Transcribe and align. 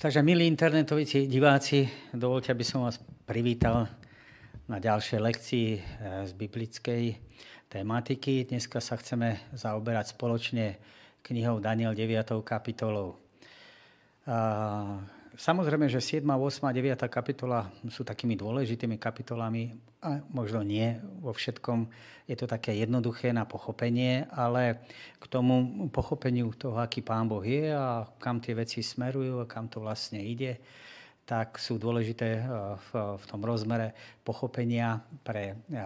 Takže 0.00 0.24
milí 0.24 0.48
internetoví 0.48 1.04
diváci, 1.28 1.84
dovolte, 2.16 2.56
aby 2.56 2.64
som 2.64 2.88
vás 2.88 2.96
privítal 3.28 3.84
na 4.64 4.80
ďalšej 4.80 5.20
lekcii 5.20 5.68
eh, 5.76 5.80
z 6.24 6.32
biblickej 6.40 7.20
tematiky. 7.68 8.48
Dneska 8.48 8.80
sa 8.80 8.96
chceme 8.96 9.52
zaoberať 9.52 10.16
spoločne 10.16 10.80
knihou 11.20 11.60
Daniel 11.60 11.92
9. 11.92 12.16
kapitolou. 12.40 13.20
Samozrejme, 15.40 15.88
že 15.88 16.04
7., 16.04 16.20
8. 16.20 16.68
a 16.68 16.72
9. 16.76 17.00
kapitola 17.08 17.72
sú 17.88 18.04
takými 18.04 18.36
dôležitými 18.36 19.00
kapitolami 19.00 19.72
a 20.04 20.20
možno 20.28 20.60
nie 20.60 21.00
vo 21.16 21.32
všetkom. 21.32 21.88
Je 22.28 22.36
to 22.36 22.44
také 22.44 22.76
jednoduché 22.76 23.32
na 23.32 23.48
pochopenie, 23.48 24.28
ale 24.36 24.84
k 25.16 25.24
tomu 25.32 25.88
pochopeniu 25.88 26.52
toho, 26.52 26.76
aký 26.76 27.00
Pán 27.00 27.24
Boh 27.24 27.40
je 27.40 27.72
a 27.72 28.04
kam 28.20 28.36
tie 28.44 28.52
veci 28.52 28.84
smerujú 28.84 29.40
a 29.40 29.48
kam 29.48 29.72
to 29.72 29.80
vlastne 29.80 30.20
ide, 30.20 30.60
tak 31.24 31.56
sú 31.56 31.80
dôležité 31.80 32.28
e, 32.36 32.42
v, 32.76 32.88
v 33.16 33.24
tom 33.24 33.40
rozmere 33.40 33.96
pochopenia 34.20 35.00
pre 35.24 35.56
e, 35.72 35.80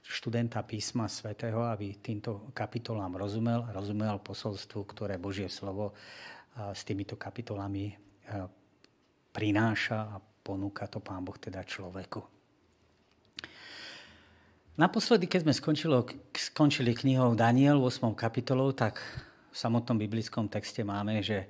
študenta 0.00 0.64
písma 0.64 1.12
svätého, 1.12 1.60
aby 1.60 1.92
týmto 2.00 2.48
kapitolám 2.56 3.20
rozumel, 3.20 3.68
rozumel 3.68 4.16
posolstvu, 4.24 4.80
ktoré 4.88 5.20
Božie 5.20 5.52
slovo 5.52 5.92
e, 5.92 6.72
s 6.72 6.88
týmito 6.88 7.20
kapitolami 7.20 7.92
prináša 9.38 10.10
a 10.10 10.18
ponúka 10.18 10.90
to 10.90 10.98
Pán 10.98 11.22
Boh 11.22 11.38
teda 11.38 11.62
človeku. 11.62 12.18
Naposledy, 14.74 15.30
keď 15.30 15.46
sme 15.46 15.54
skončili, 15.54 15.94
skončili 16.34 16.90
knihou 16.90 17.38
Daniel 17.38 17.78
v 17.78 17.86
8. 17.86 18.18
kapitolou, 18.18 18.74
tak 18.74 18.98
v 19.50 19.54
samotnom 19.54 19.94
biblickom 19.94 20.50
texte 20.50 20.82
máme, 20.82 21.22
že 21.22 21.46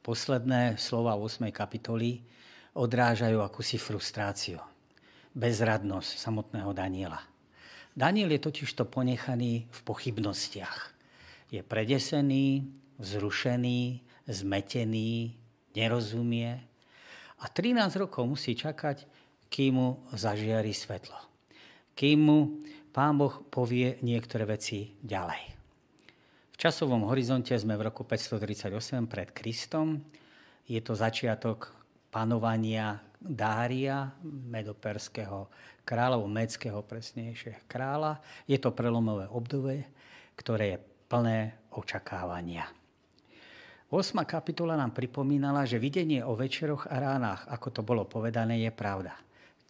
posledné 0.00 0.80
slova 0.80 1.12
8. 1.12 1.52
kapitoly 1.52 2.24
odrážajú 2.72 3.44
akúsi 3.44 3.76
frustráciu, 3.76 4.56
bezradnosť 5.36 6.16
samotného 6.16 6.72
Daniela. 6.72 7.20
Daniel 7.92 8.32
je 8.32 8.40
totiž 8.48 8.72
to 8.76 8.88
ponechaný 8.88 9.68
v 9.68 9.80
pochybnostiach. 9.84 10.92
Je 11.52 11.60
predesený, 11.60 12.64
vzrušený, 12.96 14.00
zmetený, 14.24 15.36
nerozumie, 15.76 16.75
a 17.40 17.44
13 17.48 18.00
rokov 18.00 18.24
musí 18.24 18.56
čakať, 18.56 19.04
kým 19.52 19.72
mu 19.76 19.88
zažiari 20.12 20.72
svetlo. 20.72 21.16
Kým 21.96 22.18
mu 22.20 22.38
Pán 22.96 23.20
Boh 23.20 23.44
povie 23.52 24.00
niektoré 24.00 24.48
veci 24.48 24.96
ďalej. 25.04 25.52
V 26.52 26.56
časovom 26.56 27.04
horizonte 27.12 27.52
sme 27.52 27.76
v 27.76 27.92
roku 27.92 28.08
538 28.08 29.04
pred 29.04 29.28
Kristom. 29.36 30.00
Je 30.64 30.80
to 30.80 30.96
začiatok 30.96 31.76
panovania 32.08 32.96
Dária, 33.20 34.16
medoperského 34.24 35.52
kráľa, 35.84 36.24
medského 36.24 36.80
presnejšie 36.80 37.68
kráľa. 37.68 38.20
Je 38.48 38.56
to 38.56 38.72
prelomové 38.72 39.28
obdobie, 39.28 39.84
ktoré 40.32 40.76
je 40.76 40.78
plné 41.12 41.52
očakávania. 41.76 42.64
8. 43.86 44.18
kapitola 44.26 44.74
nám 44.74 44.90
pripomínala, 44.90 45.62
že 45.62 45.78
videnie 45.78 46.18
o 46.18 46.34
večeroch 46.34 46.90
a 46.90 46.98
ránach, 46.98 47.46
ako 47.46 47.68
to 47.70 47.80
bolo 47.86 48.02
povedané, 48.02 48.58
je 48.66 48.74
pravda. 48.74 49.14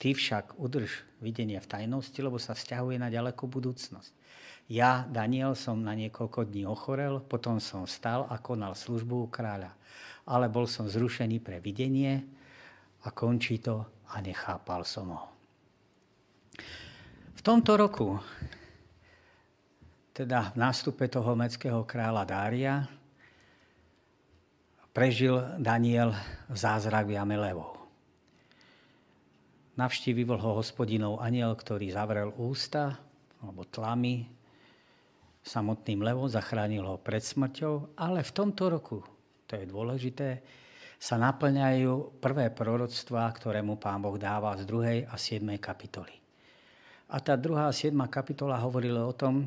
Ty 0.01 0.17
však 0.17 0.57
udrž 0.57 1.05
videnie 1.21 1.61
v 1.61 1.69
tajnosti, 1.69 2.17
lebo 2.25 2.41
sa 2.41 2.57
vzťahuje 2.57 2.97
na 2.97 3.13
ďalekú 3.13 3.45
budúcnosť. 3.45 4.17
Ja, 4.73 5.05
Daniel, 5.05 5.53
som 5.53 5.85
na 5.85 5.93
niekoľko 5.93 6.49
dní 6.49 6.65
ochorel, 6.65 7.21
potom 7.21 7.61
som 7.61 7.85
stal 7.85 8.25
a 8.33 8.41
konal 8.41 8.73
službu 8.73 9.29
u 9.29 9.29
kráľa. 9.29 9.77
Ale 10.25 10.49
bol 10.49 10.65
som 10.65 10.89
zrušený 10.89 11.37
pre 11.45 11.61
videnie 11.61 12.25
a 13.05 13.13
končí 13.13 13.61
to 13.61 13.85
a 14.11 14.17
nechápal 14.25 14.81
som 14.89 15.13
ho. 15.13 15.29
V 17.37 17.41
tomto 17.45 17.77
roku, 17.77 18.17
teda 20.17 20.57
v 20.57 20.57
nástupe 20.57 21.05
toho 21.13 21.37
meckého 21.37 21.85
kráľa 21.85 22.25
Dária, 22.25 22.75
prežil 24.97 25.45
Daniel 25.61 26.17
zázrak 26.49 27.05
v 27.05 27.21
jame 27.21 27.37
levov. 27.37 27.77
Navštívil 29.77 30.41
ho 30.41 30.57
hospodinov 30.57 31.21
aniel, 31.21 31.53
ktorý 31.53 31.93
zavrel 31.93 32.33
ústa 32.41 32.97
alebo 33.45 33.69
tlamy 33.69 34.25
samotným 35.45 36.01
levom, 36.01 36.33
zachránil 36.33 36.89
ho 36.89 36.97
pred 36.97 37.21
smrťou, 37.21 37.93
ale 38.01 38.25
v 38.25 38.33
tomto 38.33 38.73
roku, 38.73 39.05
to 39.45 39.61
je 39.61 39.69
dôležité, 39.69 40.41
sa 40.97 41.21
naplňajú 41.21 42.17
prvé 42.25 42.49
proroctvá, 42.49 43.29
ktoré 43.37 43.61
mu 43.61 43.77
pán 43.77 44.01
Boh 44.01 44.17
dáva 44.17 44.57
z 44.57 44.65
2. 44.65 45.13
a 45.13 45.15
7. 45.21 45.45
kapitoly. 45.61 46.17
A 47.13 47.21
tá 47.21 47.37
druhá 47.37 47.69
a 47.69 47.77
7. 47.77 47.93
kapitola 48.09 48.57
hovorila 48.65 49.05
o 49.05 49.13
tom, 49.13 49.45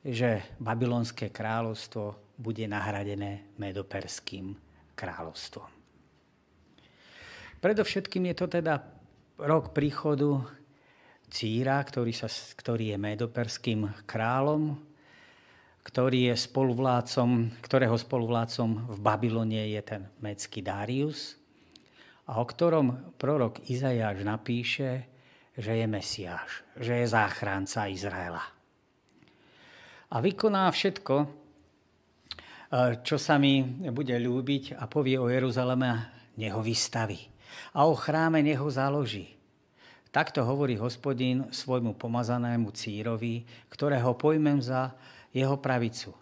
že 0.00 0.40
babylonské 0.56 1.28
kráľovstvo 1.28 2.16
bude 2.40 2.64
nahradené 2.64 3.44
medoperským 3.60 4.69
kráľovstvo. 5.00 5.64
Predovšetkým 7.64 8.28
je 8.28 8.36
to 8.36 8.46
teda 8.48 8.84
rok 9.40 9.72
príchodu 9.72 10.44
Círa, 11.30 11.80
ktorý, 11.80 12.12
sa, 12.12 12.28
ktorý 12.28 12.92
je 12.92 12.98
medoperským 13.00 14.04
kráľom, 14.04 14.76
ktorý 15.80 16.32
je 16.32 16.36
spoluvlácom, 16.36 17.48
ktorého 17.64 17.96
spoluvlácom 17.96 18.92
v 18.92 18.98
Babylone 19.00 19.72
je 19.72 19.80
ten 19.80 20.02
mecký 20.20 20.60
Darius 20.60 21.40
a 22.28 22.42
o 22.42 22.44
ktorom 22.44 23.16
prorok 23.16 23.62
Izajáš 23.70 24.26
napíše, 24.26 25.08
že 25.56 25.78
je 25.78 25.86
Mesiáš, 25.86 26.66
že 26.76 27.00
je 27.00 27.06
záchranca 27.06 27.88
Izraela. 27.88 28.44
A 30.10 30.16
vykoná 30.18 30.66
všetko, 30.70 31.39
čo 33.02 33.18
sa 33.18 33.34
mi 33.34 33.62
bude 33.90 34.14
ľúbiť 34.14 34.78
a 34.78 34.86
povie 34.86 35.18
o 35.18 35.26
Jeruzaleme, 35.26 36.06
neho 36.38 36.62
vystaví. 36.62 37.18
A 37.74 37.90
o 37.90 37.98
chráme 37.98 38.40
neho 38.46 38.66
založí. 38.70 39.34
Takto 40.10 40.42
hovorí 40.42 40.74
hospodín 40.78 41.50
svojmu 41.50 41.94
pomazanému 41.94 42.70
Círovi, 42.74 43.46
ktorého 43.70 44.14
pojmem 44.18 44.58
za 44.58 44.94
jeho 45.30 45.58
pravicu. 45.58 46.14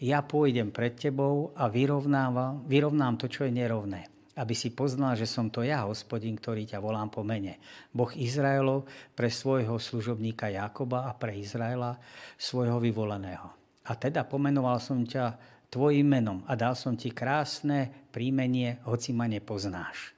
Ja 0.00 0.24
pôjdem 0.24 0.72
pred 0.72 0.96
tebou 0.96 1.52
a 1.56 1.68
vyrovnám, 1.68 2.64
vyrovnám 2.68 3.20
to, 3.20 3.28
čo 3.28 3.44
je 3.48 3.52
nerovné 3.52 4.14
aby 4.34 4.50
si 4.50 4.74
poznal, 4.74 5.14
že 5.14 5.30
som 5.30 5.46
to 5.46 5.62
ja, 5.62 5.86
hospodin, 5.86 6.34
ktorý 6.34 6.66
ťa 6.66 6.82
volám 6.82 7.06
po 7.06 7.22
mene. 7.22 7.62
Boh 7.94 8.10
Izraelov 8.18 8.82
pre 9.14 9.30
svojho 9.30 9.78
služobníka 9.78 10.50
Jakoba 10.50 11.06
a 11.06 11.14
pre 11.14 11.38
Izraela 11.38 11.94
svojho 12.34 12.82
vyvoleného. 12.82 13.46
A 13.86 13.92
teda 13.94 14.26
pomenoval 14.26 14.82
som 14.82 15.06
ťa 15.06 15.53
tvojim 15.74 16.06
menom 16.06 16.46
a 16.46 16.54
dal 16.54 16.78
som 16.78 16.94
ti 16.94 17.10
krásne 17.10 17.90
príjmenie, 18.14 18.78
hoci 18.86 19.10
ma 19.10 19.26
nepoznáš. 19.26 20.14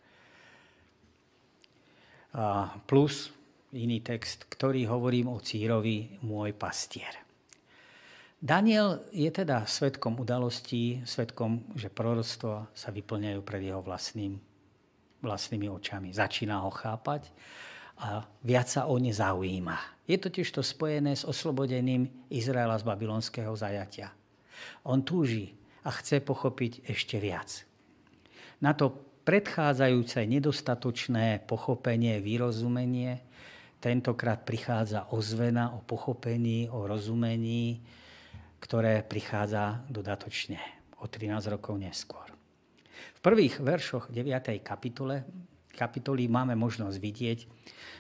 A 2.37 2.77
plus 2.84 3.33
iný 3.72 4.05
text, 4.05 4.45
ktorý 4.53 4.84
hovorím 4.93 5.33
o 5.33 5.41
Círovi, 5.41 6.21
môj 6.21 6.53
pastier. 6.53 7.25
Daniel 8.37 9.00
je 9.16 9.33
teda 9.33 9.65
svetkom 9.65 10.21
udalostí, 10.21 11.00
svetkom, 11.09 11.65
že 11.72 11.89
proroctva 11.89 12.69
sa 12.77 12.93
vyplňajú 12.93 13.41
pred 13.41 13.65
jeho 13.65 13.81
vlastným, 13.81 14.37
vlastnými 15.25 15.72
očami. 15.72 16.12
Začína 16.12 16.61
ho 16.61 16.69
chápať 16.69 17.33
a 17.97 18.28
viac 18.45 18.69
sa 18.69 18.84
o 18.93 19.00
ne 19.00 19.09
zaujíma. 19.09 20.05
Je 20.05 20.21
totiž 20.21 20.53
to 20.53 20.61
spojené 20.61 21.16
s 21.16 21.25
oslobodením 21.25 22.12
Izraela 22.28 22.77
z 22.77 22.84
babylonského 22.84 23.56
zajatia. 23.56 24.12
On 24.87 25.03
túži 25.03 25.55
a 25.87 25.91
chce 25.94 26.21
pochopiť 26.21 26.89
ešte 26.91 27.17
viac. 27.22 27.67
Na 28.63 28.72
to 28.72 28.95
predchádzajúce 29.27 30.22
nedostatočné 30.27 31.45
pochopenie, 31.45 32.22
vyrozumenie, 32.22 33.21
tentokrát 33.83 34.42
prichádza 34.47 35.10
ozvena 35.13 35.75
o 35.75 35.83
pochopení, 35.83 36.71
o 36.71 36.86
rozumení, 36.86 37.83
ktoré 38.63 39.03
prichádza 39.04 39.84
dodatočne 39.91 40.59
o 41.03 41.10
13 41.10 41.53
rokov 41.53 41.77
neskôr. 41.77 42.27
V 43.16 43.21
prvých 43.21 43.60
veršoch 43.60 44.09
9. 44.09 44.63
kapitole, 44.65 45.27
kapitoly 45.77 46.25
máme 46.27 46.57
možnosť 46.57 46.97
vidieť, 46.97 47.39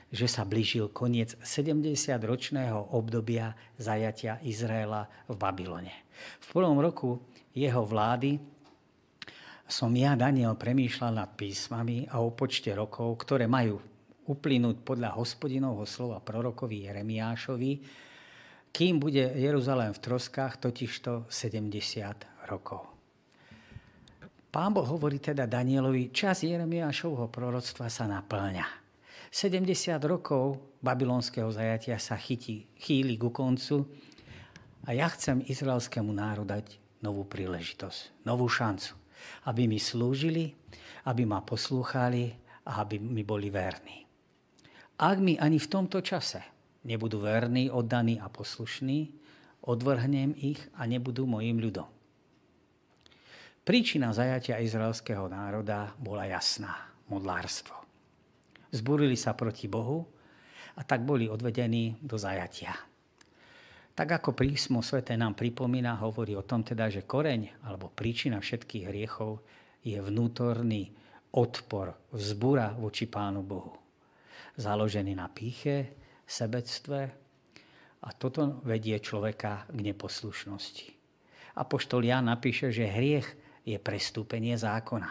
že 0.08 0.26
sa 0.26 0.48
blížil 0.48 0.88
koniec 0.88 1.36
70-ročného 1.44 2.96
obdobia 2.96 3.52
zajatia 3.76 4.40
Izraela 4.40 5.04
v 5.28 5.36
Babylone. 5.36 5.94
V 6.40 6.46
prvom 6.56 6.80
roku 6.80 7.20
jeho 7.52 7.84
vlády 7.84 8.40
som 9.66 9.90
ja, 9.98 10.14
Daniel, 10.14 10.54
premýšľal 10.54 11.12
nad 11.12 11.30
písmami 11.34 12.06
a 12.06 12.22
o 12.22 12.30
počte 12.30 12.70
rokov, 12.70 13.18
ktoré 13.26 13.50
majú 13.50 13.82
uplynúť 14.30 14.82
podľa 14.86 15.18
hospodinovho 15.18 15.82
slova 15.82 16.22
prorokovi 16.22 16.86
Jeremiášovi, 16.86 17.72
kým 18.70 19.02
bude 19.02 19.26
Jeruzalém 19.34 19.90
v 19.90 20.02
troskách, 20.02 20.62
totižto 20.62 21.26
70 21.26 22.46
rokov. 22.46 22.95
Pán 24.56 24.72
Boh 24.72 24.88
hovorí 24.88 25.20
teda 25.20 25.44
Danielovi, 25.44 26.16
čas 26.16 26.40
Jeremiášovho 26.40 27.28
proroctva 27.28 27.92
sa 27.92 28.08
naplňa. 28.08 28.64
70 29.28 29.68
rokov 30.08 30.56
babylonského 30.80 31.52
zajatia 31.52 32.00
sa 32.00 32.16
chytí, 32.16 32.64
chýli 32.80 33.20
ku 33.20 33.28
koncu 33.28 33.84
a 34.88 34.96
ja 34.96 35.12
chcem 35.12 35.44
izraelskému 35.44 36.08
národu 36.08 36.56
dať 36.56 36.66
novú 37.04 37.28
príležitosť, 37.28 38.24
novú 38.24 38.48
šancu, 38.48 38.96
aby 39.44 39.68
mi 39.68 39.76
slúžili, 39.76 40.56
aby 41.04 41.28
ma 41.28 41.44
poslúchali 41.44 42.32
a 42.64 42.80
aby 42.80 42.96
mi 42.96 43.28
boli 43.28 43.52
verní. 43.52 44.08
Ak 44.96 45.20
mi 45.20 45.36
ani 45.36 45.60
v 45.60 45.68
tomto 45.68 46.00
čase 46.00 46.40
nebudú 46.88 47.20
verní, 47.20 47.68
oddaní 47.68 48.16
a 48.24 48.32
poslušní, 48.32 49.20
odvrhnem 49.68 50.32
ich 50.32 50.64
a 50.80 50.88
nebudú 50.88 51.28
mojim 51.28 51.60
ľudom. 51.60 51.95
Príčina 53.66 54.14
zajatia 54.14 54.62
izraelského 54.62 55.26
národa 55.26 55.90
bola 55.98 56.22
jasná. 56.30 56.86
Modlárstvo. 57.10 57.74
Zburili 58.70 59.18
sa 59.18 59.34
proti 59.34 59.66
Bohu 59.66 60.06
a 60.78 60.86
tak 60.86 61.02
boli 61.02 61.26
odvedení 61.26 61.98
do 61.98 62.14
zajatia. 62.14 62.78
Tak 63.90 64.22
ako 64.22 64.38
prísmo 64.38 64.86
svete 64.86 65.18
nám 65.18 65.34
pripomína, 65.34 65.98
hovorí 65.98 66.38
o 66.38 66.46
tom 66.46 66.62
teda, 66.62 66.86
že 66.86 67.02
koreň 67.06 67.66
alebo 67.66 67.90
príčina 67.90 68.38
všetkých 68.38 68.86
hriechov 68.86 69.42
je 69.82 69.98
vnútorný 69.98 70.94
odpor, 71.34 71.90
vzbúra 72.14 72.70
voči 72.70 73.10
Pánu 73.10 73.42
Bohu. 73.42 73.74
Založený 74.54 75.18
na 75.18 75.26
píche, 75.26 75.98
sebectve 76.22 77.00
a 78.02 78.08
toto 78.14 78.62
vedie 78.62 79.02
človeka 79.02 79.66
k 79.70 79.78
neposlušnosti. 79.90 80.86
Apoštol 81.58 82.06
Jan 82.06 82.30
napíše, 82.30 82.70
že 82.70 82.86
hriech 82.86 83.45
je 83.66 83.76
prestúpenie 83.82 84.54
zákona. 84.54 85.10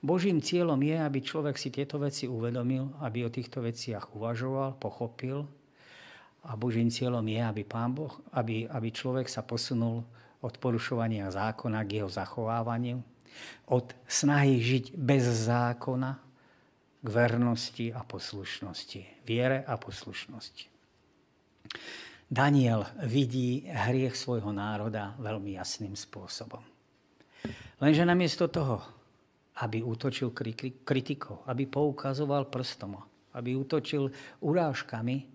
Božím 0.00 0.40
cieľom 0.40 0.78
je, 0.80 0.96
aby 0.96 1.18
človek 1.20 1.58
si 1.60 1.68
tieto 1.74 2.00
veci 2.00 2.24
uvedomil, 2.30 3.02
aby 3.04 3.26
o 3.26 3.34
týchto 3.34 3.60
veciach 3.60 4.14
uvažoval, 4.14 4.78
pochopil. 4.80 5.44
A 6.46 6.54
Božím 6.54 6.88
cieľom 6.88 7.26
je, 7.26 7.42
aby, 7.42 7.62
pán 7.66 7.92
boh, 7.92 8.14
aby, 8.32 8.64
aby 8.70 8.88
človek 8.94 9.26
sa 9.26 9.42
posunul 9.42 10.06
od 10.38 10.54
porušovania 10.62 11.28
zákona 11.34 11.82
k 11.82 12.00
jeho 12.00 12.10
zachovávaniu, 12.10 13.02
od 13.74 13.90
snahy 14.06 14.62
žiť 14.62 14.94
bez 14.94 15.26
zákona 15.50 16.14
k 17.02 17.08
vernosti 17.10 17.90
a 17.90 18.06
poslušnosti, 18.06 19.26
viere 19.26 19.66
a 19.66 19.74
poslušnosti. 19.74 20.70
Daniel 22.30 22.86
vidí 23.02 23.66
hriech 23.66 24.14
svojho 24.14 24.54
národa 24.54 25.18
veľmi 25.18 25.58
jasným 25.58 25.98
spôsobom. 25.98 26.77
Lenže 27.78 28.02
namiesto 28.02 28.50
toho, 28.50 28.82
aby 29.62 29.82
útočil 29.82 30.34
kritikou, 30.82 31.42
aby 31.46 31.66
poukazoval 31.66 32.46
prstom, 32.50 32.98
aby 33.34 33.58
útočil 33.58 34.10
urážkami, 34.42 35.26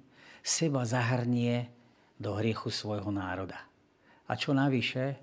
seba 0.44 0.84
zahrnie 0.84 1.72
do 2.20 2.36
hriechu 2.36 2.68
svojho 2.68 3.12
národa. 3.12 3.60
A 4.28 4.36
čo 4.36 4.52
navyše, 4.52 5.16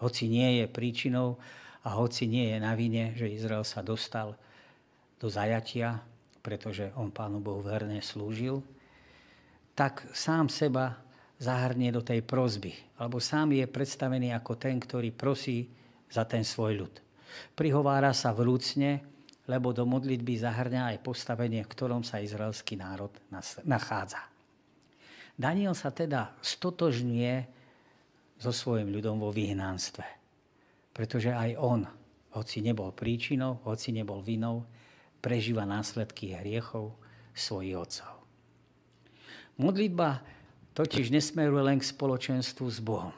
hoci 0.00 0.28
nie 0.28 0.60
je 0.60 0.66
príčinou 0.68 1.40
a 1.84 1.96
hoci 1.96 2.28
nie 2.28 2.52
je 2.52 2.58
na 2.60 2.76
vine, 2.76 3.16
že 3.16 3.32
Izrael 3.32 3.64
sa 3.64 3.80
dostal 3.80 4.36
do 5.16 5.32
zajatia, 5.32 6.04
pretože 6.44 6.92
on 6.96 7.08
Pánu 7.08 7.40
Bohu 7.40 7.64
verne 7.64 8.04
slúžil, 8.04 8.60
tak 9.76 10.04
sám 10.12 10.48
seba 10.52 11.00
zahrnie 11.36 11.92
do 11.92 12.00
tej 12.00 12.24
prozby. 12.24 12.72
Alebo 12.96 13.20
sám 13.20 13.52
je 13.52 13.64
predstavený 13.68 14.32
ako 14.32 14.56
ten, 14.56 14.80
ktorý 14.80 15.12
prosí 15.12 15.68
za 16.10 16.24
ten 16.24 16.46
svoj 16.46 16.86
ľud. 16.86 16.94
Prihovára 17.52 18.14
sa 18.16 18.32
vrúcne, 18.32 19.04
lebo 19.46 19.70
do 19.70 19.86
modlitby 19.86 20.42
zahrňa 20.42 20.94
aj 20.94 21.04
postavenie, 21.06 21.62
v 21.62 21.72
ktorom 21.72 22.02
sa 22.02 22.22
izraelský 22.22 22.74
národ 22.78 23.12
nachádza. 23.62 24.20
Daniel 25.36 25.76
sa 25.76 25.92
teda 25.92 26.34
stotožňuje 26.40 27.34
so 28.40 28.50
svojim 28.50 28.90
ľudom 28.90 29.20
vo 29.20 29.30
vyhnanstve. 29.30 30.04
Pretože 30.96 31.30
aj 31.30 31.60
on, 31.60 31.84
hoci 32.32 32.64
nebol 32.64 32.90
príčinou, 32.90 33.60
hoci 33.68 33.92
nebol 33.92 34.24
vinou, 34.24 34.64
prežíva 35.20 35.68
následky 35.68 36.32
hriechov 36.32 36.96
svojich 37.36 37.76
otcov. 37.76 38.12
Modlitba 39.60 40.24
totiž 40.72 41.12
nesmeruje 41.12 41.62
len 41.64 41.78
k 41.80 41.88
spoločenstvu 41.88 42.66
s 42.68 42.80
Bohom, 42.80 43.12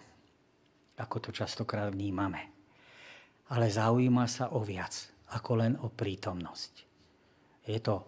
ako 0.98 1.16
to 1.22 1.30
častokrát 1.30 1.90
vnímame 1.94 2.57
ale 3.48 3.66
zaujíma 3.72 4.28
sa 4.28 4.52
o 4.52 4.60
viac 4.60 4.92
ako 5.32 5.52
len 5.60 5.72
o 5.80 5.92
prítomnosť. 5.92 6.72
Je 7.68 7.78
to 7.84 8.04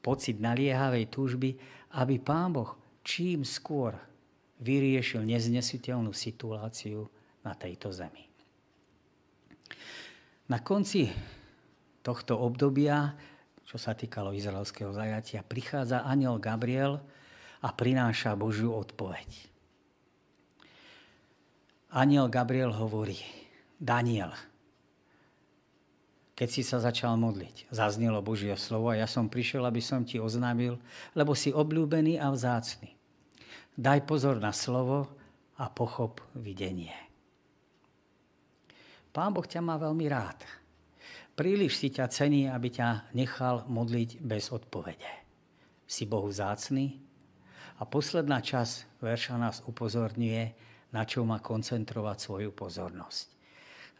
pocit 0.00 0.40
naliehavej 0.40 1.08
túžby, 1.12 1.56
aby 2.00 2.16
Pán 2.20 2.52
Boh 2.52 2.76
čím 3.04 3.44
skôr 3.44 3.92
vyriešil 4.64 5.24
neznesiteľnú 5.28 6.12
situáciu 6.16 7.04
na 7.44 7.52
tejto 7.52 7.92
zemi. 7.92 8.24
Na 10.48 10.60
konci 10.60 11.08
tohto 12.04 12.36
obdobia, 12.40 13.16
čo 13.64 13.76
sa 13.80 13.96
týkalo 13.96 14.32
izraelského 14.32 14.92
zajatia, 14.92 15.44
prichádza 15.44 16.04
aniel 16.04 16.36
Gabriel 16.40 17.00
a 17.64 17.68
prináša 17.72 18.36
Božiu 18.36 18.76
odpoveď. 18.76 19.28
Aniel 21.96 22.28
Gabriel 22.28 22.72
hovorí, 22.76 23.43
Daniel, 23.78 24.30
keď 26.34 26.48
si 26.50 26.66
sa 26.66 26.82
začal 26.82 27.14
modliť, 27.14 27.70
zaznelo 27.70 28.18
Božie 28.18 28.54
slovo 28.58 28.90
a 28.90 28.98
ja 28.98 29.06
som 29.06 29.30
prišiel, 29.30 29.62
aby 29.62 29.78
som 29.78 30.02
ti 30.02 30.18
oznámil, 30.18 30.82
lebo 31.14 31.30
si 31.30 31.54
obľúbený 31.54 32.18
a 32.18 32.26
vzácný. 32.34 32.90
Daj 33.78 34.02
pozor 34.02 34.42
na 34.42 34.50
slovo 34.50 35.06
a 35.58 35.70
pochop 35.70 36.18
videnie. 36.34 36.94
Pán 39.14 39.30
Boh 39.30 39.46
ťa 39.46 39.62
má 39.62 39.78
veľmi 39.78 40.10
rád. 40.10 40.42
Príliš 41.38 41.78
si 41.78 41.90
ťa 41.90 42.10
cení, 42.10 42.50
aby 42.50 42.70
ťa 42.70 43.14
nechal 43.14 43.62
modliť 43.70 44.18
bez 44.22 44.50
odpovede. 44.50 45.10
Si 45.86 46.02
Bohu 46.02 46.30
vzácný 46.30 46.98
a 47.78 47.86
posledná 47.86 48.42
časť 48.42 49.02
verša 49.02 49.34
nás 49.38 49.62
upozorňuje, 49.66 50.42
na 50.90 51.02
čo 51.06 51.22
má 51.22 51.38
koncentrovať 51.38 52.16
svoju 52.22 52.50
pozornosť. 52.54 53.33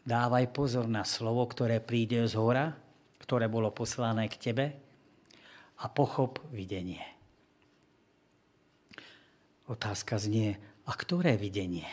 Dávaj 0.04 0.52
pozor 0.52 0.84
na 0.84 1.00
slovo, 1.00 1.48
ktoré 1.48 1.80
príde 1.80 2.20
z 2.28 2.36
hora, 2.36 2.76
ktoré 3.24 3.48
bolo 3.48 3.72
poslané 3.72 4.28
k 4.28 4.36
tebe 4.36 4.66
a 5.80 5.88
pochop 5.88 6.44
videnie. 6.52 7.00
Otázka 9.64 10.20
znie, 10.20 10.60
a 10.84 10.92
ktoré 10.92 11.40
videnie? 11.40 11.88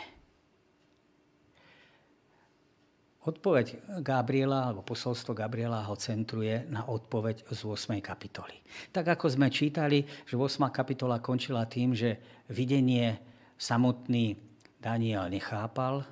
Odpoveď 3.24 3.80
Gabriela, 4.04 4.68
alebo 4.68 4.84
posolstvo 4.84 5.32
Gabriela 5.32 5.80
ho 5.88 5.96
centruje 5.96 6.68
na 6.68 6.84
odpoveď 6.84 7.48
z 7.48 7.60
8. 7.64 7.96
kapitoly. 8.04 8.60
Tak 8.92 9.16
ako 9.16 9.30
sme 9.30 9.48
čítali, 9.48 10.04
že 10.28 10.36
8. 10.36 10.68
kapitola 10.68 11.22
končila 11.22 11.64
tým, 11.64 11.96
že 11.96 12.20
videnie 12.52 13.16
samotný 13.56 14.36
Daniel 14.82 15.30
nechápal, 15.32 16.04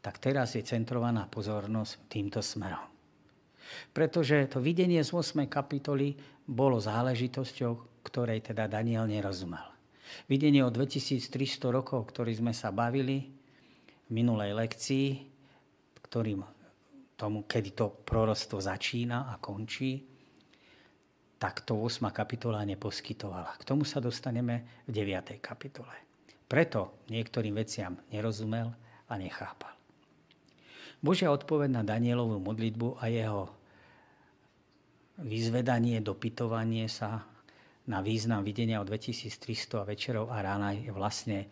tak 0.00 0.16
teraz 0.20 0.56
je 0.56 0.64
centrovaná 0.64 1.28
pozornosť 1.28 2.08
týmto 2.08 2.40
smerom. 2.40 2.84
Pretože 3.94 4.50
to 4.50 4.58
videnie 4.58 5.00
z 5.04 5.12
8. 5.12 5.46
kapitoly 5.46 6.16
bolo 6.48 6.80
záležitosťou, 6.82 8.02
ktorej 8.02 8.50
teda 8.50 8.66
Daniel 8.66 9.06
nerozumel. 9.06 9.62
Videnie 10.26 10.66
o 10.66 10.74
2300 10.74 11.30
rokov, 11.70 12.10
ktorý 12.10 12.34
sme 12.34 12.50
sa 12.50 12.74
bavili 12.74 13.30
v 14.06 14.10
minulej 14.10 14.58
lekcii, 14.58 15.08
ktorým 16.02 16.42
tomu, 17.14 17.46
kedy 17.46 17.70
to 17.76 17.86
prorostvo 18.02 18.58
začína 18.58 19.30
a 19.30 19.38
končí, 19.38 20.02
tak 21.40 21.64
to 21.64 21.78
8. 21.78 22.10
kapitola 22.12 22.66
neposkytovala. 22.66 23.56
K 23.60 23.62
tomu 23.64 23.86
sa 23.86 24.02
dostaneme 24.02 24.84
v 24.84 24.90
9. 24.92 25.38
kapitole. 25.38 25.94
Preto 26.50 27.06
niektorým 27.08 27.54
veciam 27.54 27.96
nerozumel 28.10 28.74
a 29.06 29.14
nechápal. 29.14 29.79
Božia 31.00 31.32
odpoveď 31.32 31.80
na 31.80 31.82
Danielovú 31.82 32.36
modlitbu 32.44 33.00
a 33.00 33.08
jeho 33.08 33.48
vyzvedanie, 35.24 36.04
dopytovanie 36.04 36.88
sa 36.92 37.24
na 37.88 38.04
význam 38.04 38.44
videnia 38.44 38.84
o 38.84 38.84
2300 38.84 39.80
a 39.80 39.88
večerov 39.88 40.28
a 40.28 40.44
rána 40.44 40.76
je 40.76 40.92
vlastne 40.92 41.48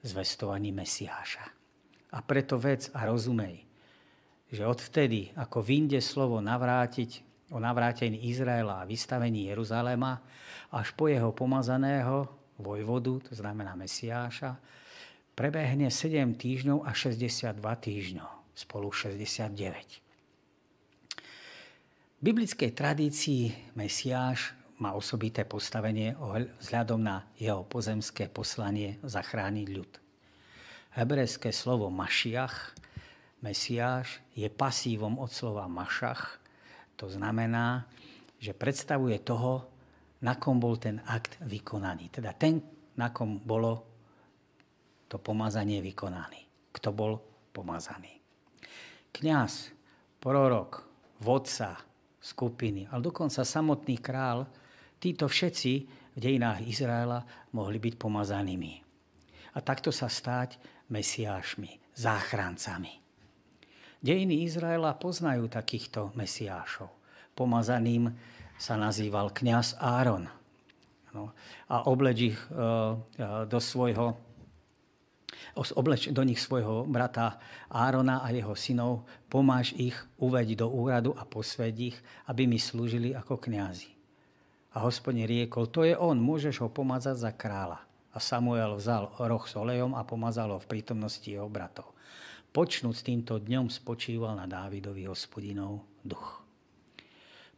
zvestovaní 0.00 0.72
Mesiáša. 0.72 1.44
A 2.10 2.18
preto 2.24 2.56
vec 2.56 2.88
a 2.96 3.04
rozumej, 3.04 3.68
že 4.50 4.66
odvtedy, 4.66 5.30
ako 5.36 5.60
vyjde 5.62 6.00
slovo 6.00 6.40
navrátiť 6.40 7.22
o 7.52 7.60
navrátení 7.60 8.32
Izraela 8.32 8.82
a 8.82 8.88
vystavení 8.88 9.46
Jeruzaléma, 9.52 10.24
až 10.72 10.90
po 10.96 11.06
jeho 11.06 11.30
pomazaného 11.36 12.26
vojvodu, 12.56 13.30
to 13.30 13.32
znamená 13.36 13.76
Mesiáša, 13.76 14.56
prebehne 15.36 15.92
7 15.92 16.34
týždňov 16.34 16.82
a 16.82 16.90
62 16.96 17.60
týždňov. 17.60 18.39
Spolu 18.54 18.92
69. 18.92 20.10
V 22.20 22.20
biblickej 22.20 22.70
tradícii 22.76 23.72
Mesiáš 23.80 24.52
má 24.80 24.92
osobité 24.92 25.44
postavenie 25.48 26.16
vzhľadom 26.60 27.00
na 27.00 27.24
jeho 27.36 27.64
pozemské 27.64 28.28
poslanie 28.28 29.00
zachrániť 29.04 29.66
ľud. 29.72 29.92
Hebrejské 31.00 31.48
slovo 31.52 31.88
Mašiach, 31.88 32.76
Mesiáš, 33.40 34.20
je 34.36 34.48
pasívom 34.52 35.16
od 35.16 35.32
slova 35.32 35.64
Mašach. 35.64 36.36
To 37.00 37.08
znamená, 37.08 37.88
že 38.36 38.52
predstavuje 38.52 39.16
toho, 39.24 39.68
na 40.20 40.36
kom 40.36 40.60
bol 40.60 40.76
ten 40.76 41.00
akt 41.08 41.40
vykonaný. 41.40 42.12
Teda 42.12 42.36
ten, 42.36 42.60
na 43.00 43.08
kom 43.08 43.40
bolo 43.40 43.88
to 45.08 45.16
pomazanie 45.16 45.80
vykonaný. 45.80 46.44
Kto 46.68 46.92
bol 46.92 47.16
pomazaný. 47.56 48.19
Kňaz, 49.10 49.74
prorok, 50.22 50.86
vodca 51.20 51.76
skupiny, 52.20 52.88
ale 52.88 53.00
dokonca 53.04 53.44
samotný 53.44 53.96
král, 54.00 54.46
títo 55.00 55.26
všetci 55.26 55.72
v 56.14 56.18
dejinách 56.18 56.64
Izraela 56.68 57.24
mohli 57.56 57.80
byť 57.80 57.94
pomazanými. 57.96 58.72
A 59.56 59.58
takto 59.64 59.90
sa 59.90 60.06
stať 60.06 60.60
mesiášmi, 60.92 61.96
záchrancami. 61.96 62.92
Dejiny 64.00 64.48
Izraela 64.48 64.96
poznajú 64.96 65.50
takýchto 65.52 66.16
mesiášov. 66.16 66.88
Pomazaným 67.36 68.08
sa 68.56 68.76
nazýval 68.76 69.32
kňaz 69.32 69.80
Áron. 69.80 70.28
No, 71.10 71.34
a 71.66 71.90
obleč 71.90 72.32
ich 72.32 72.38
e, 72.38 72.54
e, 72.54 72.64
do 73.50 73.58
svojho 73.58 74.14
obleč 75.74 76.08
do 76.10 76.22
nich 76.22 76.40
svojho 76.40 76.86
brata 76.86 77.40
Árona 77.70 78.22
a 78.24 78.28
jeho 78.30 78.54
synov, 78.54 79.04
pomáš 79.28 79.74
ich, 79.76 79.96
uveď 80.18 80.64
do 80.64 80.66
úradu 80.70 81.12
a 81.16 81.26
posved 81.26 81.76
ich, 81.78 81.96
aby 82.26 82.46
mi 82.46 82.58
slúžili 82.58 83.12
ako 83.16 83.38
kňazi. 83.38 83.90
A 84.74 84.86
hospodin 84.86 85.26
riekol, 85.26 85.66
to 85.66 85.82
je 85.82 85.98
on, 85.98 86.14
môžeš 86.18 86.62
ho 86.62 86.68
pomazať 86.70 87.16
za 87.18 87.32
kráľa. 87.34 87.82
A 88.10 88.18
Samuel 88.18 88.78
vzal 88.78 89.10
roh 89.18 89.44
s 89.46 89.54
olejom 89.54 89.94
a 89.94 90.02
pomazal 90.02 90.50
ho 90.50 90.58
v 90.58 90.70
prítomnosti 90.70 91.26
jeho 91.26 91.46
bratov. 91.46 91.94
Počnúť 92.50 92.94
s 92.94 93.06
týmto 93.06 93.38
dňom 93.38 93.70
spočíval 93.70 94.34
na 94.34 94.50
Dávidovi 94.50 95.06
hospodinov 95.06 95.86
duch. 96.02 96.42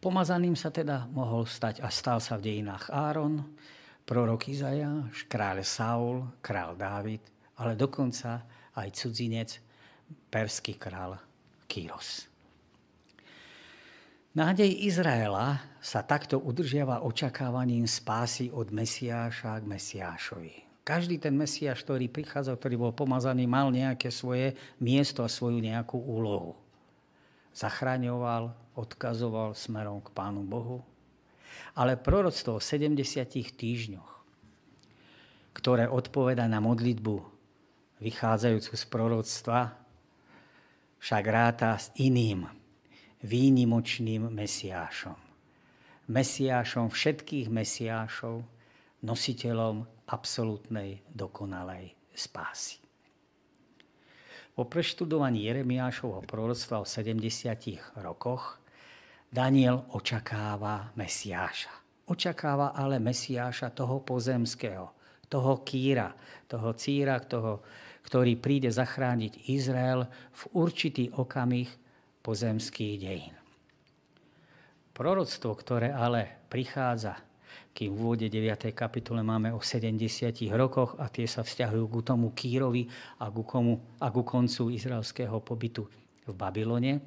Pomazaným 0.02 0.58
sa 0.58 0.68
teda 0.68 1.08
mohol 1.08 1.48
stať 1.48 1.80
a 1.80 1.88
stal 1.88 2.20
sa 2.20 2.36
v 2.36 2.44
dejinách 2.50 2.90
Áron, 2.92 3.54
prorok 4.02 4.50
Izajáš, 4.50 5.30
kráľ 5.30 5.62
Saul, 5.62 6.16
kráľ 6.42 6.74
Dávid, 6.74 7.22
ale 7.62 7.78
dokonca 7.78 8.42
aj 8.74 8.88
cudzinec, 8.90 9.62
perský 10.26 10.74
král 10.74 11.14
Kýros. 11.70 12.26
Nádej 14.32 14.88
Izraela 14.88 15.60
sa 15.78 16.00
takto 16.02 16.40
udržiava 16.40 17.04
očakávaním 17.04 17.84
spásy 17.84 18.48
od 18.48 18.72
Mesiáša 18.72 19.60
k 19.60 19.64
Mesiášovi. 19.68 20.54
Každý 20.82 21.22
ten 21.22 21.36
Mesiáš, 21.38 21.86
ktorý 21.86 22.10
prichádzal, 22.10 22.58
ktorý 22.58 22.74
bol 22.80 22.92
pomazaný, 22.96 23.46
mal 23.46 23.70
nejaké 23.70 24.10
svoje 24.10 24.58
miesto 24.82 25.22
a 25.22 25.30
svoju 25.30 25.62
nejakú 25.62 26.00
úlohu. 26.00 26.58
Zachraňoval, 27.54 28.50
odkazoval 28.74 29.54
smerom 29.54 30.00
k 30.00 30.08
Pánu 30.10 30.42
Bohu. 30.42 30.80
Ale 31.76 32.00
proroctvo 32.00 32.56
o 32.56 32.64
70 32.64 32.98
týždňoch, 33.52 34.10
ktoré 35.52 35.86
odpoveda 35.92 36.48
na 36.48 36.58
modlitbu 36.64 37.31
vychádzajúcu 38.02 38.72
z 38.74 38.84
proroctva, 38.90 39.78
však 40.98 41.24
ráta 41.30 41.78
s 41.78 41.94
iným, 42.02 42.50
výnimočným 43.22 44.26
Mesiášom. 44.26 45.18
Mesiášom 46.10 46.90
všetkých 46.90 47.46
Mesiášov, 47.46 48.42
nositeľom 49.06 49.86
absolútnej 50.10 51.02
dokonalej 51.10 51.94
spásy. 52.14 52.82
Po 54.52 54.68
preštudovaní 54.68 55.48
Jeremiášovho 55.48 56.28
proroctva 56.28 56.84
o 56.84 56.86
70 56.86 57.24
rokoch 58.04 58.60
Daniel 59.32 59.88
očakáva 59.96 60.92
Mesiáša. 60.92 61.72
Očakáva 62.12 62.76
ale 62.76 63.00
Mesiáša 63.00 63.72
toho 63.72 64.04
pozemského, 64.04 64.92
toho 65.32 65.64
kýra, 65.64 66.12
toho 66.44 66.76
círa, 66.76 67.16
toho, 67.24 67.64
ktorý 68.06 68.38
príde 68.38 68.68
zachrániť 68.68 69.48
Izrael 69.50 70.06
v 70.34 70.42
určitý 70.54 71.10
okamih 71.14 71.70
pozemských 72.22 72.94
dejín. 72.98 73.34
Proroctvo, 74.92 75.56
ktoré 75.56 75.90
ale 75.90 76.46
prichádza 76.52 77.16
kým 77.72 77.96
v 77.96 78.00
úvode 78.04 78.28
9. 78.28 78.76
kapitole 78.76 79.24
máme 79.24 79.48
o 79.56 79.60
70 79.64 79.96
rokoch 80.52 81.00
a 81.00 81.08
tie 81.08 81.24
sa 81.24 81.40
vzťahujú 81.40 81.84
ku 81.88 82.00
tomu 82.04 82.36
Kýrovi 82.36 82.84
a 83.24 83.32
ku, 83.32 83.48
komu, 83.48 83.96
a 83.96 84.12
ku 84.12 84.22
koncu 84.28 84.68
izraelského 84.68 85.40
pobytu 85.40 85.88
v 86.28 86.32
Babylone. 86.36 87.00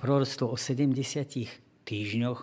Proroctvo 0.00 0.48
o 0.48 0.56
70 0.56 0.96
týždňoch 1.84 2.40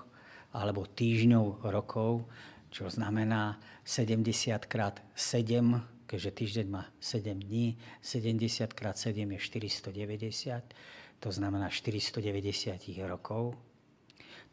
alebo 0.54 0.86
týždňov 0.86 1.66
rokov, 1.74 2.30
čo 2.70 2.86
znamená 2.86 3.58
70 3.82 4.70
krát 4.70 5.02
7, 5.18 5.97
keďže 6.08 6.32
týždeň 6.32 6.68
má 6.72 6.88
7 7.04 7.38
dní, 7.38 7.78
70 8.02 8.74
krát 8.74 8.98
7 8.98 9.20
je 9.22 9.40
490, 9.40 10.74
to 11.20 11.30
znamená 11.30 11.70
490 11.70 12.80
rokov 13.06 13.60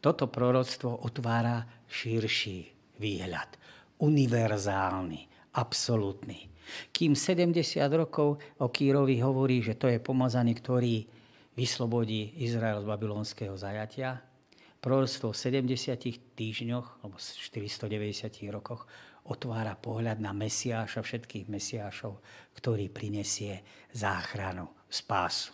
toto 0.05 0.29
proroctvo 0.29 1.01
otvára 1.01 1.65
širší 1.89 2.57
výhľad, 3.01 3.57
univerzálny, 3.97 5.49
absolútny. 5.57 6.45
Kým 6.93 7.17
70 7.17 7.81
rokov 7.97 8.37
o 8.61 8.67
Kýrovi 8.69 9.17
hovorí, 9.25 9.65
že 9.65 9.73
to 9.73 9.89
je 9.89 9.97
pomazaný, 9.97 10.61
ktorý 10.61 11.09
vyslobodí 11.57 12.37
Izrael 12.37 12.81
z 12.81 12.89
babylonského 12.89 13.57
zajatia, 13.57 14.21
proroctvo 14.77 15.33
v 15.33 15.73
70 15.73 16.37
týždňoch 16.37 17.01
alebo 17.01 17.17
490 17.17 18.45
rokoch 18.53 18.85
otvára 19.25 19.73
pohľad 19.73 20.21
na 20.21 20.31
Mesiáša, 20.31 21.01
všetkých 21.01 21.49
Mesiášov, 21.49 22.21
ktorý 22.57 22.89
prinesie 22.93 23.65
záchranu, 23.89 24.69
spásu. 24.85 25.53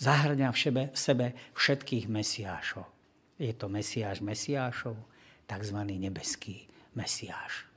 Zahrňa 0.00 0.50
v 0.50 0.58
sebe, 0.58 0.82
v 0.90 0.98
sebe 0.98 1.26
všetkých 1.54 2.10
Mesiášov. 2.10 2.86
Je 3.38 3.52
to 3.54 3.70
Mesiáš 3.70 4.24
Mesiášov, 4.24 4.96
tzv. 5.46 5.78
nebeský 5.86 6.66
Mesiáš. 6.96 7.68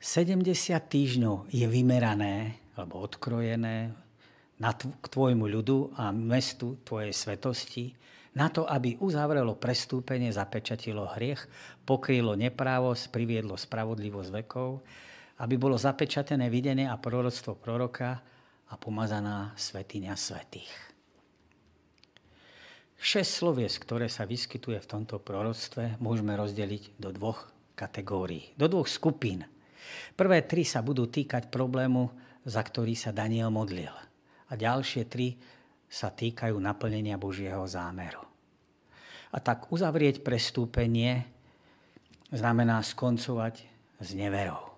70 0.00 0.48
týždňov 0.80 1.52
je 1.52 1.66
vymerané 1.68 2.56
alebo 2.72 3.04
odkrojené 3.04 3.92
na 4.56 4.70
tv- 4.72 4.96
k 4.96 5.06
tvojmu 5.12 5.44
ľudu 5.44 5.92
a 5.96 6.08
mestu 6.08 6.80
tvojej 6.84 7.12
svetosti, 7.12 7.92
na 8.34 8.46
to, 8.46 8.62
aby 8.62 8.94
uzavrelo 9.02 9.58
prestúpenie, 9.58 10.30
zapečatilo 10.30 11.10
hriech, 11.18 11.42
pokrylo 11.82 12.38
neprávosť, 12.38 13.10
priviedlo 13.10 13.58
spravodlivosť 13.58 14.30
vekov, 14.30 14.82
aby 15.40 15.54
bolo 15.58 15.74
zapečatené 15.74 16.46
videnie 16.52 16.86
a 16.86 17.00
proroctvo 17.00 17.58
proroka 17.58 18.22
a 18.70 18.74
pomazaná 18.78 19.56
svetiňa 19.58 20.14
svetých. 20.14 20.72
Šesť 23.00 23.32
slovies, 23.32 23.80
ktoré 23.80 24.12
sa 24.12 24.28
vyskytuje 24.28 24.76
v 24.76 24.90
tomto 24.90 25.16
proroctve, 25.18 25.96
môžeme 26.04 26.36
rozdeliť 26.36 27.00
do 27.00 27.08
dvoch 27.16 27.48
kategórií, 27.72 28.52
do 28.60 28.68
dvoch 28.68 28.86
skupín. 28.86 29.48
Prvé 30.12 30.44
tri 30.44 30.68
sa 30.68 30.84
budú 30.84 31.08
týkať 31.08 31.48
problému, 31.48 32.12
za 32.44 32.60
ktorý 32.60 32.92
sa 32.92 33.08
Daniel 33.08 33.48
modlil. 33.48 33.90
A 34.48 34.52
ďalšie 34.52 35.08
tri 35.08 35.40
sa 35.90 36.08
týkajú 36.14 36.54
naplnenia 36.62 37.18
Božieho 37.18 37.66
zámeru. 37.66 38.22
A 39.34 39.42
tak 39.42 39.74
uzavrieť 39.74 40.22
prestúpenie 40.22 41.26
znamená 42.30 42.78
skoncovať 42.78 43.66
s 43.98 44.08
neverou. 44.14 44.70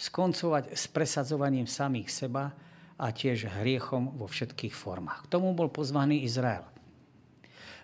Skoncovať 0.00 0.72
s 0.72 0.88
presadzovaním 0.88 1.68
samých 1.68 2.08
seba 2.08 2.56
a 2.96 3.06
tiež 3.12 3.52
hriechom 3.60 4.16
vo 4.16 4.24
všetkých 4.24 4.72
formách. 4.72 5.28
K 5.28 5.30
tomu 5.36 5.52
bol 5.52 5.68
pozvaný 5.68 6.24
Izrael. 6.24 6.64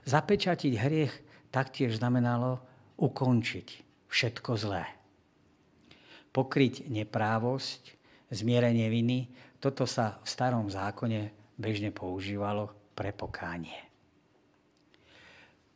Zapečatiť 0.09 0.73
hriech 0.81 1.13
taktiež 1.53 2.01
znamenalo 2.01 2.65
ukončiť 2.97 3.69
všetko 4.09 4.51
zlé. 4.57 4.89
Pokryť 6.31 6.89
neprávosť, 6.89 7.95
zmierenie 8.31 8.87
viny, 8.89 9.29
toto 9.61 9.85
sa 9.85 10.23
v 10.25 10.27
starom 10.31 10.71
zákone 10.73 11.40
bežne 11.61 11.93
používalo 11.93 12.73
pre 12.97 13.13
pokánie. 13.13 13.77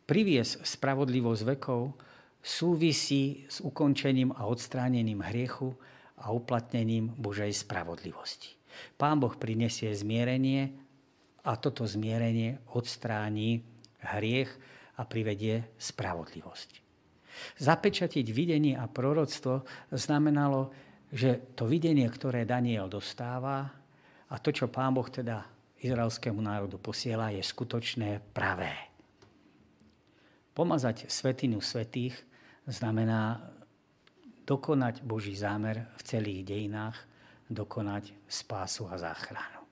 Priviesť 0.04 0.64
spravodlivosť 0.64 1.42
vekov 1.56 1.96
súvisí 2.44 3.48
s 3.48 3.64
ukončením 3.64 4.32
a 4.36 4.44
odstránením 4.44 5.24
hriechu 5.24 5.72
a 6.20 6.32
uplatnením 6.32 7.12
Božej 7.16 7.52
spravodlivosti. 7.56 8.52
Pán 9.00 9.20
Boh 9.20 9.32
prinesie 9.32 9.92
zmierenie 9.96 10.76
a 11.44 11.56
toto 11.56 11.88
zmierenie 11.88 12.60
odstráni 12.76 13.64
hriech 14.00 14.50
a 15.00 15.08
privedie 15.08 15.72
spravodlivosť. 15.80 16.84
Zapečatiť 17.58 18.26
videnie 18.30 18.76
a 18.76 18.86
proroctvo 18.86 19.64
znamenalo, 19.90 20.70
že 21.10 21.54
to 21.56 21.64
videnie, 21.64 22.06
ktoré 22.06 22.44
Daniel 22.44 22.92
dostáva 22.92 23.72
a 24.28 24.34
to, 24.36 24.52
čo 24.52 24.70
Pán 24.70 24.94
Boh 24.94 25.06
teda 25.08 25.53
izraelskému 25.84 26.40
národu 26.40 26.80
posiela, 26.80 27.28
je 27.30 27.44
skutočné 27.44 28.24
pravé. 28.32 28.72
Pomazať 30.54 31.10
svetinu 31.10 31.60
svetých 31.60 32.14
znamená 32.64 33.42
dokonať 34.46 35.02
Boží 35.02 35.34
zámer 35.36 35.88
v 35.98 36.02
celých 36.04 36.42
dejinách, 36.46 36.96
dokonať 37.50 38.14
spásu 38.28 38.88
a 38.88 38.96
záchranu. 38.96 39.64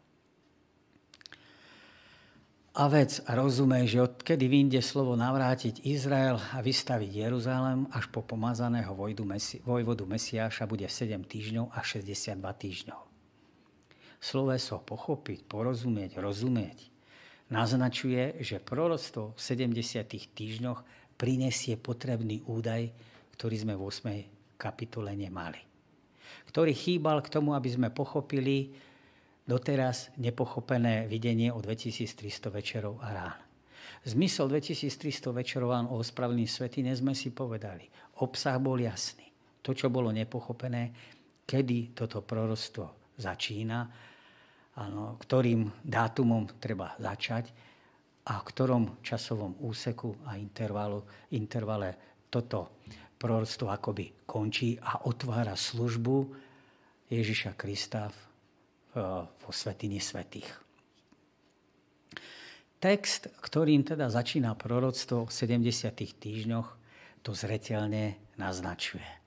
A 2.73 2.89
vec 2.89 3.21
rozumie, 3.29 3.85
že 3.85 4.01
odkedy 4.01 4.49
vyjde 4.49 4.81
slovo 4.81 5.13
navrátiť 5.13 5.85
Izrael 5.85 6.41
a 6.41 6.65
vystaviť 6.65 7.29
Jeruzalém 7.29 7.85
až 7.93 8.09
po 8.09 8.25
pomazaného 8.25 8.97
vojdu, 8.97 9.29
vojvodu 9.61 10.09
Mesiáša 10.09 10.65
bude 10.65 10.89
7 10.89 11.21
týždňov 11.21 11.69
a 11.69 11.85
62 11.85 12.41
týždňov. 12.41 13.12
Sloveso 14.23 14.79
pochopiť, 14.79 15.51
porozumieť, 15.51 16.23
rozumieť 16.23 16.93
naznačuje, 17.53 18.41
že 18.41 18.63
proroctvo 18.63 19.37
v 19.37 19.41
70 19.41 20.33
týždňoch 20.33 20.81
prinesie 21.21 21.77
potrebný 21.77 22.41
údaj, 22.49 22.89
ktorý 23.37 23.57
sme 23.61 23.75
v 23.77 23.83
8. 23.83 24.57
kapitole 24.57 25.13
nemali. 25.13 25.61
Ktorý 26.49 26.73
chýbal 26.73 27.21
k 27.21 27.29
tomu, 27.29 27.53
aby 27.53 27.69
sme 27.69 27.93
pochopili, 27.93 28.73
doteraz 29.45 30.15
nepochopené 30.17 31.05
videnie 31.11 31.53
o 31.53 31.61
2300 31.61 32.49
večerov 32.49 33.03
a 33.05 33.09
rán. 33.13 33.41
Zmysel 34.03 34.49
2300 34.49 35.31
večerov 35.31 35.71
o 35.93 36.01
ospravedlní 36.01 36.49
svety 36.49 36.83
sme 36.97 37.13
si 37.13 37.31
povedali. 37.31 37.87
Obsah 38.25 38.57
bol 38.59 38.81
jasný. 38.81 39.29
To, 39.63 39.71
čo 39.77 39.93
bolo 39.93 40.11
nepochopené, 40.11 40.91
kedy 41.47 41.95
toto 41.95 42.25
prorostvo 42.25 43.15
začína, 43.15 44.11
ano, 44.79 45.21
ktorým 45.21 45.69
dátumom 45.85 46.49
treba 46.57 46.97
začať 46.97 47.53
a 48.29 48.39
v 48.39 48.47
ktorom 48.49 48.85
časovom 49.05 49.59
úseku 49.61 50.15
a 50.25 50.39
intervalu, 50.39 51.03
intervale 51.35 52.21
toto 52.31 52.81
proroctvo 53.21 53.71
akoby 53.71 54.27
končí 54.27 54.79
a 54.81 55.05
otvára 55.07 55.55
službu 55.55 56.17
Ježiša 57.13 57.53
Krista 57.55 58.09
vo 58.97 59.51
Svetini 59.53 60.01
Svetých. 60.01 60.49
Text, 62.83 63.31
ktorým 63.39 63.87
teda 63.87 64.11
začína 64.11 64.59
proroctvo 64.59 65.29
v 65.29 65.31
70. 65.31 65.95
týždňoch, 66.19 66.69
to 67.23 67.31
zretelne 67.31 68.19
naznačuje. 68.35 69.22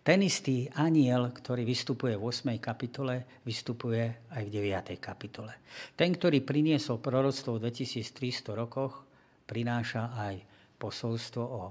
Ten 0.00 0.24
istý 0.24 0.66
aniel, 0.76 1.30
ktorý 1.30 1.64
vystupuje 1.64 2.16
v 2.16 2.22
8. 2.28 2.56
kapitole, 2.60 3.40
vystupuje 3.44 4.30
aj 4.32 4.42
v 4.46 4.50
9. 4.50 4.96
kapitole. 5.00 5.52
Ten, 5.94 6.16
ktorý 6.16 6.42
priniesol 6.44 6.98
proroctvo 6.98 7.56
v 7.56 7.68
2300 7.68 8.56
rokoch, 8.56 9.04
prináša 9.44 10.14
aj 10.16 10.34
posolstvo 10.80 11.44
o 11.44 11.62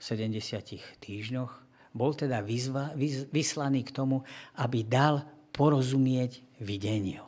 70 0.00 1.00
týždňoch. 1.00 1.52
Bol 1.90 2.12
teda 2.14 2.40
vyzva, 2.40 2.94
vys, 2.94 3.26
vyslaný 3.28 3.82
k 3.86 3.94
tomu, 3.94 4.22
aby 4.62 4.86
dal 4.86 5.26
porozumieť 5.50 6.62
videniu. 6.62 7.26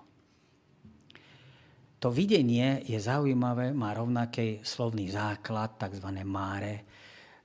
To 2.03 2.11
videnie 2.11 2.83
je 2.83 2.99
zaujímavé, 2.99 3.71
má 3.71 3.95
rovnaký 3.95 4.67
slovný 4.67 5.07
základ, 5.15 5.79
tzv. 5.79 6.11
máre, 6.27 6.83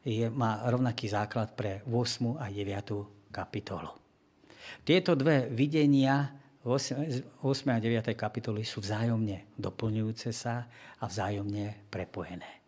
je, 0.08 0.32
má 0.32 0.64
rovnaký 0.72 1.12
základ 1.12 1.52
pre 1.52 1.84
8. 1.84 2.40
a 2.40 2.48
9. 2.48 3.28
kapitolu. 3.28 3.92
Tieto 4.88 5.20
dve 5.20 5.52
videnia 5.52 6.32
8. 6.64 7.44
a 7.44 7.80
9. 7.80 8.16
kapitoly 8.16 8.64
sú 8.64 8.80
vzájomne 8.80 9.52
doplňujúce 9.60 10.32
sa 10.32 10.68
a 11.00 11.04
vzájomne 11.08 11.92
prepojené. 11.92 12.64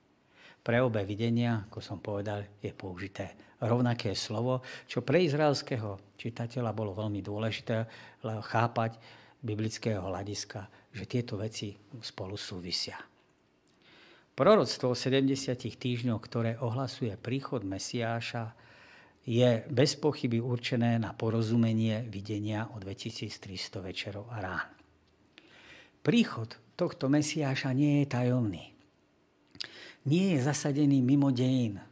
Pre 0.59 0.77
obe 0.83 1.03
videnia, 1.07 1.63
ako 1.71 1.79
som 1.79 2.03
povedal, 2.03 2.43
je 2.59 2.75
použité 2.75 3.55
rovnaké 3.63 4.11
slovo, 4.15 4.59
čo 4.87 5.03
pre 5.03 5.23
izraelského 5.23 6.15
čitateľa 6.19 6.75
bolo 6.75 6.91
veľmi 6.95 7.23
dôležité 7.23 7.87
chápať 8.23 8.99
biblického 9.39 10.03
hľadiska, 10.03 10.91
že 10.91 11.07
tieto 11.07 11.39
veci 11.39 11.75
spolu 12.03 12.35
súvisia. 12.35 12.99
Proroctvo 14.39 14.95
o 14.95 14.95
70 14.95 15.35
týždňoch, 15.59 16.23
ktoré 16.23 16.55
ohlasuje 16.63 17.11
príchod 17.19 17.59
Mesiáša, 17.67 18.55
je 19.27 19.67
bez 19.67 19.99
pochyby 19.99 20.39
určené 20.39 20.95
na 20.95 21.11
porozumenie 21.11 22.07
videnia 22.07 22.71
o 22.71 22.79
2300 22.79 23.83
večerov 23.83 24.31
a 24.31 24.39
rán. 24.39 24.71
Príchod 25.99 26.55
tohto 26.79 27.11
Mesiáša 27.11 27.75
nie 27.75 27.99
je 27.99 28.05
tajomný. 28.07 28.65
Nie 30.07 30.39
je 30.39 30.47
zasadený 30.47 31.03
mimo 31.03 31.35
dejín. 31.35 31.83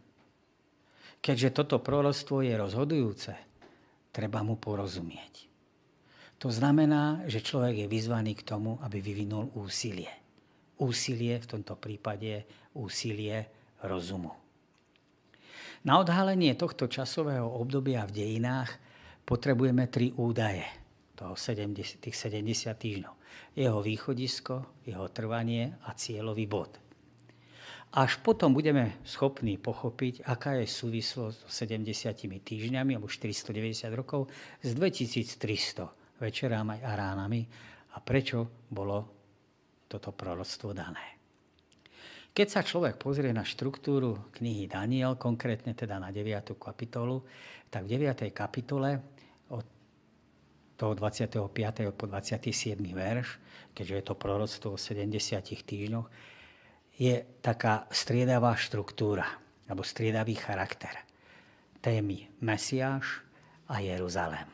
Keďže 1.20 1.52
toto 1.52 1.84
proroctvo 1.84 2.48
je 2.48 2.56
rozhodujúce, 2.56 3.36
treba 4.16 4.40
mu 4.40 4.56
porozumieť. 4.56 5.52
To 6.40 6.48
znamená, 6.48 7.28
že 7.28 7.44
človek 7.44 7.84
je 7.84 7.92
vyzvaný 7.92 8.40
k 8.40 8.48
tomu, 8.48 8.80
aby 8.80 9.04
vyvinul 9.04 9.52
úsilie. 9.60 10.27
Úsilie, 10.78 11.42
v 11.42 11.48
tomto 11.58 11.74
prípade 11.78 12.46
úsilie 12.78 13.50
rozumu. 13.82 14.34
Na 15.86 16.02
odhalenie 16.02 16.54
tohto 16.58 16.90
časového 16.90 17.48
obdobia 17.48 18.06
v 18.06 18.16
dejinách 18.22 18.76
potrebujeme 19.26 19.90
tri 19.90 20.14
údaje 20.14 20.66
toho 21.18 21.34
70, 21.34 22.04
tých 22.04 22.16
70 22.16 22.74
týždňov. 22.78 23.14
Jeho 23.58 23.80
východisko, 23.82 24.86
jeho 24.86 25.08
trvanie 25.10 25.74
a 25.86 25.98
cieľový 25.98 26.46
bod. 26.46 26.78
Až 27.98 28.20
potom 28.20 28.54
budeme 28.54 29.00
schopní 29.08 29.56
pochopiť, 29.58 30.28
aká 30.28 30.60
je 30.62 30.68
súvislosť 30.70 31.38
s 31.48 31.54
70 31.66 32.46
týždňami 32.46 32.94
alebo 32.94 33.10
490 33.10 33.90
rokov 33.96 34.28
s 34.62 34.76
2300 34.76 36.22
večerám 36.22 36.78
aj 36.78 36.82
a 36.84 36.92
ránami 36.94 37.42
a 37.96 37.98
prečo 38.04 38.68
bolo 38.70 39.17
toto 39.88 40.12
proroctvo 40.12 40.76
dané. 40.76 41.18
Keď 42.38 42.48
sa 42.54 42.62
človek 42.62 43.02
pozrie 43.02 43.34
na 43.34 43.42
štruktúru 43.42 44.30
knihy 44.38 44.70
Daniel, 44.70 45.18
konkrétne 45.18 45.74
teda 45.74 45.98
na 45.98 46.14
9. 46.14 46.54
kapitolu, 46.54 47.26
tak 47.74 47.90
v 47.90 47.98
9. 47.98 48.30
kapitole 48.30 49.02
od 49.50 49.66
toho 50.78 50.94
25. 50.94 51.50
po 51.98 52.06
27. 52.06 52.78
verš, 52.94 53.42
keďže 53.74 53.96
je 53.98 54.04
to 54.06 54.14
proroctvo 54.14 54.68
o 54.76 54.78
70 54.78 55.10
týždňoch, 55.42 56.08
je 56.98 57.26
taká 57.42 57.90
striedavá 57.90 58.54
štruktúra, 58.54 59.26
alebo 59.66 59.82
striedavý 59.82 60.38
charakter. 60.38 60.94
Témy 61.82 62.30
Mesiáš 62.42 63.26
a 63.66 63.82
Jeruzalém. 63.82 64.50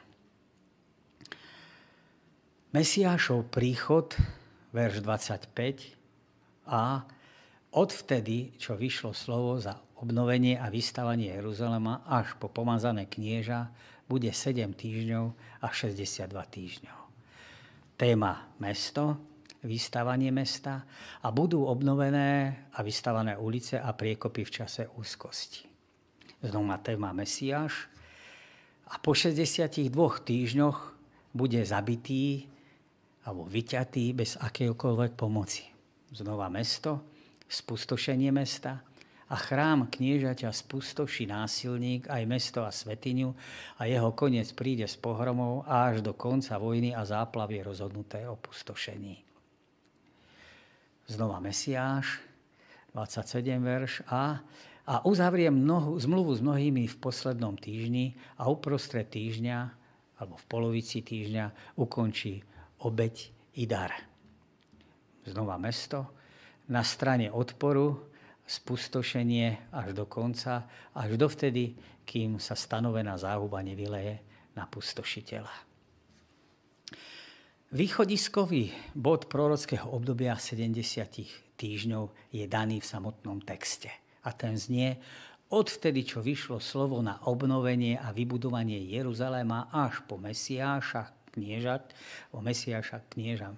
Mesiášov 2.71 3.51
príchod, 3.53 4.15
verš 4.73 5.05
25 5.05 6.67
a 6.67 7.05
odvtedy, 7.71 8.57
čo 8.57 8.73
vyšlo 8.73 9.13
slovo 9.13 9.61
za 9.61 9.77
obnovenie 10.01 10.57
a 10.57 10.67
vystavanie 10.67 11.31
Jeruzalema 11.37 12.03
až 12.09 12.35
po 12.41 12.49
pomazané 12.49 13.05
knieža, 13.05 13.69
bude 14.09 14.27
7 14.33 14.73
týždňov 14.75 15.25
a 15.63 15.67
62 15.71 16.27
týždňov. 16.27 16.99
Téma 17.95 18.51
mesto, 18.59 19.15
vystavanie 19.63 20.33
mesta 20.33 20.83
a 21.23 21.31
budú 21.31 21.63
obnovené 21.63 22.67
a 22.75 22.83
vystavané 22.83 23.39
ulice 23.39 23.79
a 23.79 23.95
priekopy 23.95 24.43
v 24.43 24.51
čase 24.51 24.83
úzkosti. 24.99 25.71
Znova 26.43 26.75
téma 26.83 27.15
Mesiáš 27.15 27.87
a 28.91 28.99
po 28.99 29.15
62 29.15 29.87
týždňoch 30.27 30.79
bude 31.31 31.63
zabitý 31.63 32.51
alebo 33.23 33.47
vyťatý 33.47 34.11
bez 34.15 34.35
akéhokoľvek 34.39 35.11
pomoci. 35.15 35.63
Znova 36.13 36.51
mesto, 36.51 37.01
spustošenie 37.47 38.29
mesta 38.29 38.83
a 39.31 39.35
chrám 39.39 39.89
kniežaťa 39.89 40.51
spustoší 40.51 41.25
násilník 41.25 42.11
aj 42.11 42.23
mesto 42.27 42.61
a 42.61 42.69
svetiňu 42.69 43.29
a 43.79 43.89
jeho 43.89 44.11
koniec 44.13 44.51
príde 44.53 44.85
s 44.85 44.99
pohromou 44.99 45.63
až 45.65 46.03
do 46.03 46.13
konca 46.13 46.59
vojny 46.59 46.93
a 46.93 47.01
záplavy 47.07 47.63
rozhodnuté 47.63 48.27
o 48.29 48.37
pustošení. 48.37 49.23
Znova 51.07 51.39
Mesiáš, 51.39 52.21
27 52.93 53.59
verš 53.63 54.05
a 54.07 54.39
a 54.83 54.99
uzavrie 55.07 55.47
mnohu, 55.47 55.95
zmluvu 55.95 56.35
s 56.35 56.41
mnohými 56.43 56.91
v 56.91 56.95
poslednom 56.99 57.55
týždni 57.55 58.19
a 58.35 58.51
uprostred 58.51 59.07
týždňa 59.07 59.57
alebo 60.19 60.35
v 60.35 60.45
polovici 60.51 60.99
týždňa 60.99 61.75
ukončí 61.79 62.43
obeď 62.83 63.31
i 63.59 63.63
dar. 63.65 63.91
Znova 65.23 65.55
mesto. 65.57 66.11
Na 66.67 66.83
strane 66.83 67.31
odporu 67.31 68.11
spustošenie 68.43 69.71
až 69.71 69.95
do 69.95 70.03
konca, 70.07 70.67
až 70.95 71.15
dovtedy, 71.15 71.75
kým 72.03 72.39
sa 72.39 72.55
stanovená 72.59 73.15
záhuba 73.15 73.63
nevyleje 73.63 74.19
na 74.55 74.67
pustošiteľa. 74.67 75.73
Východiskový 77.73 78.69
bod 78.93 79.25
prorockého 79.25 79.89
obdobia 79.89 80.37
70 80.37 81.57
týždňov 81.57 82.29
je 82.29 82.45
daný 82.45 82.83
v 82.83 82.85
samotnom 82.85 83.41
texte. 83.41 83.89
A 84.23 84.29
ten 84.29 84.53
znie, 84.53 85.01
odvtedy, 85.49 86.05
čo 86.05 86.21
vyšlo 86.21 86.61
slovo 86.61 87.01
na 87.01 87.17
obnovenie 87.25 87.97
a 87.97 88.13
vybudovanie 88.13 88.77
Jeruzaléma 88.93 89.73
až 89.73 90.05
po 90.05 90.21
Mesiáša 90.21 91.22
kniežat, 91.33 91.93
o 92.31 92.39
Mesiáša 92.39 93.01
knieža 93.11 93.57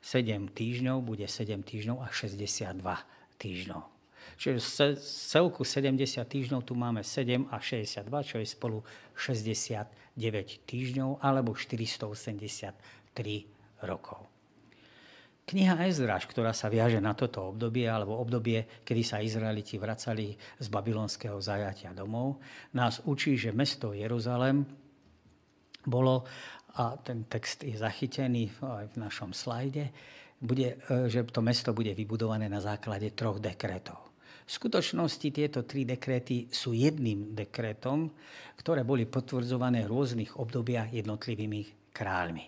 7 0.00 0.48
týždňov 0.56 1.04
bude 1.04 1.28
7 1.28 1.60
týždňov 1.60 2.00
a 2.00 2.08
62 2.08 2.80
týždňov. 3.36 3.82
Čiže 4.40 4.60
z 4.60 4.96
celku 5.04 5.64
70 5.68 6.00
týždňov 6.24 6.64
tu 6.64 6.72
máme 6.72 7.04
7 7.04 7.52
a 7.52 7.60
62, 7.60 8.08
čo 8.24 8.36
je 8.40 8.46
spolu 8.48 8.80
69 9.12 10.64
týždňov 10.64 11.20
alebo 11.20 11.52
483 11.52 12.72
rokov. 13.84 14.24
Kniha 15.44 15.82
Ezraš, 15.90 16.30
ktorá 16.30 16.54
sa 16.54 16.70
viaže 16.70 17.02
na 17.02 17.10
toto 17.10 17.50
obdobie, 17.50 17.82
alebo 17.82 18.22
obdobie, 18.22 18.86
kedy 18.86 19.02
sa 19.02 19.18
Izraeliti 19.18 19.82
vracali 19.82 20.38
z 20.38 20.66
babylonského 20.70 21.42
zajatia 21.42 21.90
domov, 21.90 22.38
nás 22.70 23.02
učí, 23.02 23.34
že 23.34 23.50
mesto 23.50 23.90
Jeruzalem 23.90 24.62
bolo, 25.82 26.28
a 26.76 26.94
ten 27.00 27.26
text 27.26 27.66
je 27.66 27.74
zachytený 27.74 28.50
aj 28.62 28.94
v 28.94 28.96
našom 29.00 29.34
slajde, 29.34 29.90
bude, 30.40 30.76
e, 30.76 31.10
že 31.10 31.26
to 31.28 31.42
mesto 31.42 31.74
bude 31.74 31.92
vybudované 31.92 32.48
na 32.48 32.62
základe 32.62 33.12
troch 33.12 33.42
dekretov. 33.42 34.10
V 34.50 34.58
skutočnosti 34.58 35.28
tieto 35.30 35.62
tri 35.62 35.86
dekréty 35.86 36.50
sú 36.50 36.74
jedným 36.74 37.38
dekrétom, 37.38 38.10
ktoré 38.58 38.82
boli 38.82 39.06
potvrdzované 39.06 39.86
v 39.86 39.92
rôznych 39.94 40.34
obdobiach 40.34 40.90
jednotlivými 40.90 41.92
kráľmi. 41.94 42.44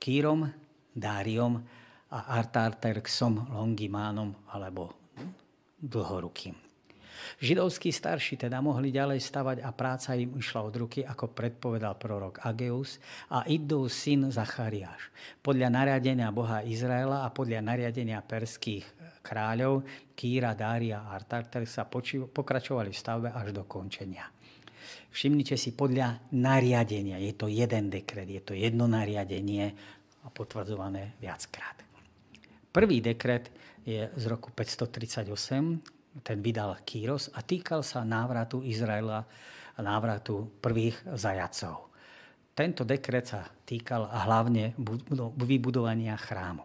Kýrom, 0.00 0.48
Dáriom 0.96 1.60
a 2.08 2.18
Artarterxom 2.40 3.52
Longimánom 3.52 4.32
alebo 4.48 4.96
dlhorukým. 5.76 6.65
Židovskí 7.40 7.92
starší 7.92 8.36
teda 8.36 8.60
mohli 8.64 8.92
ďalej 8.92 9.20
stavať 9.20 9.56
a 9.64 9.70
práca 9.72 10.16
im 10.16 10.36
išla 10.38 10.60
od 10.64 10.74
ruky, 10.76 11.04
ako 11.04 11.32
predpovedal 11.32 11.96
prorok 11.96 12.42
Ageus 12.44 13.00
a 13.32 13.44
Iddou 13.44 13.90
syn 13.90 14.32
Zachariáš. 14.32 15.10
Podľa 15.40 15.68
nariadenia 15.72 16.32
Boha 16.32 16.64
Izraela 16.64 17.26
a 17.26 17.32
podľa 17.32 17.60
nariadenia 17.64 18.20
perských 18.24 18.84
kráľov 19.24 19.82
Kýra, 20.14 20.54
Dária 20.54 21.02
a 21.02 21.12
Artarter 21.12 21.66
sa 21.66 21.84
pokračovali 21.88 22.90
v 22.90 22.96
stavbe 22.96 23.28
až 23.34 23.52
do 23.52 23.66
končenia. 23.66 24.30
Všimnite 25.10 25.56
si 25.56 25.72
podľa 25.72 26.30
nariadenia. 26.36 27.16
Je 27.18 27.32
to 27.34 27.48
jeden 27.48 27.88
dekret, 27.88 28.28
je 28.28 28.42
to 28.44 28.52
jedno 28.52 28.84
nariadenie 28.86 29.72
a 30.22 30.28
potvrdzované 30.28 31.16
viackrát. 31.18 31.80
Prvý 32.70 33.00
dekret 33.00 33.48
je 33.88 34.04
z 34.04 34.24
roku 34.28 34.52
538, 34.52 35.95
ten 36.22 36.40
vydal 36.40 36.76
Kýros 36.84 37.28
a 37.34 37.42
týkal 37.42 37.82
sa 37.82 38.04
návratu 38.04 38.62
Izraela 38.64 39.26
a 39.76 39.82
návratu 39.84 40.48
prvých 40.62 40.96
zajacov. 41.16 41.90
Tento 42.56 42.84
dekret 42.88 43.28
sa 43.28 43.44
týkal 43.44 44.08
hlavne 44.08 44.72
vybudovania 45.36 46.16
chrámu. 46.16 46.64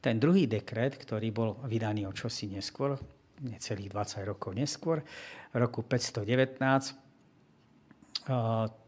Ten 0.00 0.20
druhý 0.20 0.44
dekret, 0.44 1.00
ktorý 1.00 1.32
bol 1.32 1.56
vydaný 1.64 2.04
o 2.04 2.12
čosi 2.12 2.52
neskôr, 2.52 3.00
necelých 3.40 3.88
20 3.88 4.28
rokov 4.28 4.52
neskôr, 4.52 5.00
v 5.48 5.56
roku 5.56 5.80
519, 5.80 8.28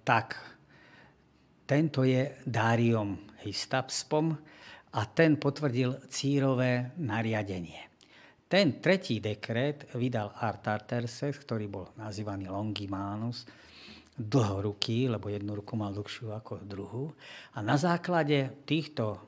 tak 0.05 0.37
tento 1.65 2.05
je 2.05 2.37
Dáriom 2.45 3.17
Hystapspom, 3.41 4.37
a 4.97 5.05
ten 5.13 5.37
potvrdil 5.37 6.09
círové 6.09 6.97
nariadenie. 6.97 7.96
Ten 8.47 8.79
tretí 8.79 9.19
dekret 9.19 9.91
vydal 9.99 10.31
Artaxerxes, 10.31 11.35
ktorý 11.43 11.67
bol 11.67 11.91
nazývaný 11.99 12.47
Longimanus, 12.47 13.43
dlhoruký, 14.15 15.11
lebo 15.11 15.27
jednu 15.27 15.59
ruku 15.59 15.75
mal 15.75 15.91
dlhšiu 15.91 16.31
ako 16.31 16.63
druhú. 16.63 17.11
A 17.53 17.61
na 17.61 17.75
základe 17.75 18.63
týchto, 18.63 19.19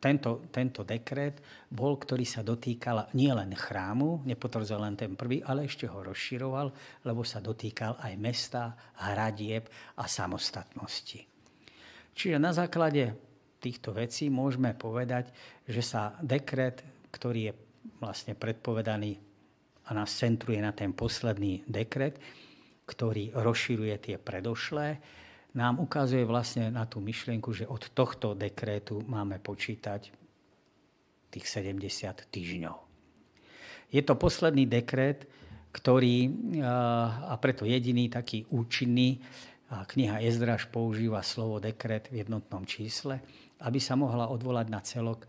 tento, 0.00 0.48
tento 0.48 0.80
dekret 0.80 1.44
bol, 1.68 2.00
ktorý 2.00 2.24
sa 2.24 2.40
dotýkal 2.40 3.12
nielen 3.12 3.52
chrámu, 3.52 4.24
nepotvrdil 4.24 4.80
len 4.80 4.96
ten 4.96 5.12
prvý, 5.12 5.44
ale 5.44 5.68
ešte 5.68 5.84
ho 5.84 6.00
rozširoval, 6.00 6.72
lebo 7.04 7.22
sa 7.28 7.44
dotýkal 7.44 8.00
aj 8.00 8.12
mesta, 8.16 8.72
hradieb 8.96 9.68
a 10.00 10.08
samostatnosti. 10.08 11.20
Čiže 12.16 12.40
na 12.40 12.56
základe 12.56 13.12
týchto 13.60 13.92
vecí 13.92 14.32
môžeme 14.32 14.72
povedať, 14.72 15.30
že 15.68 15.84
sa 15.84 16.16
dekret, 16.24 16.80
ktorý 17.12 17.52
je 17.52 17.67
vlastne 17.98 18.38
predpovedaný 18.38 19.18
a 19.88 19.96
nás 19.96 20.12
centruje 20.12 20.60
na 20.60 20.72
ten 20.76 20.92
posledný 20.92 21.64
dekret, 21.64 22.20
ktorý 22.84 23.32
rozširuje 23.36 23.94
tie 24.00 24.16
predošlé, 24.16 25.00
nám 25.56 25.80
ukazuje 25.80 26.28
vlastne 26.28 26.68
na 26.68 26.84
tú 26.84 27.00
myšlienku, 27.00 27.50
že 27.56 27.64
od 27.64 27.88
tohto 27.96 28.36
dekrétu 28.36 29.00
máme 29.08 29.40
počítať 29.40 30.12
tých 31.32 31.46
70 31.48 32.28
týždňov. 32.28 32.76
Je 33.88 34.04
to 34.04 34.14
posledný 34.16 34.68
dekret, 34.68 35.24
ktorý, 35.72 36.32
a 37.28 37.36
preto 37.40 37.64
jediný 37.64 38.08
taký 38.12 38.44
účinný, 38.52 39.20
kniha 39.68 40.24
Ezdraž 40.24 40.68
používa 40.72 41.20
slovo 41.20 41.60
dekret 41.60 42.08
v 42.08 42.24
jednotnom 42.24 42.64
čísle, 42.64 43.20
aby 43.60 43.76
sa 43.76 43.96
mohla 43.96 44.32
odvolať 44.32 44.66
na 44.72 44.80
celok 44.80 45.28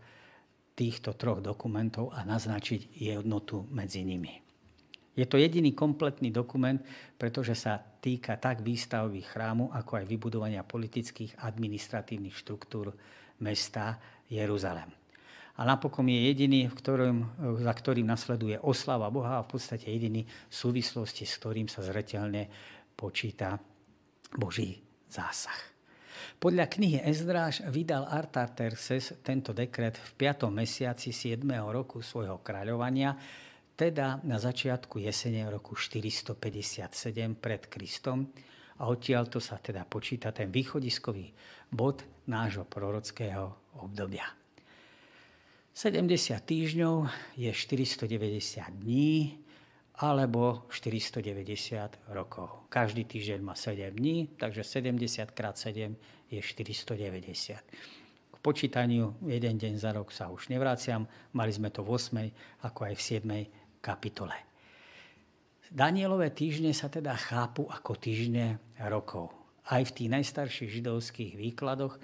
týchto 0.80 1.12
troch 1.12 1.44
dokumentov 1.44 2.16
a 2.16 2.24
naznačiť 2.24 2.96
jednotu 2.96 3.68
medzi 3.68 4.00
nimi. 4.00 4.40
Je 5.12 5.28
to 5.28 5.36
jediný 5.36 5.76
kompletný 5.76 6.32
dokument, 6.32 6.80
pretože 7.20 7.52
sa 7.52 7.76
týka 7.76 8.40
tak 8.40 8.64
výstavby 8.64 9.20
chrámu, 9.20 9.68
ako 9.76 10.00
aj 10.00 10.08
vybudovania 10.08 10.64
politických 10.64 11.44
administratívnych 11.44 12.32
štruktúr 12.32 12.96
mesta 13.44 14.00
Jeruzalem. 14.32 14.88
A 15.60 15.68
napokon 15.68 16.08
je 16.08 16.32
jediný, 16.32 16.72
v 16.72 16.78
ktorom, 16.80 17.16
za 17.60 17.72
ktorým 17.76 18.08
nasleduje 18.08 18.56
oslava 18.64 19.12
Boha 19.12 19.36
a 19.36 19.44
v 19.44 19.60
podstate 19.60 19.92
jediný 19.92 20.24
v 20.24 20.54
súvislosti, 20.56 21.28
s 21.28 21.36
ktorým 21.36 21.68
sa 21.68 21.84
zretelne 21.84 22.48
počíta 22.96 23.60
Boží 24.40 24.80
zásah. 25.12 25.69
Podľa 26.40 26.72
knihy 26.72 27.04
Ezdráž 27.04 27.60
vydal 27.68 28.08
Artaxerxes 28.08 29.20
tento 29.20 29.52
dekret 29.52 30.00
v 30.00 30.24
5. 30.24 30.48
mesiaci 30.48 31.12
7. 31.12 31.44
roku 31.68 32.00
svojho 32.00 32.40
kráľovania, 32.40 33.12
teda 33.76 34.24
na 34.24 34.40
začiatku 34.40 35.04
jesene 35.04 35.44
roku 35.52 35.76
457 35.76 36.40
pred 37.36 37.68
Kristom 37.68 38.32
a 38.80 38.88
odtiaľto 38.88 39.36
sa 39.36 39.60
teda 39.60 39.84
počíta 39.84 40.32
ten 40.32 40.48
východiskový 40.48 41.28
bod 41.68 42.08
nášho 42.24 42.64
prorockého 42.64 43.76
obdobia. 43.84 44.24
70 45.76 46.40
týždňov 46.40 47.04
je 47.36 47.52
490 47.52 48.80
dní, 48.80 49.36
alebo 50.00 50.64
490 50.72 52.16
rokov. 52.16 52.64
Každý 52.72 53.04
týždeň 53.04 53.40
má 53.44 53.52
7 53.52 53.92
dní, 53.92 54.32
takže 54.40 54.64
70 54.64 55.36
krát 55.36 55.60
7 55.60 55.92
je 56.30 56.38
490. 56.38 57.58
K 58.30 58.36
počítaniu 58.38 59.18
jeden 59.26 59.58
deň 59.58 59.74
za 59.76 59.90
rok 59.90 60.14
sa 60.14 60.30
už 60.30 60.48
nevraciam, 60.48 61.04
mali 61.34 61.50
sme 61.50 61.68
to 61.74 61.82
v 61.82 61.98
8. 61.98 62.64
ako 62.64 62.80
aj 62.86 62.94
v 62.94 63.02
7. 63.02 63.82
kapitole. 63.82 64.36
Danielové 65.70 66.34
týždne 66.34 66.74
sa 66.74 66.90
teda 66.90 67.14
chápu 67.14 67.66
ako 67.70 67.94
týždne 67.94 68.58
rokov. 68.90 69.30
Aj 69.70 69.82
v 69.82 69.94
tých 69.94 70.10
najstarších 70.10 70.82
židovských 70.82 71.38
výkladoch 71.38 71.94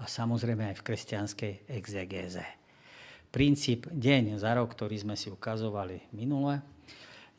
a 0.00 0.04
samozrejme 0.08 0.72
aj 0.72 0.80
v 0.80 0.86
kresťanskej 0.86 1.52
exegéze. 1.68 2.44
Princíp 3.32 3.88
deň 3.92 4.40
za 4.40 4.56
rok, 4.56 4.72
ktorý 4.72 4.96
sme 4.96 5.16
si 5.16 5.28
ukazovali 5.28 6.12
minule, 6.16 6.60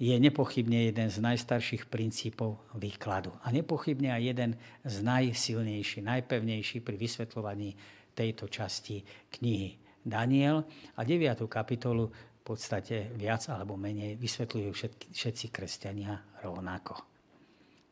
je 0.01 0.15
nepochybne 0.17 0.89
jeden 0.89 1.07
z 1.09 1.17
najstarších 1.21 1.87
princípov 1.87 2.59
výkladu. 2.75 3.29
A 3.45 3.53
nepochybne 3.53 4.09
aj 4.09 4.23
jeden 4.25 4.51
z 4.83 4.95
najsilnejších, 5.05 6.03
najpevnejších 6.03 6.81
pri 6.81 6.95
vysvetľovaní 6.97 7.69
tejto 8.17 8.49
časti 8.49 9.05
knihy 9.37 9.77
Daniel. 10.01 10.65
A 10.97 11.01
9. 11.05 11.45
kapitolu 11.45 12.09
v 12.09 12.41
podstate 12.43 13.15
viac 13.15 13.47
alebo 13.47 13.79
menej 13.79 14.19
vysvetľujú 14.19 14.69
všetky, 14.75 15.05
všetci 15.15 15.45
kresťania 15.53 16.43
rovnako. 16.43 16.99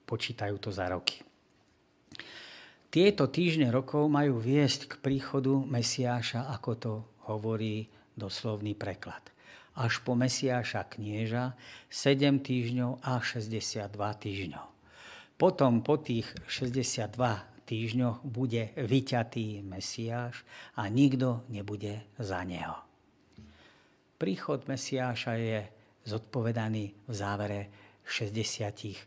Počítajú 0.04 0.56
to 0.60 0.70
za 0.76 0.92
roky. 0.92 1.24
Tieto 2.92 3.32
týždne 3.32 3.72
rokov 3.72 4.12
majú 4.12 4.44
viesť 4.44 4.92
k 4.92 4.94
príchodu 5.00 5.56
Mesiáša, 5.64 6.52
ako 6.52 6.72
to 6.76 6.94
hovorí 7.32 7.88
doslovný 8.20 8.76
preklad. 8.76 9.31
Až 9.82 10.06
po 10.06 10.14
Mesiáša 10.14 10.86
knieža 10.94 11.58
7 11.90 12.38
týždňov 12.46 13.02
a 13.02 13.18
62 13.18 13.90
týždňov. 13.98 14.68
Potom 15.42 15.82
po 15.82 15.98
tých 15.98 16.30
62 16.46 17.18
týždňoch 17.66 18.22
bude 18.22 18.78
vyťatý 18.78 19.66
Mesiáš 19.66 20.46
a 20.78 20.86
nikto 20.86 21.42
nebude 21.50 22.06
za 22.22 22.46
neho. 22.46 22.78
Príchod 24.22 24.70
Mesiáša 24.70 25.34
je 25.42 25.66
zodpovedaný 26.06 26.94
v 27.10 27.14
závere 27.18 27.74
69 28.06 29.02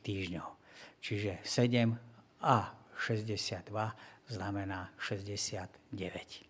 týždňov. 0.00 0.48
Čiže 1.04 1.44
7 1.44 2.00
a 2.40 2.56
62 2.96 3.68
znamená 4.24 4.88
69. 4.96 6.49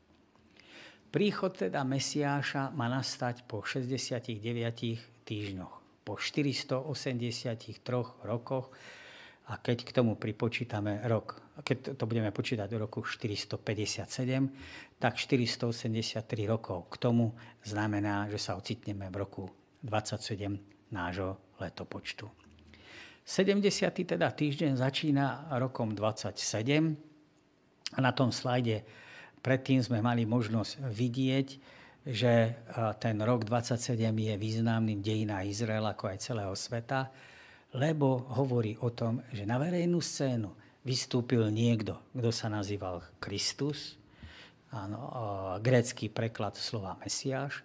Príchod 1.10 1.50
teda 1.50 1.82
Mesiáša 1.82 2.70
má 2.70 2.86
nastať 2.86 3.42
po 3.50 3.66
69 3.66 4.30
týždňoch, 5.26 6.06
po 6.06 6.14
483 6.14 6.86
rokoch 8.22 8.70
a 9.50 9.58
keď 9.58 9.82
k 9.82 9.90
tomu 9.90 10.14
pripočítame 10.14 11.02
rok, 11.10 11.42
keď 11.66 11.98
to 11.98 12.06
budeme 12.06 12.30
počítať 12.30 12.70
do 12.70 12.86
roku 12.86 13.02
457, 13.02 14.06
tak 15.02 15.18
483 15.18 16.22
rokov 16.46 16.86
k 16.94 17.02
tomu 17.02 17.34
znamená, 17.66 18.30
že 18.30 18.38
sa 18.38 18.54
ocitneme 18.54 19.10
v 19.10 19.16
roku 19.18 19.50
27 19.82 20.94
nášho 20.94 21.58
letopočtu. 21.58 22.30
70. 23.26 24.14
teda 24.14 24.30
týždeň 24.30 24.78
začína 24.78 25.50
rokom 25.58 25.90
27 25.90 27.10
a 27.94 27.98
na 27.98 28.14
tom 28.14 28.30
slajde 28.30 28.86
Predtým 29.40 29.80
sme 29.80 30.04
mali 30.04 30.28
možnosť 30.28 30.84
vidieť, 30.84 31.48
že 32.00 32.56
ten 33.00 33.16
rok 33.20 33.44
27 33.44 33.96
je 34.00 34.34
významným 34.36 35.04
dejina 35.04 35.44
Izraela 35.44 35.92
ako 35.92 36.12
aj 36.12 36.18
celého 36.20 36.54
sveta, 36.56 37.12
lebo 37.76 38.24
hovorí 38.40 38.76
o 38.80 38.88
tom, 38.92 39.20
že 39.32 39.44
na 39.44 39.60
verejnú 39.60 40.00
scénu 40.00 40.52
vystúpil 40.80 41.44
niekto, 41.52 42.00
kto 42.16 42.32
sa 42.32 42.48
nazýval 42.48 43.04
Kristus, 43.20 44.00
áno, 44.72 45.12
grécky 45.60 46.08
preklad 46.08 46.56
slova 46.56 46.96
Mesiáš. 47.04 47.60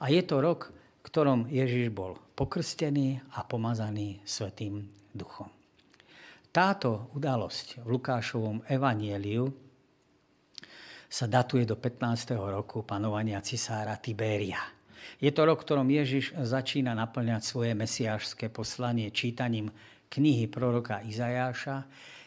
A 0.00 0.08
je 0.08 0.24
to 0.24 0.40
rok, 0.40 0.72
v 0.72 1.00
ktorom 1.04 1.40
Ježiš 1.52 1.92
bol 1.92 2.16
pokrstený 2.32 3.20
a 3.36 3.44
pomazaný 3.44 4.24
Svetým 4.24 4.88
duchom. 5.12 5.52
Táto 6.48 7.12
udalosť 7.12 7.84
v 7.84 8.00
Lukášovom 8.00 8.64
evanieliu 8.72 9.52
sa 11.06 11.30
datuje 11.30 11.64
do 11.64 11.78
15. 11.78 12.34
roku 12.34 12.82
panovania 12.82 13.38
cisára 13.40 13.96
Tiberia. 13.98 14.60
Je 15.22 15.30
to 15.32 15.46
rok, 15.46 15.62
ktorom 15.62 15.86
Ježiš 15.86 16.34
začína 16.36 16.92
naplňať 16.92 17.42
svoje 17.46 17.72
mesiášské 17.72 18.50
poslanie 18.50 19.08
čítaním 19.14 19.70
knihy 20.10 20.50
proroka 20.50 21.00
Izajáša, 21.00 21.86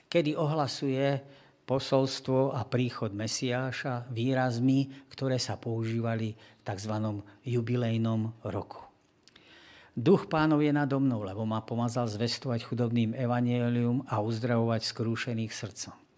kedy 0.09 0.33
ohlasuje 0.33 1.21
posolstvo 1.69 2.57
a 2.57 2.65
príchod 2.65 3.13
Mesiáša 3.13 4.09
výrazmi, 4.09 4.89
ktoré 5.13 5.37
sa 5.37 5.53
používali 5.53 6.33
v 6.33 6.61
tzv. 6.65 6.93
jubilejnom 7.45 8.41
roku. 8.49 8.89
Duch 9.93 10.25
pánov 10.31 10.63
je 10.63 10.73
nado 10.73 10.97
mnou, 10.97 11.21
lebo 11.21 11.45
ma 11.45 11.61
pomazal 11.61 12.09
zvestovať 12.09 12.65
chudobným 12.65 13.13
evanielium 13.13 14.01
a 14.07 14.23
uzdravovať 14.23 14.81
skrúšených 14.87 15.53
srdcom. 15.53 16.08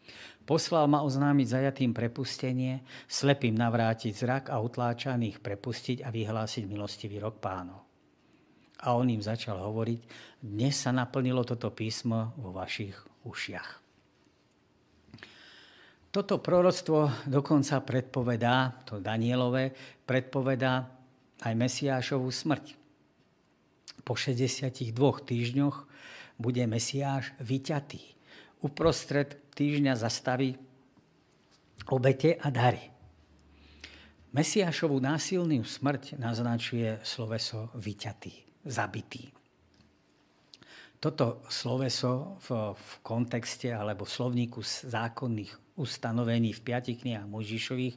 Poslal 0.41 0.89
ma 0.89 1.05
oznámiť 1.05 1.47
zajatým 1.47 1.93
prepustenie, 1.93 2.81
slepým 3.05 3.53
navrátiť 3.53 4.13
zrak 4.13 4.43
a 4.49 4.57
utláčaných 4.57 5.39
prepustiť 5.39 6.01
a 6.01 6.09
vyhlásiť 6.09 6.65
milostivý 6.65 7.21
rok 7.21 7.37
pánov. 7.37 7.85
A 8.81 8.97
on 8.97 9.05
im 9.13 9.21
začal 9.21 9.61
hovoriť, 9.61 9.99
dnes 10.41 10.73
sa 10.73 10.89
naplnilo 10.89 11.45
toto 11.45 11.69
písmo 11.69 12.33
vo 12.41 12.49
vašich 12.49 12.97
ušiach. 13.29 13.69
Toto 16.11 16.43
proroctvo 16.43 17.23
dokonca 17.29 17.79
predpovedá, 17.85 18.83
to 18.83 18.99
Danielové, 18.99 19.71
predpovedá 20.03 20.83
aj 21.39 21.53
Mesiášovú 21.55 22.27
smrť. 22.27 22.75
Po 24.03 24.17
62 24.17 24.91
týždňoch 24.99 25.77
bude 26.35 26.65
Mesiáš 26.67 27.31
vyťatý. 27.39 28.01
Uprostred 28.65 29.39
týždňa 29.61 29.93
zastaví 29.93 30.57
obete 31.93 32.33
a 32.33 32.49
dary. 32.49 32.81
Mesiášovú 34.33 34.97
násilnú 34.97 35.61
smrť 35.61 36.17
naznačuje 36.17 36.97
sloveso 37.05 37.69
vyťatý, 37.77 38.65
zabitý. 38.65 39.29
Toto 40.97 41.45
sloveso 41.45 42.41
v, 42.49 42.73
v 42.73 42.89
kontexte 43.05 43.69
alebo 43.69 44.05
v 44.05 44.13
slovníku 44.17 44.65
zákonných 44.65 45.77
ustanovení 45.77 46.57
v 46.57 46.63
piatich 46.65 47.05
knihách 47.05 47.29
Možišových 47.29 47.95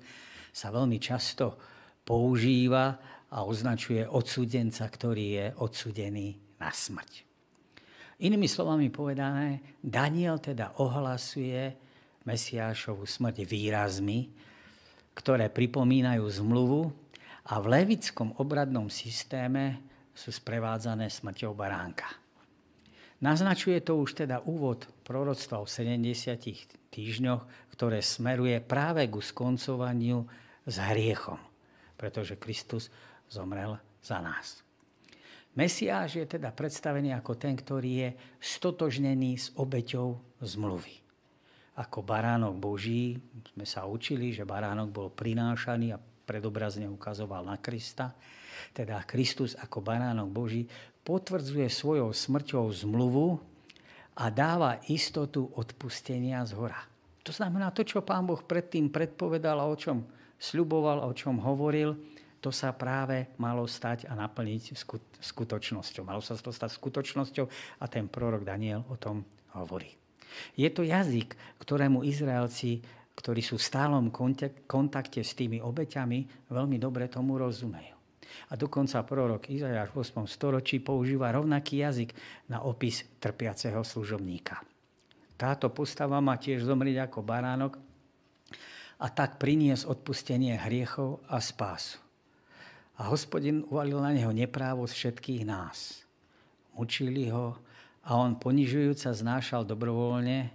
sa 0.52 0.68
veľmi 0.68 1.00
často 1.00 1.56
používa 2.04 3.00
a 3.32 3.40
označuje 3.44 4.04
odsúdenca, 4.04 4.84
ktorý 4.84 5.24
je 5.32 5.46
odsudený 5.64 6.60
na 6.60 6.68
smrť. 6.68 7.23
Inými 8.22 8.46
slovami 8.46 8.94
povedané, 8.94 9.78
Daniel 9.82 10.38
teda 10.38 10.78
ohlasuje 10.78 11.74
Mesiášovu 12.24 13.04
smrť 13.04 13.42
výrazmi, 13.42 14.30
ktoré 15.18 15.50
pripomínajú 15.50 16.24
zmluvu 16.42 16.88
a 17.50 17.60
v 17.60 17.66
levickom 17.70 18.38
obradnom 18.40 18.88
systéme 18.88 19.82
sú 20.14 20.30
sprevádzané 20.32 21.10
smrťou 21.10 21.52
baránka. 21.52 22.08
Naznačuje 23.20 23.78
to 23.84 24.00
už 24.00 24.24
teda 24.24 24.42
úvod 24.48 24.88
proroctva 25.04 25.60
o 25.62 25.66
70 25.68 26.90
týždňoch, 26.90 27.42
ktoré 27.76 28.00
smeruje 28.00 28.58
práve 28.64 29.06
ku 29.10 29.20
skoncovaniu 29.20 30.24
s 30.64 30.76
hriechom, 30.80 31.38
pretože 32.00 32.40
Kristus 32.40 32.88
zomrel 33.28 33.76
za 34.00 34.24
nás. 34.24 34.63
Mesiáš 35.54 36.18
je 36.18 36.26
teda 36.26 36.50
predstavený 36.50 37.14
ako 37.14 37.38
ten, 37.38 37.54
ktorý 37.54 37.90
je 38.02 38.10
stotožnený 38.42 39.38
s 39.38 39.46
obeťou 39.54 40.38
zmluvy. 40.42 40.98
Ako 41.78 42.02
baránok 42.02 42.54
Boží, 42.58 43.18
sme 43.54 43.66
sa 43.66 43.86
učili, 43.86 44.34
že 44.34 44.46
baránok 44.46 44.90
bol 44.90 45.08
prinášaný 45.14 45.94
a 45.94 46.02
predobrazne 46.02 46.90
ukazoval 46.90 47.46
na 47.46 47.58
Krista. 47.62 48.14
Teda 48.74 48.98
Kristus 49.06 49.54
ako 49.54 49.78
baránok 49.82 50.28
Boží 50.30 50.66
potvrdzuje 51.06 51.66
svojou 51.70 52.10
smrťou 52.10 52.64
zmluvu 52.86 53.38
a 54.18 54.30
dáva 54.30 54.82
istotu 54.90 55.50
odpustenia 55.54 56.42
z 56.46 56.54
hora. 56.58 56.78
To 57.22 57.30
znamená 57.30 57.70
to, 57.70 57.86
čo 57.86 58.02
pán 58.02 58.26
Boh 58.26 58.42
predtým 58.42 58.90
predpovedal 58.90 59.58
a 59.58 59.70
o 59.70 59.74
čom 59.78 60.02
sľuboval, 60.38 61.06
o 61.06 61.12
čom 61.14 61.38
hovoril, 61.40 61.94
to 62.44 62.52
sa 62.52 62.76
práve 62.76 63.32
malo 63.40 63.64
stať 63.64 64.04
a 64.04 64.12
naplniť 64.12 64.76
skutočnosťou. 65.16 66.04
Malo 66.04 66.20
sa 66.20 66.36
to 66.36 66.52
stať 66.52 66.76
skutočnosťou 66.76 67.46
a 67.80 67.84
ten 67.88 68.04
prorok 68.12 68.44
Daniel 68.44 68.84
o 68.92 69.00
tom 69.00 69.24
hovorí. 69.56 69.88
Je 70.52 70.68
to 70.68 70.84
jazyk, 70.84 71.32
ktorému 71.56 72.04
Izraelci, 72.04 72.84
ktorí 73.16 73.40
sú 73.40 73.56
v 73.56 73.64
stálom 73.64 74.12
kontakte 74.68 75.24
s 75.24 75.32
tými 75.32 75.64
obeťami, 75.64 76.52
veľmi 76.52 76.76
dobre 76.76 77.08
tomu 77.08 77.40
rozumejú. 77.40 77.96
A 78.52 78.60
dokonca 78.60 79.00
prorok 79.08 79.48
Izajáš 79.48 79.96
v 79.96 80.04
8. 80.04 80.28
storočí 80.28 80.84
používa 80.84 81.32
rovnaký 81.32 81.80
jazyk 81.80 82.12
na 82.52 82.60
opis 82.60 83.08
trpiaceho 83.16 83.80
služobníka. 83.80 84.60
Táto 85.40 85.72
postava 85.72 86.20
má 86.20 86.36
tiež 86.36 86.66
zomrieť 86.68 87.08
ako 87.08 87.24
baránok 87.24 87.80
a 89.00 89.06
tak 89.08 89.40
priniesť 89.40 89.88
odpustenie 89.88 90.60
hriechov 90.60 91.24
a 91.24 91.40
spásu. 91.40 92.03
A 92.94 93.10
hospodin 93.10 93.66
uvalil 93.66 93.98
na 93.98 94.14
neho 94.14 94.30
neprávosť 94.30 94.94
všetkých 94.94 95.42
nás. 95.42 96.06
Mučili 96.78 97.30
ho 97.30 97.58
a 98.06 98.10
on 98.18 98.38
ponižujúca 98.38 99.10
znášal 99.10 99.66
dobrovoľne 99.66 100.50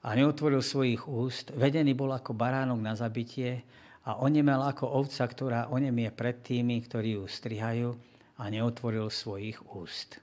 a 0.00 0.08
neotvoril 0.14 0.62
svojich 0.62 1.04
úst. 1.10 1.50
Vedený 1.52 1.92
bol 1.96 2.14
ako 2.14 2.32
baránok 2.32 2.80
na 2.80 2.94
zabitie 2.94 3.66
a 4.06 4.16
onemel 4.22 4.62
ako 4.62 4.88
ovca, 4.88 5.26
ktorá 5.26 5.60
onemie 5.68 6.08
pred 6.14 6.40
tými, 6.40 6.80
ktorí 6.86 7.20
ju 7.20 7.24
strihajú 7.28 7.90
a 8.40 8.42
neotvoril 8.48 9.12
svojich 9.12 9.60
úst. 9.76 10.22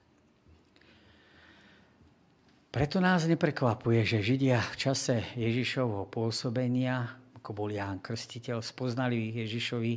Preto 2.67 3.01
nás 3.01 3.25
neprekvapuje, 3.25 4.05
že 4.05 4.21
Židia 4.21 4.59
v 4.59 4.75
čase 4.77 5.15
Ježišovho 5.33 6.09
pôsobenia, 6.09 7.09
ako 7.39 7.49
bol 7.53 7.69
Ján 7.71 8.03
Krstiteľ, 8.03 8.61
spoznali 8.61 9.33
Ježišovi 9.33 9.93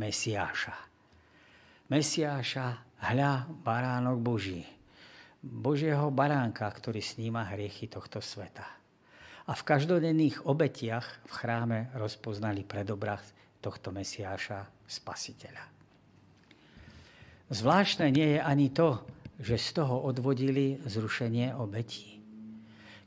Mesiáša. 0.00 0.72
Mesiáša, 1.92 2.80
hľa, 3.04 3.44
baránok 3.60 4.16
Boží. 4.24 4.64
Božieho 5.44 6.08
baránka, 6.08 6.64
ktorý 6.72 7.04
sníma 7.04 7.44
hriechy 7.52 7.84
tohto 7.84 8.24
sveta. 8.24 8.80
a 9.50 9.52
v 9.58 9.66
každodenných 9.66 10.46
obetiach 10.46 11.26
v 11.26 11.32
chráme 11.34 11.78
rozpoznali 11.98 12.62
predobraz 12.62 13.34
tohto 13.58 13.90
Mesiáša 13.90 14.70
Spasiteľa. 14.86 15.66
Zvláštne 17.50 18.14
nie 18.14 18.38
je 18.38 18.40
ani 18.40 18.70
to, 18.70 19.02
že 19.42 19.58
z 19.58 19.82
toho 19.82 20.06
odvodili 20.06 20.78
zrušenie 20.86 21.50
obetí. 21.58 22.22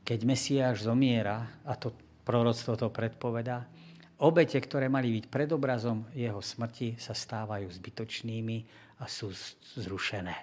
Keď 0.04 0.18
Mesiáš 0.28 0.84
zomiera, 0.84 1.48
a 1.64 1.72
to 1.80 1.96
proroctvo 2.28 2.76
to 2.76 2.92
predpoveda, 2.92 3.64
obete, 4.22 4.58
ktoré 4.60 4.86
mali 4.86 5.10
byť 5.18 5.24
predobrazom 5.26 6.10
jeho 6.14 6.38
smrti, 6.38 7.00
sa 7.00 7.16
stávajú 7.16 7.66
zbytočnými 7.66 8.56
a 9.02 9.10
sú 9.10 9.34
zrušené. 9.78 10.36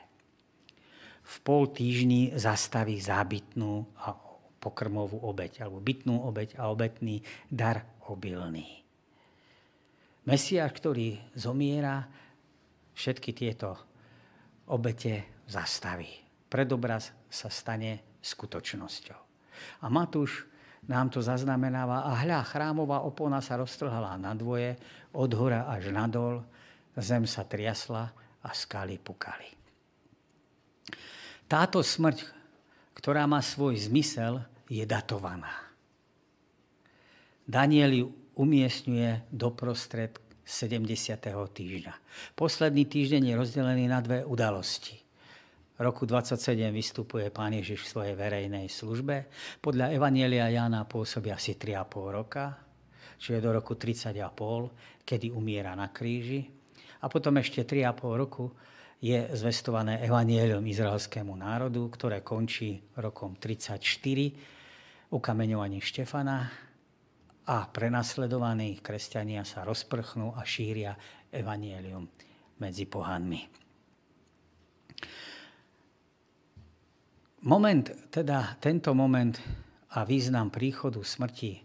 V 1.22 1.36
pol 1.46 1.72
týždni 1.72 2.36
zastaví 2.36 3.00
zábytnú 3.00 3.88
a 4.04 4.18
pokrmovú 4.62 5.24
obeť, 5.24 5.64
alebo 5.64 5.80
bytnú 5.80 6.28
obeť 6.28 6.60
a 6.60 6.70
obetný 6.70 7.24
dar 7.48 7.82
obilný. 8.12 8.84
Mesiáš, 10.28 10.72
ktorý 10.78 11.18
zomiera, 11.34 12.06
všetky 12.94 13.34
tieto 13.34 13.74
obete 14.70 15.42
zastaví. 15.50 16.22
Predobraz 16.46 17.10
sa 17.26 17.50
stane 17.50 18.20
skutočnosťou. 18.22 19.20
A 19.82 19.86
Matúš 19.90 20.51
nám 20.90 21.14
to 21.14 21.22
zaznamenáva 21.22 22.10
a 22.10 22.26
hľa, 22.26 22.42
chrámová 22.48 23.06
opona 23.06 23.38
sa 23.44 23.60
roztrhala 23.60 24.18
na 24.18 24.34
dvoje, 24.34 24.78
od 25.14 25.32
hora 25.38 25.70
až 25.70 25.94
nadol, 25.94 26.42
zem 26.98 27.28
sa 27.28 27.46
triasla 27.46 28.10
a 28.42 28.50
skaly 28.56 28.98
pukali. 28.98 29.50
Táto 31.46 31.84
smrť, 31.84 32.24
ktorá 32.96 33.28
má 33.28 33.44
svoj 33.44 33.76
zmysel, 33.78 34.42
je 34.72 34.82
datovaná. 34.88 35.52
Daniel 37.44 37.92
ju 37.92 38.08
umiestňuje 38.40 39.28
doprostred 39.28 40.16
70. 40.48 41.20
týždňa. 41.28 41.94
Posledný 42.40 42.88
týždeň 42.88 43.32
je 43.32 43.36
rozdelený 43.36 43.86
na 43.92 44.00
dve 44.00 44.24
udalosti. 44.24 45.11
Roku 45.82 46.06
27 46.06 46.70
vystupuje 46.70 47.34
Pán 47.34 47.58
Ježiš 47.58 47.90
v 47.90 47.90
svojej 47.90 48.14
verejnej 48.14 48.70
službe. 48.70 49.26
Podľa 49.58 49.90
Evanielia 49.98 50.46
Jána 50.54 50.86
pôsobí 50.86 51.34
asi 51.34 51.58
3,5 51.58 52.18
roka, 52.22 52.54
čiže 53.18 53.42
do 53.42 53.50
roku 53.50 53.74
30,5, 53.74 55.02
kedy 55.02 55.34
umiera 55.34 55.74
na 55.74 55.90
kríži. 55.90 56.46
A 57.02 57.10
potom 57.10 57.42
ešte 57.42 57.66
3,5 57.66 57.98
roku 58.14 58.54
je 59.02 59.26
zvestované 59.34 60.06
Evanielium 60.06 60.62
izraelskému 60.62 61.34
národu, 61.34 61.90
ktoré 61.90 62.22
končí 62.22 62.78
rokom 63.02 63.42
34, 63.42 63.82
ukameňovaním 65.10 65.82
Štefana 65.82 66.46
a 67.50 67.58
prenasledovaní 67.66 68.86
kresťania 68.86 69.42
sa 69.42 69.66
rozprchnú 69.66 70.38
a 70.38 70.46
šíria 70.46 70.94
evanielium 71.34 72.06
medzi 72.62 72.86
pohanmi. 72.86 73.42
Moment, 77.42 77.90
teda 78.14 78.54
tento 78.62 78.94
moment 78.94 79.34
a 79.98 80.06
význam 80.06 80.54
príchodu 80.54 81.02
smrti 81.02 81.58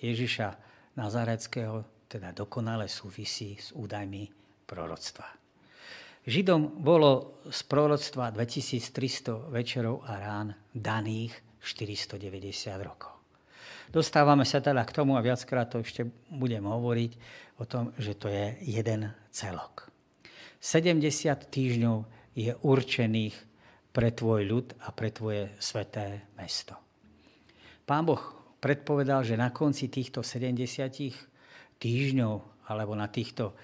Ježiša 0.00 0.48
Nazareckého 0.96 2.08
teda 2.08 2.32
dokonale 2.32 2.88
súvisí 2.88 3.60
s 3.60 3.76
údajmi 3.76 4.24
proroctva. 4.64 5.28
Židom 6.24 6.80
bolo 6.80 7.44
z 7.44 7.60
proroctva 7.68 8.32
2300 8.32 9.52
večerov 9.52 10.00
a 10.08 10.16
rán 10.16 10.48
daných 10.72 11.36
490 11.60 12.80
rokov. 12.80 13.12
Dostávame 13.92 14.48
sa 14.48 14.64
teda 14.64 14.80
k 14.88 14.96
tomu, 14.96 15.20
a 15.20 15.20
viackrát 15.20 15.68
to 15.68 15.84
ešte 15.84 16.08
budem 16.32 16.64
hovoriť, 16.64 17.12
o 17.60 17.68
tom, 17.68 17.92
že 18.00 18.16
to 18.16 18.32
je 18.32 18.56
jeden 18.64 19.12
celok. 19.28 19.92
70 20.56 21.04
týždňov 21.52 21.96
je 22.32 22.56
určených 22.64 23.47
pre 23.98 24.14
tvoj 24.14 24.46
ľud 24.46 24.66
a 24.86 24.94
pre 24.94 25.10
tvoje 25.10 25.58
sveté 25.58 26.30
mesto. 26.38 26.78
Pán 27.82 28.06
Boh 28.06 28.22
predpovedal, 28.62 29.26
že 29.26 29.34
na 29.34 29.50
konci 29.50 29.90
týchto 29.90 30.22
70 30.22 30.54
týždňov, 31.82 32.34
alebo 32.70 32.94
na 32.94 33.10
týchto 33.10 33.58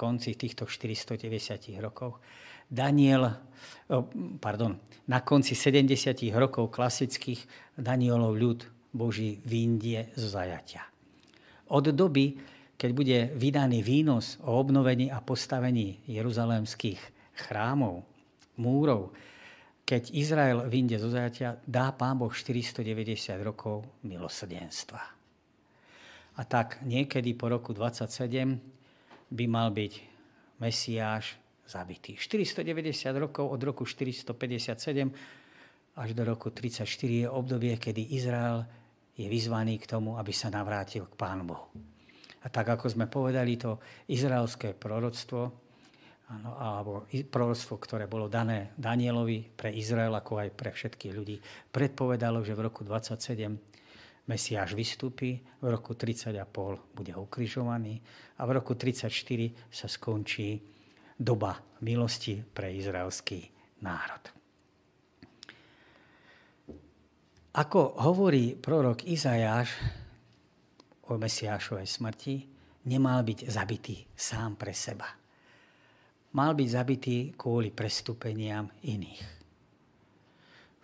konci 0.00 0.32
týchto 0.32 0.64
490 0.64 1.76
rokov, 1.76 2.24
Daniel, 2.64 3.36
pardon, 4.40 4.80
na 5.12 5.20
konci 5.20 5.52
70 5.52 6.24
rokov 6.32 6.72
klasických 6.72 7.44
Danielov 7.76 8.32
ľud 8.32 8.64
Boží 8.96 9.44
výndie 9.44 10.08
zo 10.16 10.32
zajatia. 10.32 10.88
Od 11.68 11.84
doby, 11.92 12.32
keď 12.80 12.90
bude 12.96 13.18
vydaný 13.36 13.84
výnos 13.84 14.40
o 14.40 14.56
obnovení 14.56 15.12
a 15.12 15.20
postavení 15.20 16.00
jeruzalémskych 16.08 17.00
chrámov, 17.36 18.08
múrov, 18.56 19.12
keď 19.86 20.10
Izrael 20.18 20.66
vyjde 20.66 20.98
zo 20.98 21.14
zajatia, 21.14 21.62
dá 21.62 21.94
Pán 21.94 22.18
Boh 22.18 22.34
490 22.34 22.82
rokov 23.46 23.86
milosrdenstva. 24.02 24.98
A 26.36 26.42
tak 26.42 26.82
niekedy 26.82 27.38
po 27.38 27.46
roku 27.46 27.70
27 27.70 29.30
by 29.30 29.44
mal 29.46 29.70
byť 29.70 29.92
Mesiáš 30.58 31.38
zabitý. 31.70 32.18
490 32.18 33.14
rokov 33.14 33.46
od 33.46 33.60
roku 33.62 33.86
457 33.86 34.34
až 35.96 36.08
do 36.12 36.22
roku 36.26 36.50
34 36.50 36.84
je 37.22 37.26
obdobie, 37.30 37.78
kedy 37.78 38.12
Izrael 38.18 38.66
je 39.16 39.24
vyzvaný 39.30 39.80
k 39.80 39.88
tomu, 39.88 40.20
aby 40.20 40.34
sa 40.34 40.52
navrátil 40.52 41.08
k 41.08 41.14
Pánu 41.14 41.46
Bohu. 41.46 41.72
A 42.44 42.52
tak, 42.52 42.68
ako 42.68 42.90
sme 42.92 43.08
povedali, 43.08 43.56
to 43.56 43.80
izraelské 44.12 44.76
proroctvo, 44.76 45.65
ano, 46.26 46.58
alebo 46.58 47.06
proroctvo, 47.06 47.78
ktoré 47.78 48.10
bolo 48.10 48.26
dané 48.26 48.74
Danielovi 48.74 49.54
pre 49.54 49.70
Izrael, 49.70 50.10
ako 50.10 50.42
aj 50.42 50.48
pre 50.58 50.74
všetkých 50.74 51.12
ľudí, 51.14 51.36
predpovedalo, 51.70 52.42
že 52.42 52.58
v 52.58 52.66
roku 52.66 52.82
27 52.82 53.54
Mesiáš 54.26 54.74
vystúpi, 54.74 55.38
v 55.62 55.66
roku 55.70 55.94
30,5 55.94 56.98
bude 56.98 57.14
ukrižovaný 57.14 58.02
a 58.38 58.42
v 58.42 58.50
roku 58.58 58.74
34 58.74 59.06
sa 59.70 59.86
skončí 59.86 60.58
doba 61.14 61.62
milosti 61.86 62.42
pre 62.42 62.74
izraelský 62.74 63.46
národ. 63.86 64.22
Ako 67.56 68.02
hovorí 68.02 68.58
prorok 68.58 69.06
Izajáš 69.06 69.70
o 71.08 71.16
Mesiášovej 71.16 71.88
smrti, 71.88 72.34
nemal 72.90 73.22
byť 73.22 73.48
zabitý 73.48 74.04
sám 74.12 74.58
pre 74.58 74.74
seba. 74.74 75.25
Mal 76.36 76.52
byť 76.52 76.68
zabitý 76.68 77.16
kvôli 77.32 77.72
prestúpeniam 77.72 78.68
iných. 78.84 79.24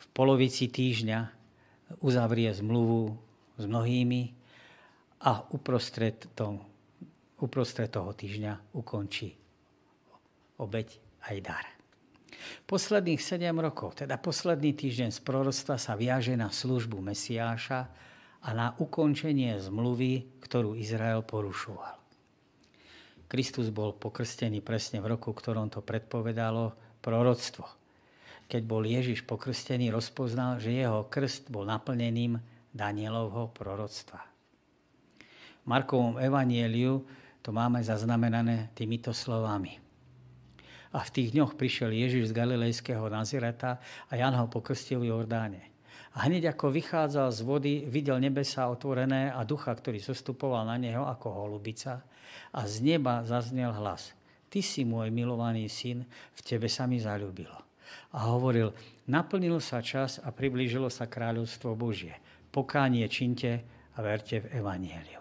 V 0.01 0.07
polovici 0.17 0.73
týždňa 0.73 1.21
uzavrie 2.01 2.49
zmluvu 2.49 3.13
s 3.61 3.65
mnohými 3.69 4.33
a 5.29 5.45
uprostred, 5.53 6.17
tom, 6.33 6.65
uprostred 7.37 7.93
toho 7.93 8.17
týždňa 8.17 8.73
ukončí 8.73 9.37
obeď 10.63 10.89
aj 11.29 11.37
dar. 11.45 11.67
Posledných 12.67 13.21
7 13.23 13.53
rokov, 13.55 14.03
teda 14.03 14.19
posledný 14.19 14.75
týždeň 14.75 15.11
z 15.15 15.21
prorostva 15.23 15.79
sa 15.79 15.95
viaže 15.95 16.35
na 16.35 16.51
službu 16.51 16.99
Mesiáša 16.99 17.81
a 18.43 18.49
na 18.51 18.75
ukončenie 18.79 19.55
zmluvy, 19.63 20.43
ktorú 20.43 20.75
Izrael 20.75 21.23
porušoval. 21.23 22.02
Kristus 23.33 23.73
bol 23.73 23.97
pokrstený 23.97 24.61
presne 24.61 25.01
v 25.01 25.17
roku, 25.17 25.33
ktorom 25.33 25.73
to 25.73 25.81
predpovedalo 25.81 26.77
proroctvo. 27.01 27.65
Keď 28.45 28.63
bol 28.69 28.85
Ježiš 28.85 29.25
pokrstený, 29.25 29.89
rozpoznal, 29.89 30.61
že 30.61 30.77
jeho 30.77 31.09
krst 31.09 31.49
bol 31.49 31.65
naplnením 31.65 32.37
Danielovho 32.77 33.49
proroctva. 33.57 34.21
V 35.65 35.65
Markovom 35.65 36.21
evanieliu 36.21 37.09
to 37.41 37.57
máme 37.57 37.81
zaznamenané 37.81 38.69
týmito 38.77 39.17
slovami. 39.17 39.81
A 40.93 41.01
v 41.01 41.13
tých 41.17 41.33
dňoch 41.33 41.57
prišiel 41.57 41.89
Ježiš 41.89 42.29
z 42.29 42.37
Galilejského 42.37 43.09
Nazireta 43.09 43.81
a 43.81 44.13
Jan 44.13 44.37
ho 44.37 44.45
pokrstil 44.45 45.01
v 45.01 45.09
Jordáne. 45.09 45.73
A 46.21 46.29
hneď 46.29 46.53
ako 46.53 46.69
vychádzal 46.69 47.33
z 47.33 47.41
vody, 47.41 47.75
videl 47.89 48.21
nebesa 48.21 48.69
otvorené 48.69 49.33
a 49.33 49.41
ducha, 49.49 49.73
ktorý 49.73 49.97
zostupoval 50.05 50.69
na 50.69 50.77
neho 50.77 51.09
ako 51.09 51.33
holubica. 51.33 52.05
A 52.53 52.69
z 52.69 52.85
neba 52.85 53.25
zaznel 53.25 53.73
hlas. 53.73 54.13
Ty 54.53 54.61
si 54.61 54.85
môj 54.85 55.09
milovaný 55.09 55.67
syn, 55.73 56.05
v 56.37 56.41
tebe 56.45 56.69
sa 56.69 56.85
mi 56.85 57.01
zalúbilo. 57.01 57.57
A 58.13 58.29
hovoril, 58.29 58.73
naplnil 59.09 59.61
sa 59.65 59.81
čas 59.81 60.21
a 60.21 60.29
priblížilo 60.29 60.93
sa 60.93 61.09
kráľovstvo 61.09 61.73
Božie. 61.73 62.17
Pokánie 62.53 63.09
činte 63.09 63.65
a 63.97 64.05
verte 64.05 64.45
v 64.45 64.61
Evanieliu. 64.61 65.21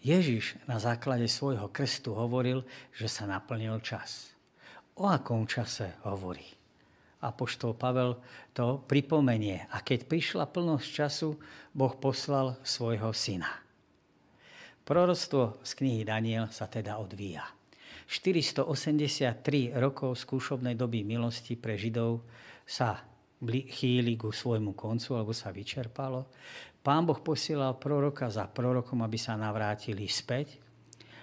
Ježiš 0.00 0.56
na 0.64 0.80
základe 0.80 1.28
svojho 1.28 1.68
krstu 1.68 2.16
hovoril, 2.16 2.64
že 2.96 3.10
sa 3.10 3.28
naplnil 3.28 3.82
čas. 3.84 4.32
O 4.96 5.04
akom 5.04 5.44
čase 5.44 6.00
hovorí? 6.08 6.44
Apoštol 7.20 7.76
Pavel 7.76 8.16
to 8.56 8.80
pripomenie. 8.88 9.68
A 9.76 9.84
keď 9.84 10.08
prišla 10.08 10.48
plnosť 10.48 10.88
času, 10.88 11.36
Boh 11.76 11.92
poslal 12.00 12.56
svojho 12.64 13.12
syna. 13.12 13.60
Proroctvo 14.90 15.62
z 15.62 15.70
knihy 15.78 16.02
Daniel 16.02 16.50
sa 16.50 16.66
teda 16.66 16.98
odvíja. 16.98 17.46
483 18.10 19.70
rokov 19.78 20.18
skúšobnej 20.18 20.74
doby 20.74 21.06
milosti 21.06 21.54
pre 21.54 21.78
Židov 21.78 22.26
sa 22.66 22.98
chýli 23.46 24.18
ku 24.18 24.34
svojmu 24.34 24.74
koncu, 24.74 25.14
alebo 25.14 25.30
sa 25.30 25.54
vyčerpalo. 25.54 26.26
Pán 26.82 27.06
Boh 27.06 27.22
posielal 27.22 27.78
proroka 27.78 28.26
za 28.34 28.50
prorokom, 28.50 29.06
aby 29.06 29.14
sa 29.14 29.38
navrátili 29.38 30.10
späť. 30.10 30.58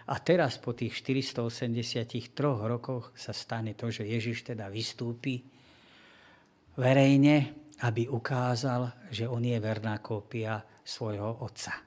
A 0.07 0.15
teraz 0.23 0.55
po 0.55 0.71
tých 0.71 1.03
483 1.03 2.23
rokoch 2.63 3.11
sa 3.19 3.35
stane 3.35 3.75
to, 3.75 3.91
že 3.91 4.07
Ježiš 4.07 4.55
teda 4.55 4.71
vystúpi 4.71 5.43
verejne, 6.79 7.51
aby 7.83 8.07
ukázal, 8.07 9.11
že 9.11 9.27
on 9.27 9.43
je 9.43 9.59
verná 9.59 9.99
kópia 9.99 10.63
svojho 10.87 11.43
otca. 11.43 11.86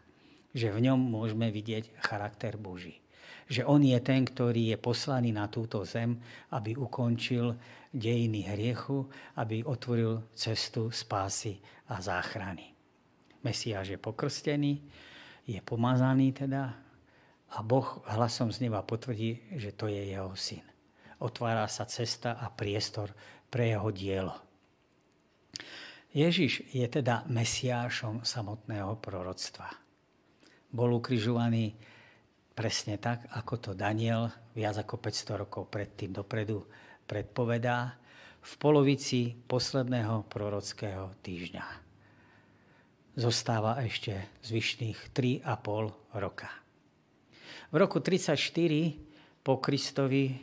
Že 0.52 0.74
v 0.74 0.78
ňom 0.90 0.98
môžeme 0.98 1.50
vidieť 1.50 1.98
charakter 2.02 2.58
Boží 2.58 3.00
že 3.50 3.66
on 3.66 3.82
je 3.82 3.98
ten, 3.98 4.22
ktorý 4.22 4.70
je 4.72 4.78
poslaný 4.78 5.34
na 5.34 5.50
túto 5.50 5.82
zem, 5.82 6.14
aby 6.54 6.78
ukončil 6.78 7.58
dejiny 7.90 8.46
hriechu, 8.46 9.10
aby 9.42 9.66
otvoril 9.66 10.30
cestu 10.38 10.94
spásy 10.94 11.58
a 11.90 11.98
záchrany. 11.98 12.70
Mesiáš 13.42 13.90
je 13.90 13.98
pokrstený, 13.98 14.78
je 15.50 15.58
pomazaný 15.66 16.30
teda 16.30 16.78
a 17.50 17.58
Boh 17.66 18.06
hlasom 18.06 18.54
z 18.54 18.70
neba 18.70 18.86
potvrdí, 18.86 19.58
že 19.58 19.74
to 19.74 19.90
je 19.90 19.98
jeho 19.98 20.30
syn. 20.38 20.62
Otvára 21.18 21.66
sa 21.66 21.90
cesta 21.90 22.38
a 22.38 22.54
priestor 22.54 23.10
pre 23.50 23.74
jeho 23.74 23.90
dielo. 23.90 24.38
Ježiš 26.14 26.70
je 26.70 26.86
teda 26.86 27.26
mesiášom 27.26 28.22
samotného 28.22 28.94
proroctva. 29.02 29.89
Bol 30.70 30.90
ukrižovaný 31.02 31.74
presne 32.54 32.98
tak, 33.02 33.26
ako 33.34 33.54
to 33.58 33.70
Daniel 33.74 34.30
viac 34.54 34.78
ako 34.78 35.02
500 35.02 35.42
rokov 35.42 35.66
predtým 35.70 36.14
dopredu 36.14 36.62
predpovedá 37.06 37.98
v 38.40 38.52
polovici 38.56 39.34
posledného 39.34 40.30
prorockého 40.30 41.12
týždňa. 41.20 41.64
Zostáva 43.18 43.82
ešte 43.82 44.30
zvyšných 44.46 45.10
3,5 45.12 45.44
roka. 46.16 46.48
V 47.70 47.74
roku 47.78 47.98
34 47.98 48.38
po 49.42 49.58
Kristovi, 49.58 50.38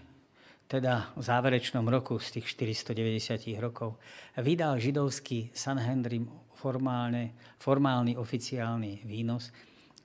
teda 0.68 1.16
v 1.16 1.22
záverečnom 1.24 1.88
roku 1.88 2.20
z 2.20 2.40
tých 2.40 2.52
490 2.52 3.56
rokov, 3.60 4.00
vydal 4.36 4.80
židovský 4.80 5.56
Sanhedrin 5.56 6.28
formálne, 6.58 7.38
formálny 7.60 8.20
oficiálny 8.20 9.08
výnos, 9.08 9.54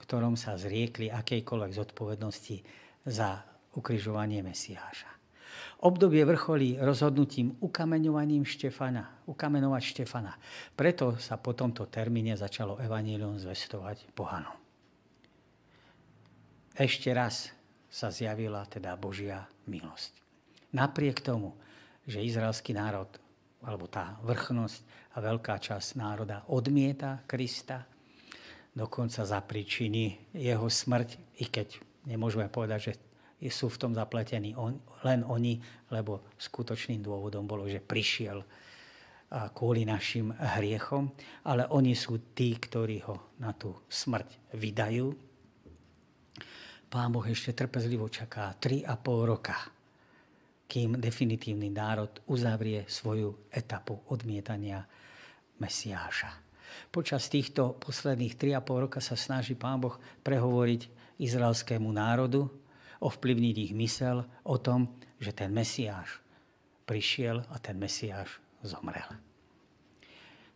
ktorom 0.02 0.34
sa 0.34 0.58
zriekli 0.58 1.08
akejkoľvek 1.08 1.72
zodpovednosti 1.72 2.56
za 3.06 3.46
ukrižovanie 3.78 4.42
Mesiáša. 4.42 5.08
Obdobie 5.82 6.22
vrcholí 6.22 6.78
rozhodnutím 6.78 7.58
ukameňovaním 7.58 8.46
Štefana, 8.46 9.26
ukamenovať 9.26 9.82
Štefana. 9.82 10.38
Preto 10.78 11.18
sa 11.18 11.38
po 11.42 11.58
tomto 11.58 11.90
termíne 11.90 12.38
začalo 12.38 12.78
evanílium 12.78 13.38
zvestovať 13.42 14.14
pohanom. 14.14 14.54
Ešte 16.72 17.10
raz 17.10 17.50
sa 17.90 18.08
zjavila 18.08 18.64
teda 18.64 18.94
Božia 18.96 19.44
milosť. 19.68 20.22
Napriek 20.72 21.20
tomu, 21.20 21.52
že 22.08 22.24
izraelský 22.24 22.72
národ, 22.72 23.10
alebo 23.60 23.90
tá 23.90 24.16
vrchnosť 24.24 24.80
a 25.12 25.20
veľká 25.20 25.60
časť 25.60 26.00
národa 26.00 26.48
odmieta 26.48 27.20
Krista, 27.28 27.84
dokonca 28.72 29.24
za 29.24 29.40
príčiny 29.44 30.32
jeho 30.32 30.68
smrť, 30.68 31.38
i 31.40 31.48
keď 31.48 31.76
nemôžeme 32.08 32.48
povedať, 32.48 32.92
že 32.92 32.94
sú 33.50 33.68
v 33.68 33.80
tom 33.80 33.92
zapletení 33.92 34.54
on, 34.54 34.78
len 35.02 35.26
oni, 35.26 35.60
lebo 35.90 36.24
skutočným 36.38 37.02
dôvodom 37.02 37.44
bolo, 37.44 37.66
že 37.68 37.82
prišiel 37.82 38.40
kvôli 39.56 39.88
našim 39.88 40.28
hriechom, 40.32 41.08
ale 41.48 41.64
oni 41.72 41.96
sú 41.96 42.36
tí, 42.36 42.52
ktorí 42.52 43.00
ho 43.08 43.32
na 43.40 43.56
tú 43.56 43.72
smrť 43.88 44.52
vydajú. 44.54 45.08
Pán 46.92 47.08
Boh 47.08 47.24
ešte 47.24 47.56
trpezlivo 47.56 48.12
čaká 48.12 48.52
3,5 48.52 48.84
roka, 49.24 49.56
kým 50.68 51.00
definitívny 51.00 51.72
národ 51.72 52.12
uzavrie 52.28 52.84
svoju 52.84 53.48
etapu 53.48 53.96
odmietania 54.12 54.84
Mesiáša. 55.56 56.51
Počas 56.90 57.28
týchto 57.28 57.76
posledných 57.78 58.36
3,5 58.36 58.84
roka 58.84 59.00
sa 59.00 59.16
snaží 59.18 59.56
Pán 59.56 59.80
Boh 59.80 59.96
prehovoriť 60.22 60.88
izraelskému 61.20 61.88
národu, 61.90 62.50
ovplyvniť 63.02 63.56
ich 63.70 63.72
mysel 63.74 64.26
o 64.46 64.56
tom, 64.58 64.90
že 65.18 65.34
ten 65.34 65.50
Mesiáš 65.50 66.22
prišiel 66.86 67.42
a 67.50 67.56
ten 67.58 67.78
Mesiáš 67.78 68.42
zomrel. 68.62 69.06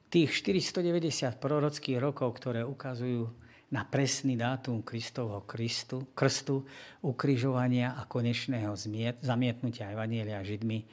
Tých 0.07 0.31
490 0.31 1.43
prorockých 1.43 1.99
rokov, 1.99 2.39
ktoré 2.39 2.62
ukazujú 2.62 3.27
na 3.75 3.83
presný 3.83 4.39
dátum 4.39 4.87
Kristovho 4.87 5.43
Kristu, 5.43 6.07
krstu, 6.14 6.62
ukrižovania 7.03 7.99
a 7.99 8.07
konečného 8.07 8.71
zmiet, 8.79 9.19
zamietnutia 9.27 9.91
Evanielia 9.91 10.39
Židmi, 10.47 10.87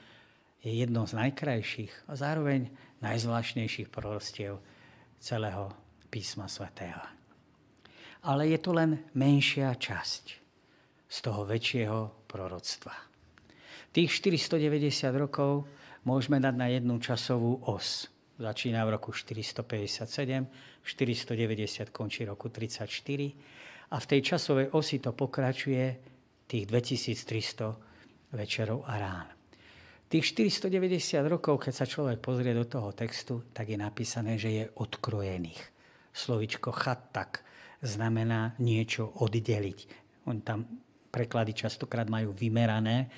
je 0.64 0.72
jedno 0.72 1.06
z 1.06 1.14
najkrajších 1.14 2.10
a 2.10 2.18
zároveň 2.18 2.72
najzvláštnejších 3.04 3.92
prorostiev 3.92 4.58
celého 5.24 5.72
písma 6.12 6.52
svätého. 6.52 7.00
Ale 8.28 8.52
je 8.52 8.60
to 8.60 8.76
len 8.76 9.08
menšia 9.16 9.72
časť 9.72 10.24
z 11.08 11.18
toho 11.24 11.48
väčšieho 11.48 12.28
proroctva. 12.28 12.92
Tých 13.96 14.12
490 14.20 14.92
rokov 15.16 15.64
môžeme 16.04 16.44
dať 16.44 16.56
na 16.60 16.68
jednu 16.68 17.00
časovú 17.00 17.64
os. 17.72 18.12
Začína 18.36 18.84
v 18.84 19.00
roku 19.00 19.16
457, 19.16 20.50
490 20.84 21.94
končí 21.94 22.28
roku 22.28 22.50
34 22.50 22.90
a 23.94 23.96
v 24.02 24.06
tej 24.10 24.22
časovej 24.26 24.74
osi 24.74 24.98
to 24.98 25.14
pokračuje 25.14 25.86
tých 26.50 26.66
2300 26.66 28.34
večerov 28.34 28.82
a 28.90 28.94
rán. 28.98 29.43
Tých 30.14 30.38
490 30.38 31.26
rokov, 31.26 31.58
keď 31.66 31.74
sa 31.74 31.90
človek 31.90 32.22
pozrie 32.22 32.54
do 32.54 32.70
toho 32.70 32.94
textu, 32.94 33.50
tak 33.50 33.74
je 33.74 33.82
napísané, 33.82 34.38
že 34.38 34.50
je 34.54 34.64
odkrojených. 34.78 35.58
Slovičko 36.14 36.70
chatak 36.70 37.42
znamená 37.82 38.54
niečo 38.62 39.10
oddeliť. 39.10 39.80
On 40.30 40.38
tam 40.46 40.70
preklady 41.10 41.58
častokrát 41.58 42.06
majú 42.14 42.30
vymerané, 42.30 43.10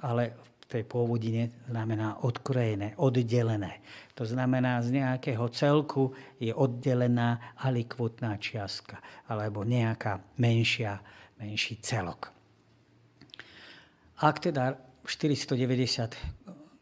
ale 0.00 0.40
v 0.40 0.64
tej 0.72 0.88
pôvodine 0.88 1.68
znamená 1.68 2.24
odkrojené, 2.24 2.96
oddelené. 2.96 3.84
To 4.16 4.24
znamená, 4.24 4.80
z 4.80 5.04
nejakého 5.04 5.52
celku 5.52 6.16
je 6.40 6.56
oddelená 6.56 7.60
alikvotná 7.60 8.40
čiastka 8.40 9.04
alebo 9.28 9.68
nejaká 9.68 10.40
menšia, 10.40 10.96
menší 11.36 11.76
celok. 11.84 12.32
Ak 14.24 14.40
teda 14.40 14.88
490 15.04 16.37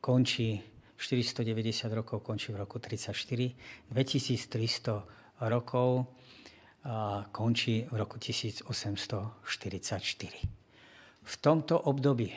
končí, 0.06 0.62
490 0.94 1.90
rokov 1.90 2.22
končí 2.22 2.54
v 2.54 2.62
roku 2.62 2.78
34, 2.78 3.10
2300 3.90 5.02
rokov 5.50 6.06
končí 7.34 7.82
v 7.90 7.94
roku 7.98 8.22
1844. 8.22 9.42
V 11.26 11.34
tomto 11.42 11.74
období 11.90 12.30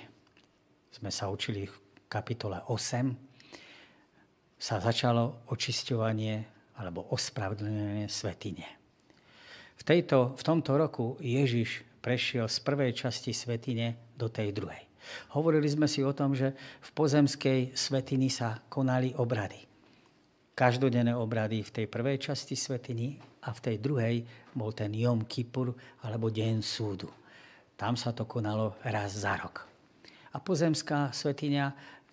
sme 0.89 1.13
sa 1.13 1.30
učili 1.30 1.70
v 1.70 1.76
kapitole 2.09 2.57
8, 2.65 3.13
sa 4.57 4.82
začalo 4.82 5.45
očisťovanie 5.53 6.41
alebo 6.82 7.05
ospravedlnenie 7.13 8.09
svetine. 8.09 8.65
V, 9.78 9.84
tejto, 9.86 10.34
v 10.36 10.41
tomto 10.41 10.74
roku 10.74 11.22
Ježiš 11.22 11.86
prešiel 12.01 12.49
z 12.49 12.57
prvej 12.65 12.97
časti 12.97 13.32
svetine 13.32 13.95
do 14.17 14.28
tej 14.28 14.51
druhej. 14.57 14.89
Hovorili 15.34 15.70
sme 15.70 15.86
si 15.86 16.01
o 16.01 16.14
tom, 16.14 16.34
že 16.34 16.53
v 16.57 16.89
pozemskej 16.93 17.78
svetiny 17.78 18.28
sa 18.32 18.62
konali 18.68 19.14
obrady. 19.18 19.62
Každodenné 20.57 21.16
obrady 21.16 21.64
v 21.64 21.72
tej 21.72 21.86
prvej 21.88 22.20
časti 22.20 22.57
svetiny 22.57 23.16
a 23.47 23.55
v 23.55 23.60
tej 23.64 23.76
druhej 23.80 24.16
bol 24.51 24.76
ten 24.76 24.91
Jom 24.91 25.24
Kippur 25.24 25.72
alebo 26.03 26.28
Deň 26.28 26.60
súdu. 26.60 27.07
Tam 27.80 27.95
sa 27.95 28.12
to 28.12 28.28
konalo 28.28 28.76
raz 28.84 29.24
za 29.24 29.39
rok. 29.39 29.64
A 30.36 30.43
pozemská 30.43 31.16
svetiňa, 31.16 31.66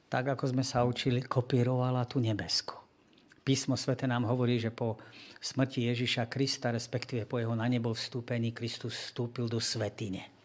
tak 0.07 0.31
ako 0.39 0.55
sme 0.55 0.63
sa 0.63 0.87
učili, 0.87 1.27
kopírovala 1.27 2.07
tú 2.07 2.23
nebesku. 2.23 2.79
Písmo 3.43 3.75
svete 3.75 4.07
nám 4.07 4.31
hovorí, 4.31 4.63
že 4.63 4.71
po 4.71 4.99
smrti 5.43 5.91
Ježiša 5.91 6.31
Krista, 6.31 6.71
respektíve 6.71 7.27
po 7.27 7.43
jeho 7.43 7.55
na 7.59 7.67
nebo 7.67 7.91
vstúpení, 7.91 8.55
Kristus 8.55 8.95
vstúpil 8.95 9.51
do 9.51 9.59
svetine 9.59 10.36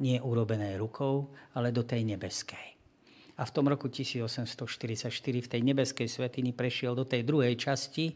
nie 0.00 0.16
urobené 0.18 0.80
rukou, 0.80 1.28
ale 1.54 1.70
do 1.70 1.84
tej 1.84 2.02
nebeskej. 2.08 2.66
A 3.40 3.42
v 3.48 3.54
tom 3.56 3.68
roku 3.72 3.88
1844 3.88 5.08
v 5.16 5.48
tej 5.48 5.62
nebeskej 5.64 6.08
svetini 6.08 6.52
prešiel 6.52 6.92
do 6.92 7.08
tej 7.08 7.24
druhej 7.24 7.56
časti, 7.56 8.12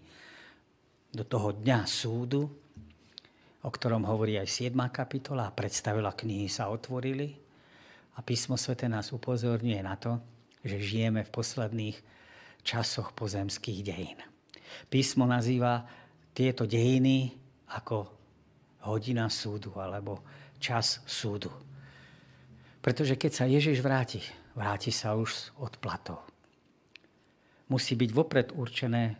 do 1.15 1.25
toho 1.25 1.57
dňa 1.57 1.81
súdu, 1.89 2.45
o 3.65 3.71
ktorom 3.73 4.05
hovorí 4.05 4.37
aj 4.37 4.69
7. 4.69 4.77
kapitola 4.93 5.49
a 5.49 5.55
predstavila 5.55 6.13
knihy 6.13 6.53
sa 6.53 6.69
otvorili. 6.69 7.33
A 8.15 8.21
písmo 8.21 8.61
svete 8.61 8.85
nás 8.85 9.11
upozorňuje 9.17 9.81
na 9.81 9.97
to, 9.97 10.21
že 10.61 10.77
žijeme 10.77 11.25
v 11.25 11.33
posledných 11.33 11.97
časoch 12.61 13.17
pozemských 13.17 13.81
dejín. 13.81 14.21
Písmo 14.93 15.25
nazýva 15.25 15.85
tieto 16.37 16.69
dejiny 16.69 17.33
ako 17.73 18.13
hodina 18.85 19.33
súdu 19.33 19.73
alebo 19.81 20.21
čas 20.61 21.01
súdu. 21.09 21.49
Pretože 22.85 23.17
keď 23.17 23.33
sa 23.33 23.49
Ježiš 23.49 23.81
vráti, 23.81 24.21
vráti 24.53 24.93
sa 24.93 25.17
už 25.17 25.57
od 25.57 25.81
platov. 25.81 26.21
Musí 27.73 27.97
byť 27.97 28.11
vopred 28.13 28.53
určené, 28.53 29.17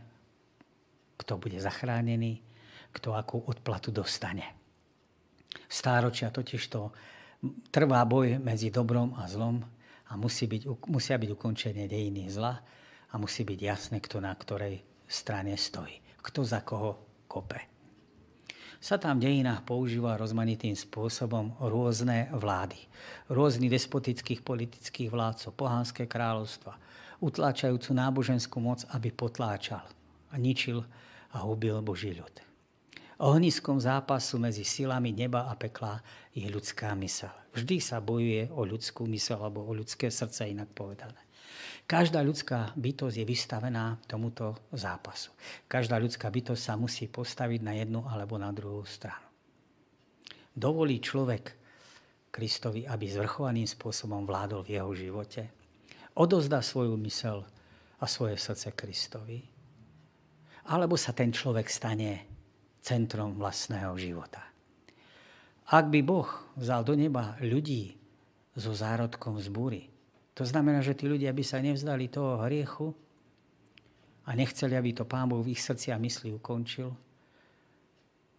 kto 1.17 1.41
bude 1.41 1.57
zachránený, 1.57 2.45
kto 2.93 3.17
akú 3.17 3.41
odplatu 3.41 3.89
dostane. 3.89 4.45
Stáročia 5.65 6.29
totiž 6.29 6.63
to 6.69 6.93
trvá 7.73 8.05
boj 8.05 8.37
medzi 8.37 8.69
dobrom 8.69 9.17
a 9.17 9.25
zlom 9.25 9.65
a 10.05 10.13
musí 10.21 10.45
byť, 10.45 10.69
musia 10.93 11.17
byť 11.17 11.31
ukončené 11.33 11.89
dejiny 11.89 12.29
zla 12.29 12.61
a 13.09 13.15
musí 13.17 13.49
byť 13.49 13.59
jasné, 13.65 13.97
kto 14.05 14.21
na 14.21 14.37
ktorej 14.37 14.85
strane 15.09 15.57
stojí. 15.57 16.21
Kto 16.21 16.45
za 16.45 16.61
koho 16.61 17.25
kope 17.25 17.74
sa 18.85 19.01
tam 19.01 19.17
v 19.17 19.33
dejinách 19.33 19.65
používa 19.65 20.21
rozmanitým 20.21 20.77
spôsobom 20.77 21.57
rôzne 21.57 22.29
vlády. 22.37 22.77
Rôznych 23.33 23.73
despotických 23.73 24.45
politických 24.45 25.09
vládcov, 25.09 25.57
pohánske 25.57 26.05
kráľovstva, 26.05 26.77
utláčajúcu 27.25 27.97
náboženskú 27.97 28.61
moc, 28.61 28.85
aby 28.93 29.09
potláčal 29.09 29.89
a 30.29 30.37
ničil 30.37 30.85
a 31.33 31.49
hubil 31.49 31.81
Boží 31.81 32.13
ľud. 32.13 32.45
Ohniskom 33.25 33.81
zápasu 33.81 34.37
medzi 34.37 34.69
silami 34.69 35.17
neba 35.17 35.49
a 35.49 35.57
pekla 35.57 36.05
je 36.37 36.45
ľudská 36.45 36.93
mysel. 37.01 37.33
Vždy 37.57 37.81
sa 37.81 38.05
bojuje 38.05 38.53
o 38.53 38.69
ľudskú 38.69 39.09
mysel 39.09 39.41
alebo 39.41 39.65
o 39.65 39.73
ľudské 39.73 40.13
srdce, 40.13 40.53
inak 40.53 40.69
povedané. 40.77 41.25
Každá 41.85 42.25
ľudská 42.25 42.73
bytosť 42.81 43.17
je 43.21 43.27
vystavená 43.29 44.01
tomuto 44.09 44.57
zápasu. 44.73 45.37
Každá 45.69 46.01
ľudská 46.01 46.33
bytosť 46.33 46.63
sa 46.73 46.75
musí 46.81 47.13
postaviť 47.13 47.61
na 47.61 47.77
jednu 47.77 48.01
alebo 48.09 48.41
na 48.41 48.49
druhú 48.57 48.89
stranu. 48.89 49.29
Dovolí 50.57 51.05
človek 51.05 51.53
Kristovi, 52.33 52.89
aby 52.89 53.05
zvrchovaným 53.05 53.69
spôsobom 53.69 54.25
vládol 54.25 54.65
v 54.65 54.81
jeho 54.81 54.91
živote? 54.97 55.43
Odozdá 56.17 56.65
svoju 56.65 56.97
mysel 57.05 57.45
a 58.01 58.05
svoje 58.09 58.41
srdce 58.41 58.73
Kristovi? 58.73 59.39
Alebo 60.73 60.97
sa 60.97 61.13
ten 61.13 61.31
človek 61.31 61.69
stane 61.69 62.25
centrom 62.81 63.37
vlastného 63.37 63.93
života? 64.01 64.41
Ak 65.69 65.93
by 65.93 66.01
Boh 66.01 66.29
vzal 66.57 66.81
do 66.81 66.97
neba 66.97 67.37
ľudí 67.45 67.93
so 68.57 68.73
zárodkom 68.73 69.37
z 69.37 69.49
búry, 69.53 69.94
to 70.35 70.43
znamená, 70.43 70.83
že 70.83 70.99
tí 70.99 71.07
ľudia 71.07 71.31
by 71.31 71.45
sa 71.47 71.63
nevzdali 71.63 72.11
toho 72.11 72.43
hriechu 72.43 72.91
a 74.27 74.35
nechceli, 74.35 74.75
aby 74.75 74.91
to 74.91 75.07
Pán 75.07 75.31
Boh 75.31 75.41
v 75.41 75.55
ich 75.55 75.63
srdci 75.63 75.95
a 75.95 76.03
mysli 76.03 76.35
ukončil. 76.35 76.91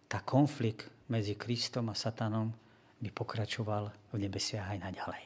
Tá 0.06 0.20
konflikt 0.20 0.86
medzi 1.08 1.34
Kristom 1.34 1.88
a 1.88 1.96
Satanom 1.96 2.52
by 3.00 3.08
pokračoval 3.10 4.12
v 4.12 4.16
nebesiach 4.20 4.76
aj 4.76 4.78
naďalej. 4.84 5.24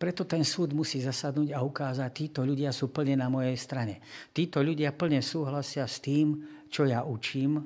Preto 0.00 0.24
ten 0.24 0.40
súd 0.48 0.72
musí 0.72 0.96
zasadnúť 1.04 1.52
a 1.52 1.60
ukázať, 1.60 2.08
títo 2.08 2.40
ľudia 2.40 2.72
sú 2.72 2.88
plne 2.88 3.20
na 3.20 3.28
mojej 3.28 3.52
strane. 3.60 4.00
Títo 4.32 4.64
ľudia 4.64 4.96
plne 4.96 5.20
súhlasia 5.20 5.84
s 5.84 6.00
tým, 6.00 6.40
čo 6.72 6.88
ja 6.88 7.04
učím, 7.04 7.60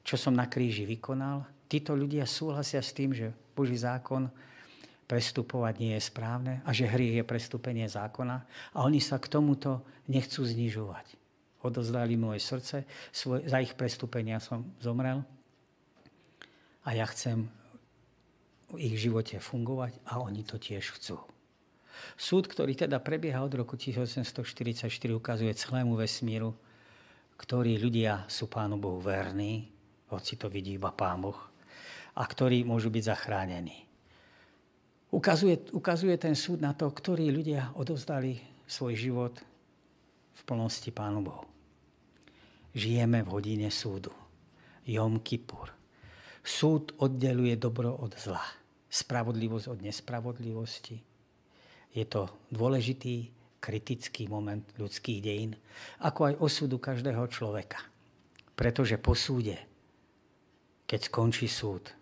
čo 0.00 0.16
som 0.16 0.32
na 0.32 0.48
kríži 0.48 0.88
vykonal. 0.88 1.44
Títo 1.68 1.92
ľudia 1.92 2.24
súhlasia 2.24 2.80
s 2.80 2.96
tým, 2.96 3.12
že 3.12 3.28
Boží 3.52 3.76
zákon 3.76 4.32
prestupovať 5.08 5.74
nie 5.80 5.96
je 5.96 6.02
správne 6.04 6.60
a 6.62 6.70
že 6.76 6.84
hriech 6.84 7.24
je 7.24 7.24
prestúpenie 7.24 7.88
zákona 7.88 8.44
a 8.76 8.78
oni 8.84 9.00
sa 9.00 9.16
k 9.16 9.32
tomuto 9.32 9.80
nechcú 10.04 10.44
znižovať. 10.44 11.16
Odozdali 11.64 12.14
moje 12.20 12.44
srdce, 12.44 12.84
svoj, 13.10 13.48
za 13.48 13.58
ich 13.58 13.72
prestúpenia 13.72 14.38
som 14.38 14.68
zomrel 14.78 15.24
a 16.84 16.92
ja 16.92 17.08
chcem 17.08 17.48
v 18.68 18.76
ich 18.84 19.00
živote 19.00 19.40
fungovať 19.40 19.96
a 20.04 20.20
oni 20.20 20.44
to 20.44 20.60
tiež 20.60 20.92
chcú. 21.00 21.16
Súd, 22.14 22.46
ktorý 22.46 22.76
teda 22.76 23.00
prebieha 23.00 23.40
od 23.42 23.50
roku 23.56 23.74
1844, 23.74 24.86
ukazuje 25.16 25.50
celému 25.56 25.98
vesmíru, 25.98 26.54
ktorí 27.40 27.80
ľudia 27.80 28.28
sú 28.28 28.46
Pánu 28.46 28.76
Bohu 28.76 29.00
verní, 29.00 29.72
hoci 30.12 30.36
to 30.36 30.52
vidí 30.52 30.76
iba 30.76 30.92
Pán 30.92 31.24
Boh, 31.24 31.40
a 32.14 32.22
ktorí 32.22 32.62
môžu 32.62 32.92
byť 32.92 33.02
zachránení. 33.02 33.87
Ukazuje, 35.08 35.72
ukazuje 35.72 36.20
ten 36.20 36.36
súd 36.36 36.60
na 36.60 36.76
to, 36.76 36.84
ktorí 36.92 37.32
ľudia 37.32 37.72
odovzdali 37.80 38.36
svoj 38.68 38.92
život 38.92 39.34
v 40.36 40.40
plnosti 40.44 40.92
Pánu 40.92 41.24
Bohu. 41.24 41.48
Žijeme 42.76 43.24
v 43.24 43.32
hodine 43.32 43.72
súdu. 43.72 44.12
Jom 44.84 45.24
Kippur. 45.24 45.72
Súd 46.44 46.92
oddeluje 47.00 47.56
dobro 47.56 47.96
od 47.96 48.12
zla. 48.20 48.44
Spravodlivosť 48.88 49.66
od 49.72 49.78
nespravodlivosti. 49.84 50.96
Je 51.92 52.04
to 52.04 52.28
dôležitý, 52.52 53.32
kritický 53.58 54.30
moment 54.30 54.62
ľudských 54.78 55.18
dejín, 55.24 55.52
ako 56.04 56.30
aj 56.30 56.34
osudu 56.38 56.78
každého 56.78 57.26
človeka. 57.32 57.82
Pretože 58.54 59.00
po 59.00 59.16
súde, 59.18 59.58
keď 60.86 61.10
skončí 61.10 61.50
súd, 61.50 61.97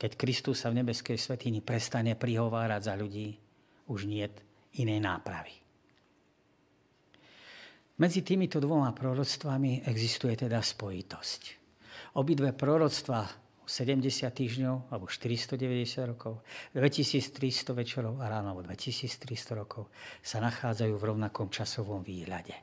keď 0.00 0.16
Kristus 0.16 0.64
sa 0.64 0.72
v 0.72 0.80
nebeskej 0.80 1.20
svetini 1.20 1.60
prestane 1.60 2.16
prihovárať 2.16 2.80
za 2.88 2.94
ľudí, 2.96 3.36
už 3.92 4.08
nie 4.08 4.24
inej 4.80 5.04
nápravy. 5.04 5.52
Medzi 8.00 8.24
týmito 8.24 8.56
dvoma 8.64 8.96
proroctvami 8.96 9.84
existuje 9.84 10.32
teda 10.32 10.64
spojitosť. 10.64 11.42
Obidve 12.16 12.56
proroctva 12.56 13.28
70 13.68 14.24
týždňov 14.32 14.88
alebo 14.88 15.04
490 15.04 16.08
rokov, 16.08 16.40
2300 16.72 17.76
večerov 17.76 18.24
a 18.24 18.32
ráno 18.32 18.56
alebo 18.56 18.64
2300 18.64 19.52
rokov 19.52 19.92
sa 20.24 20.40
nachádzajú 20.40 20.96
v 20.96 21.06
rovnakom 21.12 21.52
časovom 21.52 22.00
výhľade. 22.00 22.56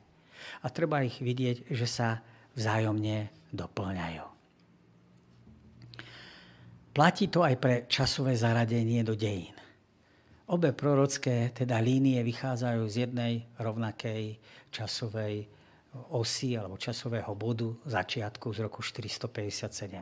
A 0.66 0.74
treba 0.74 1.06
ich 1.06 1.22
vidieť, 1.22 1.70
že 1.70 1.86
sa 1.86 2.26
vzájomne 2.58 3.30
doplňajú. 3.54 4.37
Platí 6.98 7.30
to 7.30 7.46
aj 7.46 7.62
pre 7.62 7.86
časové 7.86 8.34
zaradenie 8.34 9.06
do 9.06 9.14
dejín. 9.14 9.54
Obe 10.50 10.74
prorocké 10.74 11.54
teda 11.54 11.78
línie 11.78 12.18
vychádzajú 12.26 12.82
z 12.90 12.96
jednej 13.06 13.46
rovnakej 13.62 14.42
časovej 14.74 15.46
osy 16.10 16.58
alebo 16.58 16.74
časového 16.82 17.38
bodu 17.38 17.70
začiatku 17.86 18.50
z 18.50 18.66
roku 18.66 18.82
457. 18.82 19.94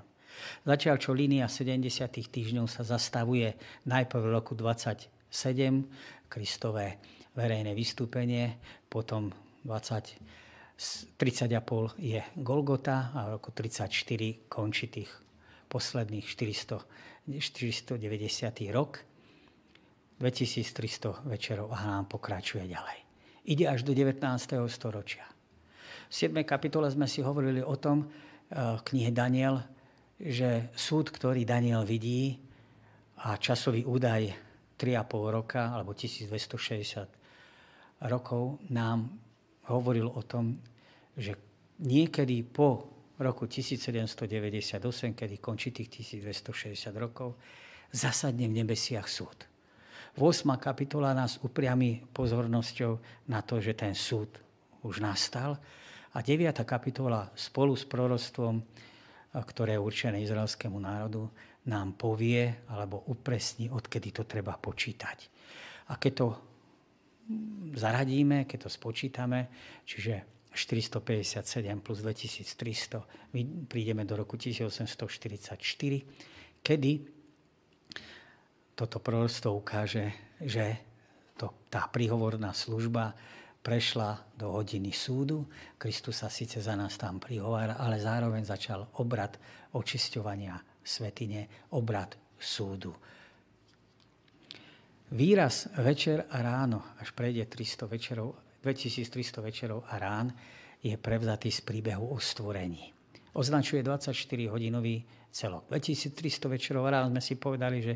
Zatiaľ, 0.63 0.95
čo 0.95 1.11
línia 1.11 1.51
70. 1.51 1.83
týždňov 2.31 2.71
sa 2.71 2.87
zastavuje 2.87 3.59
najprv 3.91 4.21
v 4.23 4.31
roku 4.31 4.55
27, 4.55 5.11
Kristové 6.31 7.03
verejné 7.35 7.75
vystúpenie, 7.75 8.55
potom 8.87 9.35
20, 9.67 10.15
30,5 11.19 11.59
je 11.99 12.23
Golgota 12.39 13.11
a 13.11 13.27
v 13.27 13.29
roku 13.35 13.51
34 13.51 14.47
končí 14.47 14.87
tých 14.87 15.24
posledných 15.75 16.23
400, 16.23 16.79
490. 17.27 17.99
rok, 18.71 19.03
2300 20.23 21.27
večerov 21.27 21.75
a 21.75 21.83
nám 21.83 22.07
pokračuje 22.07 22.63
ďalej. 22.63 23.03
Ide 23.51 23.67
až 23.67 23.83
do 23.83 23.91
19. 23.91 24.23
storočia. 24.71 25.27
V 26.07 26.13
7. 26.15 26.31
kapitole 26.47 26.87
sme 26.87 27.11
si 27.11 27.19
hovorili 27.19 27.59
o 27.59 27.75
tom, 27.75 28.07
v 28.47 28.55
eh, 28.55 28.79
knihe 28.79 29.11
Daniel, 29.11 29.59
že 30.15 30.71
súd, 30.71 31.11
ktorý 31.11 31.43
Daniel 31.43 31.83
vidí 31.83 32.39
a 33.19 33.35
časový 33.35 33.83
údaj 33.83 34.31
3,5 34.79 35.35
roka 35.35 35.75
alebo 35.75 35.91
1260 35.91 38.07
rokov 38.07 38.63
nám 38.71 39.11
hovoril 39.67 40.07
o 40.07 40.23
tom, 40.23 40.55
že 41.19 41.35
niekedy 41.83 42.47
po 42.47 42.94
roku 43.19 43.47
1798, 43.47 45.15
kedy 45.15 45.35
končí 45.39 45.71
tých 45.71 46.11
1260 46.11 46.91
rokov, 46.95 47.39
zasadne 47.91 48.47
v 48.51 48.63
nebesiach 48.63 49.07
súd. 49.07 49.47
8. 50.15 50.47
kapitola 50.59 51.11
nás 51.11 51.43
upriami 51.43 52.07
pozornosťou 52.15 52.91
na 53.27 53.43
to, 53.43 53.59
že 53.59 53.75
ten 53.75 53.91
súd 53.91 54.31
už 54.83 55.03
nastal 55.03 55.59
a 56.15 56.23
9. 56.23 56.55
kapitola 56.63 57.27
spolu 57.35 57.75
s 57.75 57.83
prorostvom, 57.83 58.63
ktoré 59.35 59.75
je 59.75 59.83
určené 59.83 60.23
izraelskému 60.23 60.79
národu, 60.79 61.27
nám 61.67 61.99
povie 61.99 62.63
alebo 62.71 63.03
upresní, 63.11 63.67
odkedy 63.67 64.15
to 64.15 64.23
treba 64.23 64.55
počítať. 64.55 65.17
A 65.91 65.99
keď 65.99 66.13
to 66.15 66.27
zaradíme, 67.75 68.47
keď 68.47 68.67
to 68.67 68.69
spočítame, 68.71 69.51
čiže 69.83 70.34
457 70.55 71.83
plus 71.83 71.99
2300, 71.99 73.03
prídeme 73.67 74.07
do 74.07 74.15
roku 74.15 74.39
1844, 74.39 75.59
kedy 76.63 76.91
toto 78.75 78.99
proroctvo 78.99 79.55
ukáže, 79.59 80.15
že 80.39 80.79
to, 81.35 81.67
tá 81.67 81.87
príhovorná 81.91 82.55
služba 82.55 83.15
prešla 83.59 84.23
do 84.35 84.55
hodiny 84.55 84.95
súdu. 84.95 85.47
Kristus 85.75 86.23
sa 86.23 86.31
síce 86.31 86.63
za 86.63 86.75
nás 86.75 86.95
tam 86.95 87.19
prihovára, 87.19 87.75
ale 87.75 87.99
zároveň 87.99 88.47
začal 88.47 88.87
obrad 88.99 89.35
očisťovania 89.75 90.55
svetine, 90.85 91.67
obrad 91.75 92.15
súdu. 92.39 92.95
Výraz 95.15 95.71
večer 95.79 96.27
a 96.29 96.37
ráno, 96.43 96.95
až 96.99 97.15
prejde 97.15 97.47
300 97.47 97.87
večerov, 97.87 98.44
2300 98.65 99.45
večerov 99.45 99.85
a 99.85 100.01
rán, 100.01 100.33
je 100.81 100.97
prevzatý 100.97 101.53
z 101.53 101.61
príbehu 101.61 102.09
o 102.09 102.17
stvorení. 102.17 102.89
Označuje 103.37 103.85
24-hodinový 103.85 105.05
celok. 105.29 105.69
2300 105.69 106.49
večerov 106.49 106.89
a 106.89 106.93
rán 106.97 107.13
sme 107.13 107.21
si 107.21 107.37
povedali, 107.37 107.77
že 107.85 107.93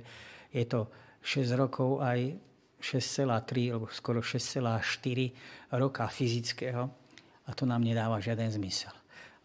je 0.54 0.66
to 0.70 0.94
6 1.26 1.58
rokov 1.58 2.06
aj 2.06 2.38
6,3 2.78 3.74
alebo 3.74 3.90
skoro 3.92 4.22
6,4 4.22 5.74
roka 5.76 6.06
fyzického 6.08 6.84
a 7.46 7.50
to 7.58 7.66
nám 7.66 7.82
nedáva 7.82 8.22
žiaden 8.22 8.54
zmysel. 8.54 8.94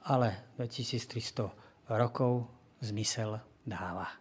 Ale 0.04 0.54
2300 0.60 1.48
rokov 1.88 2.46
zmysel 2.84 3.40
dáva. 3.64 4.12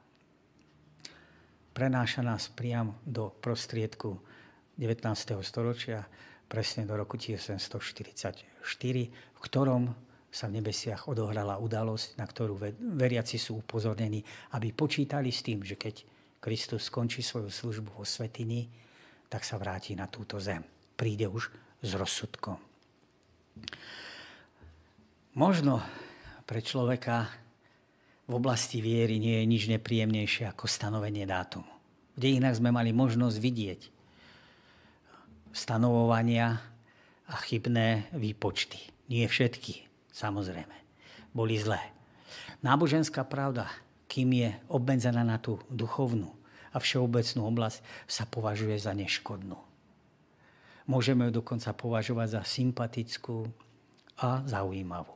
Prenáša 1.73 2.21
nás 2.21 2.53
priam 2.53 3.01
do 3.01 3.33
prostriedku 3.33 4.21
19. 4.77 5.09
storočia, 5.41 6.05
presne 6.53 6.85
do 6.85 6.93
roku 6.93 7.17
1844, 7.17 8.61
v 8.61 9.39
ktorom 9.41 9.89
sa 10.29 10.45
v 10.45 10.61
nebesiach 10.61 11.09
odohrala 11.09 11.57
udalosť, 11.57 12.21
na 12.21 12.29
ktorú 12.29 12.61
veriaci 12.77 13.41
sú 13.41 13.65
upozornení, 13.65 14.21
aby 14.53 14.69
počítali 14.69 15.33
s 15.33 15.41
tým, 15.41 15.65
že 15.65 15.81
keď 15.81 16.05
Kristus 16.37 16.93
skončí 16.93 17.25
svoju 17.25 17.49
službu 17.49 17.97
vo 17.97 18.05
Svetini, 18.05 18.69
tak 19.33 19.41
sa 19.41 19.57
vráti 19.57 19.97
na 19.97 20.05
túto 20.05 20.37
zem. 20.37 20.61
Príde 20.93 21.25
už 21.25 21.49
s 21.81 21.89
rozsudkom. 21.97 22.61
Možno 25.33 25.81
pre 26.45 26.61
človeka 26.61 27.33
v 28.29 28.37
oblasti 28.37 28.77
viery 28.77 29.17
nie 29.17 29.41
je 29.41 29.49
nič 29.49 29.63
nepríjemnejšie 29.73 30.53
ako 30.53 30.69
stanovenie 30.69 31.25
dátumu. 31.25 31.69
V 32.13 32.29
dejinách 32.29 32.61
sme 32.61 32.69
mali 32.69 32.93
možnosť 32.93 33.37
vidieť 33.41 33.81
stanovovania 35.53 36.59
a 37.29 37.35
chybné 37.45 38.09
výpočty. 38.11 38.81
Nie 39.07 39.29
všetky, 39.29 39.85
samozrejme, 40.11 40.75
boli 41.31 41.55
zlé. 41.61 41.79
Náboženská 42.65 43.23
pravda, 43.23 43.69
kým 44.09 44.33
je 44.33 44.49
obmedzená 44.67 45.21
na 45.21 45.37
tú 45.37 45.61
duchovnú, 45.69 46.43
a 46.73 46.81
všeobecnú 46.81 47.45
oblasť 47.45 47.85
sa 48.09 48.25
považuje 48.25 48.73
za 48.81 48.97
neškodnú. 48.97 49.55
Môžeme 50.89 51.29
ju 51.29 51.39
dokonca 51.39 51.69
považovať 51.71 52.27
za 52.27 52.41
sympatickú 52.43 53.47
a 54.19 54.43
zaujímavú. 54.43 55.15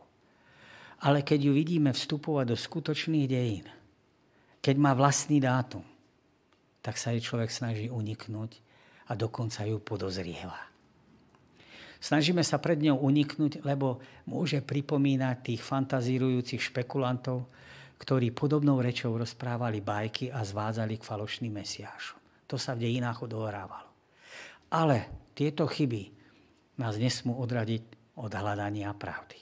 Ale 1.01 1.21
keď 1.21 1.49
ju 1.49 1.51
vidíme 1.53 1.91
vstupovať 1.93 2.45
do 2.53 2.57
skutočných 2.57 3.27
dejín, 3.27 3.67
keď 4.61 4.75
má 4.79 4.93
vlastný 4.93 5.41
dátum, 5.41 5.83
tak 6.81 6.95
sa 6.95 7.11
jej 7.11 7.21
človek 7.21 7.51
snaží 7.51 7.91
uniknúť 7.91 8.63
a 9.07 9.11
dokonca 9.15 9.63
ju 9.63 9.79
podozrieva. 9.79 10.67
Snažíme 11.97 12.45
sa 12.45 12.61
pred 12.61 12.77
ňou 12.77 13.01
uniknúť, 13.01 13.65
lebo 13.65 13.97
môže 14.29 14.61
pripomínať 14.61 15.35
tých 15.41 15.61
fantazírujúcich 15.65 16.61
špekulantov, 16.69 17.49
ktorí 17.97 18.29
podobnou 18.29 18.77
rečou 18.77 19.17
rozprávali 19.17 19.81
bajky 19.81 20.29
a 20.29 20.45
zvádzali 20.45 21.01
k 21.01 21.07
falošným 21.07 21.53
mesiášom. 21.57 22.45
To 22.45 22.55
sa 22.55 22.77
v 22.77 22.85
dejinách 22.85 23.25
odohrávalo. 23.25 23.89
Ale 24.69 25.09
tieto 25.33 25.65
chyby 25.65 26.13
nás 26.77 27.01
nesmú 27.01 27.33
odradiť 27.41 27.83
od 28.21 28.29
hľadania 28.29 28.93
pravdy. 28.93 29.41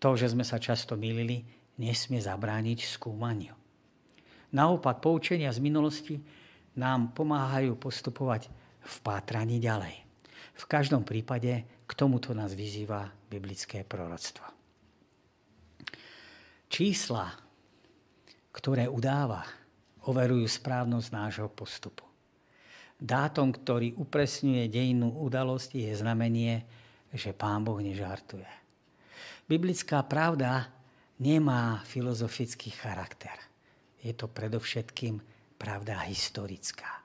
To, 0.00 0.16
že 0.16 0.32
sme 0.32 0.46
sa 0.46 0.56
často 0.56 0.96
milili, 0.96 1.44
nesmie 1.76 2.22
zabrániť 2.22 2.88
skúmaniu. 2.88 3.52
Naopak, 4.48 5.04
poučenia 5.04 5.52
z 5.52 5.60
minulosti 5.60 6.16
nám 6.78 7.10
pomáhajú 7.10 7.74
postupovať 7.74 8.46
v 8.78 8.94
pátraní 9.02 9.58
ďalej. 9.58 10.06
V 10.58 10.64
každom 10.70 11.02
prípade 11.02 11.66
k 11.86 11.92
tomuto 11.92 12.30
nás 12.30 12.54
vyzýva 12.54 13.10
biblické 13.26 13.82
proroctvo. 13.82 14.46
Čísla, 16.70 17.34
ktoré 18.54 18.86
udáva, 18.86 19.42
overujú 20.06 20.46
správnosť 20.46 21.08
nášho 21.10 21.48
postupu. 21.50 22.06
Dátom, 22.98 23.54
ktorý 23.54 23.94
upresňuje 23.94 24.66
dejinnú 24.66 25.14
udalosť, 25.22 25.78
je 25.78 25.92
znamenie, 25.94 26.66
že 27.14 27.30
Pán 27.30 27.62
Boh 27.62 27.78
nežartuje. 27.78 28.48
Biblická 29.46 30.02
pravda 30.04 30.68
nemá 31.22 31.80
filozofický 31.86 32.74
charakter. 32.74 33.38
Je 34.02 34.12
to 34.12 34.28
predovšetkým 34.28 35.37
pravda 35.58 36.06
historická. 36.06 37.02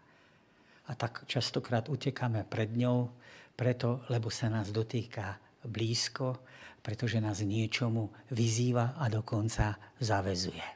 A 0.88 0.91
tak 0.93 1.26
častokrát 1.26 1.89
utekáme 1.89 2.45
pred 2.45 2.70
ňou, 2.70 3.10
preto, 3.58 4.06
lebo 4.14 4.30
sa 4.30 4.47
nás 4.47 4.70
dotýka 4.70 5.41
blízko 5.66 6.39
pretože 6.84 7.24
nás 7.24 7.39
niečomu 7.39 8.12
vyzýva 8.36 8.99
a 8.99 9.08
dokonca 9.08 9.80
zavezuje. 10.04 10.68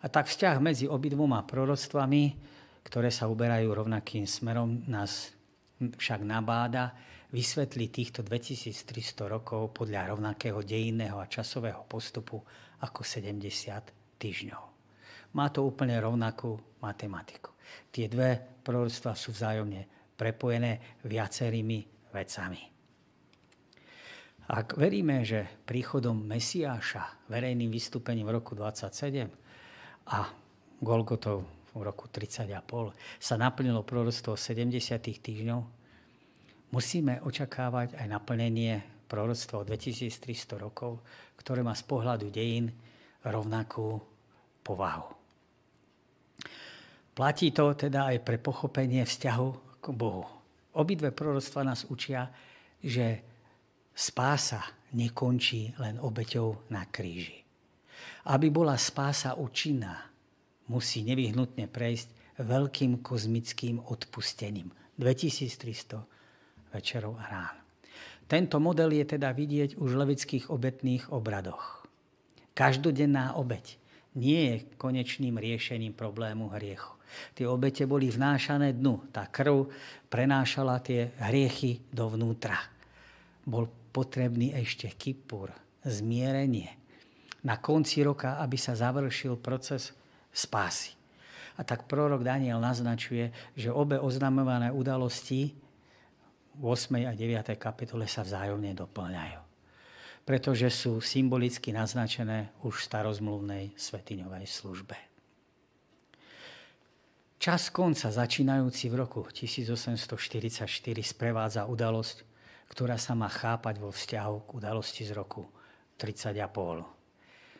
A 0.00 0.06
tak 0.06 0.30
vzťah 0.30 0.62
medzi 0.62 0.86
obidvoma 0.86 1.42
proroctvami, 1.42 2.22
ktoré 2.86 3.10
sa 3.10 3.26
uberajú 3.26 3.74
rovnakým 3.74 4.22
smerom, 4.22 4.86
nás 4.86 5.34
však 5.82 6.22
nabáda 6.22 6.94
vysvetliť 7.34 7.88
týchto 7.90 8.20
2300 8.22 9.26
rokov 9.26 9.74
podľa 9.74 10.14
rovnakého 10.14 10.62
dejinného 10.62 11.18
a 11.18 11.26
časového 11.26 11.82
postupu 11.90 12.38
ako 12.78 13.02
70 13.02 14.22
týždňov. 14.22 14.73
Má 15.34 15.50
to 15.50 15.66
úplne 15.66 15.98
rovnakú 15.98 16.78
matematiku. 16.78 17.54
Tie 17.90 18.06
dve 18.06 18.38
proroctva 18.62 19.18
sú 19.18 19.34
vzájomne 19.34 20.14
prepojené 20.14 21.02
viacerými 21.02 22.10
vecami. 22.14 22.62
Ak 24.44 24.76
veríme, 24.76 25.24
že 25.24 25.64
príchodom 25.64 26.20
Mesiáša, 26.20 27.26
verejným 27.32 27.72
vystúpením 27.72 28.28
v 28.28 28.36
roku 28.36 28.52
27 28.52 29.24
a 30.12 30.28
Golgotov 30.84 31.48
v 31.72 31.80
roku 31.80 32.12
30,5 32.12 32.92
sa 33.18 33.34
naplnilo 33.40 33.82
proroctvo 33.82 34.36
70 34.36 35.00
týždňov, 35.00 35.60
musíme 36.76 37.24
očakávať 37.24 37.96
aj 37.96 38.06
naplnenie 38.06 38.84
proroctva 39.08 39.64
2300 39.64 40.60
rokov, 40.60 41.00
ktoré 41.40 41.64
má 41.64 41.72
z 41.72 41.84
pohľadu 41.88 42.28
dejín 42.28 42.68
rovnakú 43.24 43.96
povahu. 44.60 45.13
Platí 47.14 47.54
to 47.54 47.78
teda 47.78 48.10
aj 48.10 48.26
pre 48.26 48.42
pochopenie 48.42 49.06
vzťahu 49.06 49.78
k 49.78 49.86
Bohu. 49.94 50.26
Obidve 50.74 51.14
proroctva 51.14 51.62
nás 51.62 51.86
učia, 51.86 52.26
že 52.82 53.22
spása 53.94 54.66
nekončí 54.98 55.78
len 55.78 56.02
obeťou 56.02 56.66
na 56.74 56.82
kríži. 56.90 57.38
Aby 58.26 58.50
bola 58.50 58.74
spása 58.74 59.38
účinná, 59.38 60.10
musí 60.66 61.06
nevyhnutne 61.06 61.70
prejsť 61.70 62.42
veľkým 62.42 62.98
kozmickým 62.98 63.78
odpustením. 63.78 64.74
2300 64.98 66.74
večerov 66.74 67.14
a 67.18 67.24
rán. 67.30 67.56
Tento 68.26 68.58
model 68.58 68.90
je 68.98 69.04
teda 69.14 69.30
vidieť 69.30 69.78
už 69.78 69.90
v 69.94 70.00
levických 70.02 70.44
obetných 70.50 71.14
obradoch. 71.14 71.86
Každodenná 72.54 73.38
obeť 73.38 73.78
nie 74.14 74.40
je 74.50 74.56
konečným 74.78 75.38
riešením 75.38 75.92
problému 75.94 76.50
hriechu. 76.54 76.94
Tie 77.34 77.46
obete 77.46 77.86
boli 77.86 78.10
vnášané 78.10 78.74
dnu. 78.74 79.10
Tá 79.14 79.30
krv 79.30 79.70
prenášala 80.10 80.82
tie 80.82 81.14
hriechy 81.18 81.82
dovnútra. 81.90 82.58
Bol 83.44 83.70
potrebný 83.94 84.54
ešte 84.58 84.90
kipur, 84.94 85.54
zmierenie. 85.86 86.74
Na 87.44 87.60
konci 87.60 88.02
roka, 88.02 88.40
aby 88.40 88.56
sa 88.56 88.74
završil 88.74 89.36
proces 89.38 89.92
spásy. 90.32 90.96
A 91.54 91.62
tak 91.62 91.86
prorok 91.86 92.26
Daniel 92.26 92.58
naznačuje, 92.58 93.30
že 93.54 93.70
obe 93.70 93.94
oznamované 94.00 94.74
udalosti 94.74 95.54
v 96.58 96.62
8. 96.66 97.06
a 97.06 97.14
9. 97.14 97.54
kapitole 97.54 98.10
sa 98.10 98.26
vzájomne 98.26 98.74
doplňajú. 98.74 99.40
Pretože 100.24 100.72
sú 100.72 100.98
symbolicky 101.04 101.70
naznačené 101.70 102.50
už 102.66 102.80
v 102.80 102.86
starozmluvnej 102.90 103.64
svetiňovej 103.76 104.46
službe. 104.48 105.13
Čas 107.44 107.68
konca, 107.68 108.08
začínajúci 108.08 108.88
v 108.88 109.04
roku 109.04 109.28
1844, 109.28 110.64
sprevádza 111.04 111.68
udalosť, 111.68 112.24
ktorá 112.72 112.96
sa 112.96 113.12
má 113.12 113.28
chápať 113.28 113.84
vo 113.84 113.92
vzťahu 113.92 114.48
k 114.48 114.50
udalosti 114.56 115.04
z 115.04 115.12
roku 115.12 115.52
30,5. 116.00 116.40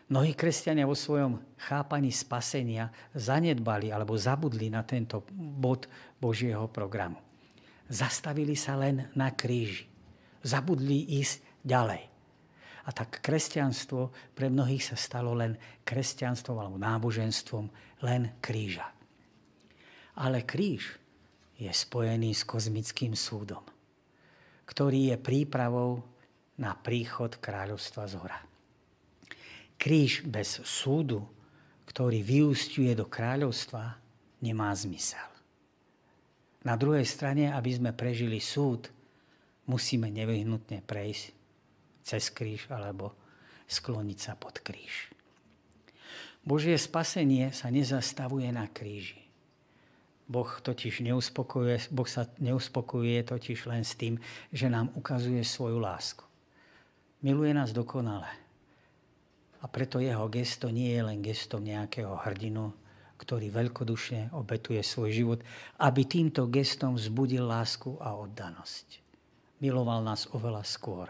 Mnohí 0.08 0.32
kresťania 0.32 0.88
vo 0.88 0.96
svojom 0.96 1.36
chápaní 1.60 2.08
spasenia 2.16 2.88
zanedbali 3.12 3.92
alebo 3.92 4.16
zabudli 4.16 4.72
na 4.72 4.80
tento 4.88 5.20
bod 5.36 5.84
Božieho 6.16 6.64
programu. 6.72 7.20
Zastavili 7.84 8.56
sa 8.56 8.80
len 8.80 9.12
na 9.12 9.36
kríži. 9.36 9.84
Zabudli 10.40 11.12
ísť 11.20 11.60
ďalej. 11.60 12.08
A 12.88 12.90
tak 12.96 13.20
kresťanstvo 13.20 14.32
pre 14.32 14.48
mnohých 14.48 14.80
sa 14.80 14.96
stalo 14.96 15.36
len 15.36 15.60
kresťanstvom 15.84 16.56
alebo 16.56 16.80
náboženstvom 16.80 17.68
len 18.00 18.32
kríža. 18.40 18.88
Ale 20.14 20.46
kríž 20.46 20.98
je 21.58 21.70
spojený 21.70 22.34
s 22.34 22.42
kozmickým 22.46 23.14
súdom 23.18 23.74
ktorý 24.64 25.14
je 25.14 25.16
prípravou 25.20 26.00
na 26.56 26.72
príchod 26.72 27.36
kráľovstva 27.36 28.04
z 28.08 28.14
hora. 28.16 28.40
Kríž 29.76 30.24
bez 30.24 30.62
súdu, 30.64 31.26
ktorý 31.84 32.24
vyústiuje 32.24 32.96
do 32.96 33.04
kráľovstva, 33.04 34.00
nemá 34.40 34.72
zmysel. 34.72 35.28
Na 36.64 36.80
druhej 36.80 37.04
strane, 37.04 37.52
aby 37.52 37.70
sme 37.76 37.92
prežili 37.92 38.40
súd, 38.40 38.88
musíme 39.68 40.08
nevyhnutne 40.08 40.80
prejsť 40.80 41.24
cez 42.04 42.32
kríž 42.32 42.72
alebo 42.72 43.12
skloniť 43.68 44.18
sa 44.20 44.32
pod 44.32 44.64
kríž. 44.64 45.12
Božie 46.44 46.76
spasenie 46.76 47.52
sa 47.52 47.68
nezastavuje 47.68 48.48
na 48.52 48.68
kríži. 48.68 49.23
Boh 50.24 50.48
totiž 50.48 51.04
neuspokojuje, 51.04 51.92
boh 51.92 52.08
sa 52.08 52.24
neuspokojuje 52.40 53.28
totiž 53.28 53.68
len 53.68 53.84
s 53.84 53.92
tým, 53.92 54.16
že 54.48 54.72
nám 54.72 54.88
ukazuje 54.96 55.44
svoju 55.44 55.76
lásku. 55.76 56.24
Miluje 57.20 57.52
nás 57.52 57.76
dokonale. 57.76 58.28
A 59.60 59.68
preto 59.68 60.00
jeho 60.00 60.28
gesto 60.28 60.68
nie 60.68 60.92
je 60.92 61.02
len 61.04 61.20
gestom 61.24 61.64
nejakého 61.64 62.16
hrdinu, 62.24 62.72
ktorý 63.20 63.48
veľkodušne 63.52 64.36
obetuje 64.36 64.80
svoj 64.84 65.10
život, 65.12 65.40
aby 65.80 66.04
týmto 66.04 66.48
gestom 66.52 66.96
vzbudil 66.96 67.44
lásku 67.44 67.96
a 68.00 68.16
oddanosť. 68.16 69.00
Miloval 69.60 70.04
nás 70.04 70.28
oveľa 70.32 70.64
skôr. 70.64 71.08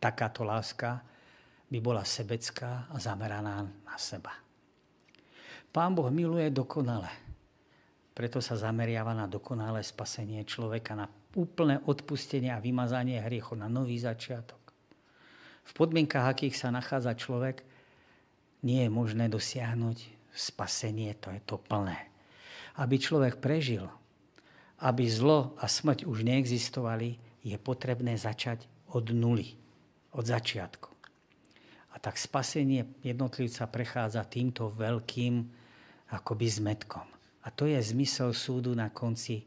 Takáto 0.00 0.44
láska 0.44 1.00
by 1.68 1.78
bola 1.80 2.04
sebecká 2.04 2.88
a 2.92 2.96
zameraná 3.00 3.64
na 3.64 3.96
seba. 4.00 4.32
Pán 5.72 5.92
Boh 5.92 6.08
miluje 6.08 6.48
dokonale 6.48 7.25
preto 8.16 8.40
sa 8.40 8.56
zameriava 8.56 9.12
na 9.12 9.28
dokonalé 9.28 9.84
spasenie 9.84 10.40
človeka, 10.48 10.96
na 10.96 11.04
úplné 11.36 11.84
odpustenie 11.84 12.48
a 12.48 12.64
vymazanie 12.64 13.20
hriechov, 13.20 13.60
na 13.60 13.68
nový 13.68 14.00
začiatok. 14.00 14.56
V 15.68 15.72
podmienkach, 15.76 16.32
akých 16.32 16.56
sa 16.56 16.72
nachádza 16.72 17.12
človek, 17.12 17.60
nie 18.64 18.88
je 18.88 18.90
možné 18.90 19.28
dosiahnuť 19.28 20.32
spasenie, 20.32 21.12
to 21.20 21.28
je 21.28 21.40
to 21.44 21.60
plné. 21.60 22.08
Aby 22.80 22.96
človek 22.96 23.36
prežil, 23.36 23.84
aby 24.80 25.04
zlo 25.04 25.52
a 25.60 25.68
smrť 25.68 26.08
už 26.08 26.24
neexistovali, 26.24 27.20
je 27.44 27.56
potrebné 27.60 28.16
začať 28.16 28.64
od 28.96 29.12
nuly, 29.12 29.52
od 30.16 30.24
začiatku. 30.24 30.88
A 31.92 32.00
tak 32.00 32.16
spasenie 32.16 32.96
jednotlivca 33.04 33.68
prechádza 33.68 34.24
týmto 34.24 34.72
veľkým 34.72 35.34
akoby 36.16 36.46
zmetkom. 36.48 37.15
A 37.46 37.54
to 37.54 37.70
je 37.70 37.78
zmysel 37.78 38.34
súdu 38.34 38.74
na 38.74 38.90
konci 38.90 39.46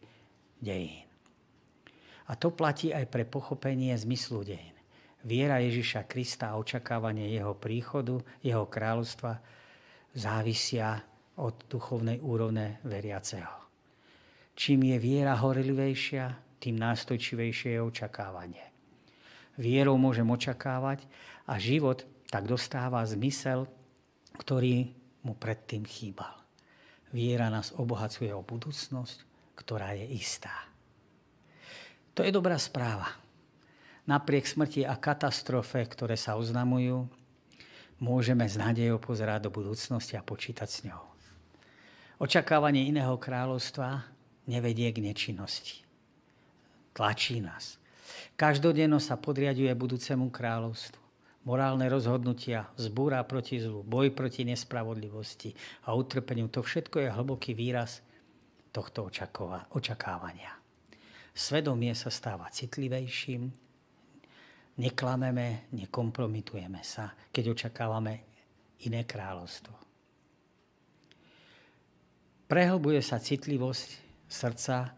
dejín. 0.63 1.03
A 2.29 2.37
to 2.39 2.55
platí 2.55 2.95
aj 2.95 3.09
pre 3.11 3.27
pochopenie 3.27 3.91
zmyslu 3.99 4.47
dejín. 4.47 4.77
Viera 5.27 5.59
Ježiša 5.59 6.07
Krista 6.07 6.55
a 6.55 6.59
očakávanie 6.61 7.27
jeho 7.35 7.51
príchodu, 7.59 8.23
jeho 8.39 8.63
kráľovstva 8.71 9.35
závisia 10.15 11.03
od 11.43 11.67
duchovnej 11.67 12.23
úrovne 12.23 12.79
veriaceho. 12.87 13.67
Čím 14.55 14.95
je 14.95 14.97
viera 14.99 15.35
horlivejšia, 15.35 16.55
tým 16.59 16.79
nástojčivejšie 16.79 17.75
je 17.75 17.81
očakávanie. 17.83 18.63
Vierou 19.59 19.99
môžem 19.99 20.27
očakávať 20.27 21.03
a 21.47 21.59
život 21.59 22.07
tak 22.31 22.47
dostáva 22.47 23.03
zmysel, 23.03 23.67
ktorý 24.39 24.95
mu 25.27 25.35
predtým 25.35 25.83
chýbal. 25.83 26.38
Viera 27.09 27.49
nás 27.49 27.73
obohacuje 27.73 28.29
o 28.29 28.45
budúcnosť, 28.45 29.25
ktorá 29.57 29.97
je 29.97 30.05
istá. 30.13 30.53
To 32.13 32.21
je 32.21 32.29
dobrá 32.29 32.55
správa. 32.61 33.09
Napriek 34.05 34.45
smrti 34.45 34.85
a 34.85 34.97
katastrofe, 34.97 35.81
ktoré 35.85 36.17
sa 36.17 36.37
oznamujú, 36.37 37.09
môžeme 38.01 38.45
s 38.45 38.57
nádejou 38.57 39.01
pozerať 39.01 39.49
do 39.49 39.51
budúcnosti 39.53 40.17
a 40.17 40.25
počítať 40.25 40.69
s 40.69 40.79
ňou. 40.85 41.03
Očakávanie 42.19 42.89
iného 42.89 43.15
kráľovstva 43.15 44.05
nevedie 44.49 44.91
k 44.91 44.99
nečinnosti. 45.01 45.81
Tlačí 46.93 47.39
nás. 47.39 47.79
Každodenno 48.35 48.99
sa 48.99 49.15
podriaduje 49.15 49.71
budúcemu 49.71 50.27
kráľovstvu 50.27 51.08
morálne 51.49 51.89
rozhodnutia, 51.89 52.69
zbúra 52.77 53.25
proti 53.25 53.57
zlu, 53.57 53.81
boj 53.81 54.13
proti 54.13 54.45
nespravodlivosti 54.45 55.57
a 55.89 55.97
utrpeniu. 55.97 56.45
To 56.53 56.61
všetko 56.61 57.01
je 57.01 57.09
hlboký 57.09 57.57
výraz 57.57 58.05
tohto 58.69 59.09
očakávania. 59.73 60.53
Svedomie 61.33 61.97
sa 61.97 62.13
stáva 62.13 62.53
citlivejším, 62.53 63.49
neklameme, 64.77 65.73
nekompromitujeme 65.73 66.85
sa, 66.85 67.17
keď 67.33 67.57
očakávame 67.57 68.13
iné 68.85 69.01
kráľovstvo. 69.09 69.73
Prehlbuje 72.45 73.01
sa 73.01 73.17
citlivosť 73.17 73.89
srdca, 74.29 74.93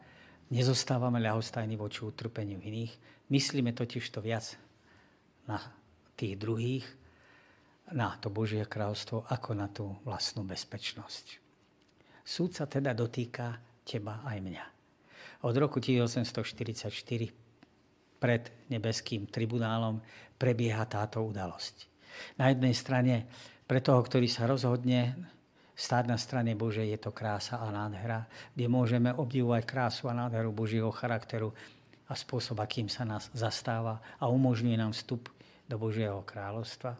nezostávame 0.52 1.24
ľahostajní 1.24 1.80
voči 1.80 2.04
utrpeniu 2.04 2.60
iných, 2.60 2.92
myslíme 3.32 3.72
totiž 3.72 4.04
to 4.12 4.20
viac 4.20 4.60
na 5.48 5.81
tých 6.22 6.38
druhých 6.38 6.86
na 7.98 8.14
to 8.22 8.30
Božie 8.30 8.62
kráľstvo 8.62 9.26
ako 9.26 9.50
na 9.58 9.68
tú 9.68 9.90
vlastnú 10.06 10.46
bezpečnosť. 10.46 11.42
Súd 12.22 12.54
sa 12.54 12.70
teda 12.70 12.94
dotýka 12.94 13.58
teba 13.82 14.22
aj 14.24 14.38
mňa. 14.40 14.66
Od 15.42 15.56
roku 15.58 15.82
1844 15.82 16.94
pred 18.22 18.44
nebeským 18.70 19.26
tribunálom 19.26 19.98
prebieha 20.38 20.86
táto 20.86 21.26
udalosť. 21.26 21.90
Na 22.38 22.54
jednej 22.54 22.78
strane 22.78 23.26
pre 23.66 23.82
toho, 23.82 23.98
ktorý 24.06 24.30
sa 24.30 24.46
rozhodne 24.46 25.18
stáť 25.74 26.06
na 26.06 26.22
strane 26.22 26.54
Bože, 26.54 26.86
je 26.86 27.00
to 27.02 27.10
krása 27.10 27.58
a 27.58 27.74
nádhera, 27.74 28.30
kde 28.54 28.70
môžeme 28.70 29.10
obdivovať 29.10 29.66
krásu 29.66 30.14
a 30.14 30.14
nádheru 30.14 30.54
Božieho 30.54 30.94
charakteru 30.94 31.50
a 32.06 32.14
spôsob, 32.14 32.62
akým 32.62 32.86
sa 32.86 33.02
nás 33.02 33.34
zastáva 33.34 33.98
a 34.22 34.30
umožňuje 34.30 34.78
nám 34.78 34.94
vstup 34.94 35.34
do 35.72 35.80
Božieho 35.80 36.20
kráľovstva. 36.28 36.92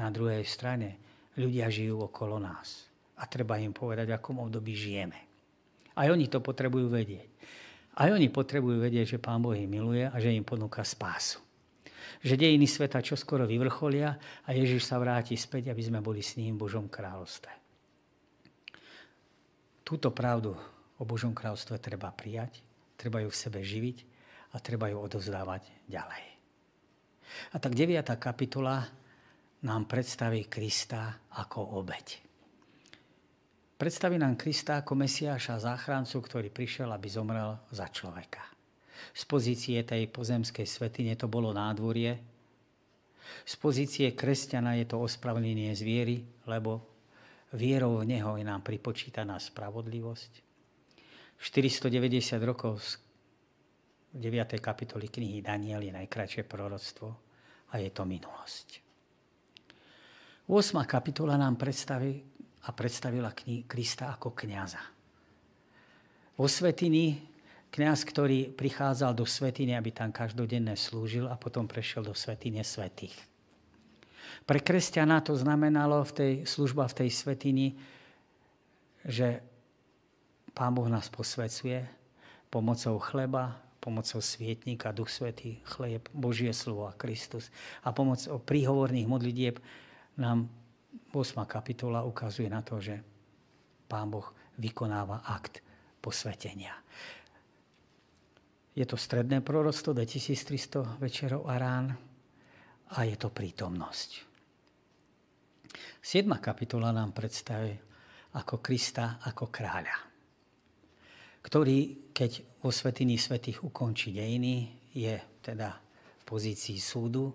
Na 0.00 0.08
druhej 0.08 0.40
strane 0.48 0.96
ľudia 1.36 1.68
žijú 1.68 2.08
okolo 2.08 2.40
nás. 2.40 2.88
A 3.20 3.28
treba 3.28 3.60
im 3.60 3.76
povedať, 3.76 4.08
v 4.08 4.16
akom 4.16 4.40
období 4.40 4.72
žijeme. 4.72 5.20
Aj 5.92 6.08
oni 6.08 6.32
to 6.32 6.40
potrebujú 6.40 6.88
vedieť. 6.88 7.28
Aj 8.00 8.08
oni 8.08 8.32
potrebujú 8.32 8.80
vedieť, 8.80 9.16
že 9.16 9.22
Pán 9.22 9.44
Boh 9.44 9.52
ich 9.52 9.68
miluje 9.68 10.08
a 10.08 10.16
že 10.16 10.32
im 10.32 10.40
ponúka 10.40 10.80
spásu. 10.80 11.44
Že 12.24 12.40
dejiny 12.40 12.64
sveta 12.64 13.04
čoskoro 13.04 13.44
vyvrcholia 13.44 14.16
a 14.48 14.48
Ježiš 14.56 14.88
sa 14.88 14.96
vráti 14.96 15.36
späť, 15.36 15.68
aby 15.68 15.82
sme 15.84 16.00
boli 16.00 16.24
s 16.24 16.40
ním 16.40 16.56
v 16.56 16.64
Božom 16.64 16.88
kráľovstve. 16.88 17.52
Túto 19.84 20.08
pravdu 20.14 20.56
o 20.96 21.02
Božom 21.04 21.36
kráľovstve 21.36 21.76
treba 21.82 22.08
prijať, 22.14 22.64
treba 22.96 23.20
ju 23.20 23.28
v 23.28 23.40
sebe 23.40 23.60
živiť 23.60 23.98
a 24.54 24.62
treba 24.62 24.88
ju 24.88 24.96
odovzdávať 24.96 25.68
ďalej. 25.90 26.29
A 27.52 27.56
tak 27.58 27.74
9. 27.74 28.04
kapitola 28.16 28.82
nám 29.64 29.84
predstaví 29.84 30.48
Krista 30.48 31.30
ako 31.36 31.80
obeď. 31.82 32.06
Predstaví 33.80 34.20
nám 34.20 34.36
Krista 34.36 34.84
ako 34.84 34.92
Mesiáša 34.92 35.56
záchrancu, 35.56 36.20
ktorý 36.20 36.48
prišiel, 36.52 36.92
aby 36.92 37.08
zomrel 37.08 37.56
za 37.72 37.88
človeka. 37.88 38.44
Z 39.16 39.24
pozície 39.24 39.80
tej 39.88 40.12
pozemskej 40.12 40.68
svetine 40.68 41.16
to 41.16 41.32
bolo 41.32 41.56
nádvorie. 41.56 42.12
Z 43.44 43.54
pozície 43.56 44.12
kresťana 44.12 44.76
je 44.76 44.86
to 44.88 45.00
ospravedlnenie 45.00 45.72
z 45.72 45.82
viery, 45.82 46.16
lebo 46.44 46.84
vierou 47.56 48.04
v 48.04 48.08
Neho 48.16 48.36
je 48.36 48.44
nám 48.44 48.60
pripočítaná 48.60 49.40
spravodlivosť. 49.40 50.32
490 51.40 52.36
rokov 52.44 52.84
z 54.10 54.18
9. 54.18 54.58
kapitoly 54.58 55.06
knihy 55.06 55.38
Daniel 55.38 55.86
je 55.86 55.94
najkračšie 55.94 56.42
proroctvo 56.42 57.08
a 57.70 57.78
je 57.78 57.90
to 57.94 58.02
minulosť. 58.02 58.68
8. 60.50 60.82
kapitola 60.82 61.38
nám 61.38 61.54
predstaví 61.54 62.18
a 62.66 62.74
predstavila 62.74 63.30
Krista 63.70 64.10
ako 64.10 64.34
kniaza. 64.34 64.82
Vo 66.34 66.50
svetiny 66.50 67.22
kňaz, 67.70 68.02
ktorý 68.02 68.50
prichádzal 68.50 69.14
do 69.14 69.22
svetiny, 69.22 69.78
aby 69.78 69.94
tam 69.94 70.10
každodenne 70.10 70.74
slúžil 70.74 71.30
a 71.30 71.38
potom 71.38 71.70
prešiel 71.70 72.02
do 72.02 72.14
svetine 72.18 72.66
svetých. 72.66 73.14
Pre 74.42 74.58
kresťana 74.58 75.22
to 75.22 75.38
znamenalo 75.38 76.02
v 76.02 76.12
tej 76.12 76.32
služba 76.50 76.90
v 76.90 77.06
tej 77.06 77.10
svetini, 77.14 77.78
že 79.06 79.38
Pán 80.50 80.74
Boh 80.74 80.90
nás 80.90 81.06
posvecuje 81.06 81.86
pomocou 82.50 82.98
chleba, 82.98 83.69
pomocou 83.80 84.20
svietníka, 84.20 84.92
Duch 84.92 85.08
Svetý, 85.08 85.64
chleb, 85.64 86.04
Božie 86.12 86.52
slovo 86.52 86.84
a 86.86 86.92
Kristus. 86.92 87.48
A 87.82 87.96
pomocou 87.96 88.36
príhovorných 88.36 89.08
modlitieb 89.08 89.56
nám 90.20 90.52
8. 91.16 91.40
kapitola 91.48 92.04
ukazuje 92.04 92.52
na 92.52 92.60
to, 92.60 92.76
že 92.76 93.00
Pán 93.88 94.12
Boh 94.12 94.28
vykonáva 94.60 95.24
akt 95.24 95.64
posvetenia. 96.04 96.76
Je 98.76 98.84
to 98.86 98.94
stredné 98.94 99.42
proroctvo, 99.42 99.96
2300 99.96 101.00
večerov 101.02 101.48
a 101.48 101.58
rán 101.58 101.86
a 102.94 102.98
je 103.02 103.16
to 103.18 103.32
prítomnosť. 103.32 104.28
7. 106.00 106.28
kapitola 106.38 106.94
nám 106.94 107.10
predstavuje 107.16 107.74
ako 108.36 108.62
Krista, 108.62 109.18
ako 109.26 109.50
kráľa 109.50 110.09
ktorý, 111.40 112.10
keď 112.12 112.60
vo 112.60 112.68
Svetiny 112.68 113.16
Svetých 113.16 113.64
ukončí 113.64 114.12
dejiny, 114.12 114.76
je 114.92 115.16
teda 115.40 115.72
v 116.20 116.22
pozícii 116.28 116.76
súdu, 116.76 117.32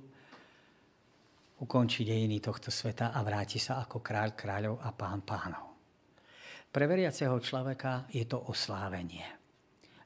ukončí 1.61 2.03
dejiny 2.03 2.43
tohto 2.43 2.69
sveta 2.69 3.15
a 3.15 3.19
vráti 3.23 3.57
sa 3.57 3.81
ako 3.81 4.03
kráľ 4.03 4.35
kráľov 4.35 4.75
a 4.83 4.89
pán 4.91 5.23
pánov. 5.23 5.65
Pre 6.69 6.85
veriaceho 6.85 7.39
človeka 7.39 8.11
je 8.11 8.27
to 8.27 8.35
oslávenie. 8.51 9.23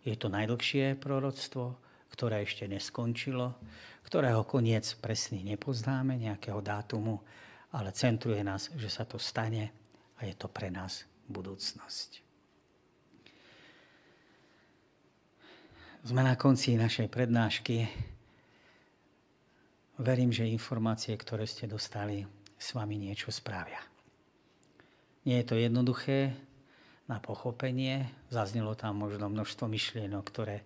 Je 0.06 0.14
to 0.14 0.30
najdlhšie 0.30 1.02
proroctvo, 1.02 1.82
ktoré 2.14 2.46
ešte 2.46 2.70
neskončilo, 2.70 3.58
ktorého 4.06 4.46
koniec 4.46 4.86
presný 5.02 5.42
nepoznáme, 5.44 6.16
nejakého 6.22 6.62
dátumu, 6.62 7.26
ale 7.74 7.90
centruje 7.94 8.42
nás, 8.46 8.70
že 8.78 8.90
sa 8.90 9.04
to 9.06 9.18
stane 9.18 9.74
a 10.18 10.30
je 10.30 10.34
to 10.38 10.46
pre 10.46 10.70
nás 10.70 11.10
budúcnosť. 11.26 12.29
Sme 16.00 16.24
na 16.24 16.40
konci 16.40 16.80
našej 16.80 17.12
prednášky. 17.12 17.84
Verím, 20.00 20.32
že 20.32 20.48
informácie, 20.48 21.12
ktoré 21.20 21.44
ste 21.44 21.68
dostali, 21.68 22.24
s 22.56 22.72
vami 22.72 22.96
niečo 22.96 23.36
spravia. 23.36 23.84
Nie 25.28 25.44
je 25.44 25.52
to 25.52 25.60
jednoduché 25.60 26.40
na 27.04 27.20
pochopenie. 27.20 28.08
Zaznelo 28.32 28.80
tam 28.80 29.04
možno 29.04 29.28
množstvo 29.28 29.68
myšlienok, 29.68 30.24
ktoré 30.24 30.64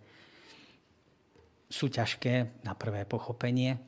sú 1.66 1.90
ťažké 1.90 2.62
na 2.62 2.78
prvé 2.78 3.02
pochopenie, 3.10 3.82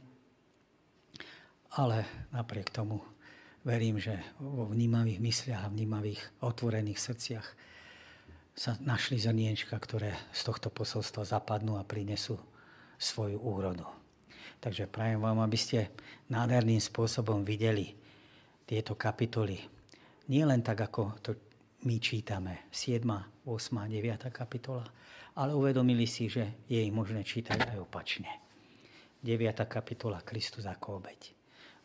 ale 1.77 2.09
napriek 2.33 2.73
tomu 2.73 3.05
verím, 3.61 4.01
že 4.01 4.17
vo 4.41 4.65
vnímavých 4.65 5.21
mysliach 5.21 5.61
a 5.61 5.69
vnímavých 5.69 6.25
otvorených 6.41 6.97
srdciach 6.97 7.47
sa 8.55 8.79
našli 8.79 9.19
zrniečka, 9.19 9.75
ktoré 9.75 10.15
z 10.31 10.41
tohto 10.47 10.71
posolstva 10.71 11.27
zapadnú 11.27 11.75
a 11.75 11.83
prinesú 11.83 12.39
svoju 12.95 13.35
úrodu. 13.43 13.83
Takže 14.63 14.87
prajem 14.87 15.19
vám, 15.19 15.43
aby 15.43 15.59
ste 15.59 15.91
nádherným 16.31 16.79
spôsobom 16.79 17.43
videli 17.43 17.91
tieto 18.63 18.95
kapitoly. 18.95 19.59
Nie 20.31 20.47
len 20.47 20.63
tak, 20.63 20.87
ako 20.87 21.19
to 21.19 21.35
my 21.83 21.99
čítame, 21.99 22.71
7., 22.71 23.03
8., 23.43 23.91
9. 23.91 24.31
kapitola, 24.31 24.87
ale 25.35 25.51
uvedomili 25.51 26.07
si, 26.07 26.31
že 26.31 26.63
je 26.71 26.79
ich 26.79 26.95
možné 26.95 27.27
čítať 27.27 27.75
aj 27.75 27.77
opačne. 27.83 28.31
9. 29.19 29.35
kapitola 29.67 30.23
Kristus 30.23 30.63
ako 30.63 31.03
obeď. 31.03 31.35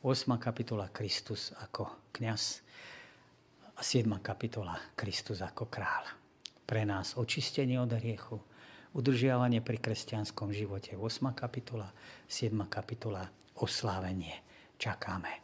8. 0.06 0.38
kapitola 0.38 0.86
Kristus 0.94 1.50
ako 1.58 2.14
kňaz 2.14 2.62
a 3.74 3.80
7. 3.82 4.06
kapitola 4.22 4.78
Kristus 4.94 5.42
ako 5.42 5.66
kráľ 5.68 6.19
pre 6.70 6.86
nás 6.86 7.18
očistenie 7.18 7.82
od 7.82 7.90
hriechu, 7.98 8.38
udržiavanie 8.94 9.58
pri 9.58 9.82
kresťanskom 9.82 10.54
živote. 10.54 10.94
8. 10.94 11.34
kapitola, 11.34 11.90
7. 12.30 12.54
kapitola, 12.70 13.26
oslávenie. 13.58 14.38
Čakáme. 14.78 15.42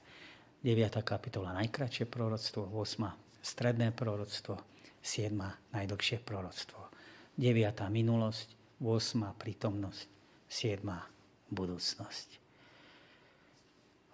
9. 0.63 1.03
kapitola, 1.03 1.51
najkračšie 1.59 2.07
proroctvo, 2.07 2.71
8. 2.71 3.43
stredné 3.43 3.91
proroctvo, 3.91 4.55
7. 5.03 5.35
najdlhšie 5.75 6.23
proroctvo. 6.23 6.95
9. 7.35 7.51
minulosť, 7.91 8.79
8. 8.79 9.35
prítomnosť, 9.35 10.07
7. 10.47 10.79
budúcnosť. 11.51 12.29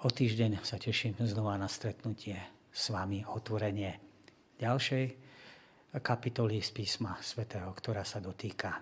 O 0.01 0.09
týždeň 0.09 0.65
sa 0.65 0.81
teším 0.81 1.21
znova 1.29 1.61
na 1.61 1.69
stretnutie 1.69 2.41
s 2.73 2.89
vami, 2.89 3.21
otvorenie 3.29 4.01
ďalšej 4.57 5.22
kapitoly 6.01 6.65
z 6.65 6.71
písma 6.73 7.21
svätého, 7.21 7.69
ktorá 7.69 8.07
sa 8.07 8.23
dotýka 8.23 8.81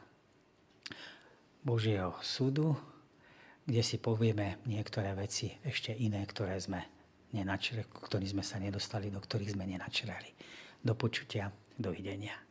Božieho 1.61 2.15
súdu, 2.23 2.77
kde 3.67 3.83
si 3.83 3.99
povieme 3.99 4.63
niektoré 4.67 5.15
veci, 5.19 5.51
ešte 5.63 5.91
iné, 5.95 6.23
ktoré 6.27 6.59
sme 6.59 6.81
nenačreli, 7.35 7.87
ktorých 7.87 8.33
sme 8.35 8.45
sa 8.47 8.59
nedostali, 8.59 9.11
do 9.11 9.23
ktorých 9.23 9.55
sme 9.55 9.67
nenačreli. 9.67 10.31
Do 10.81 10.97
počutia, 10.97 11.53
dovidenia. 11.79 12.50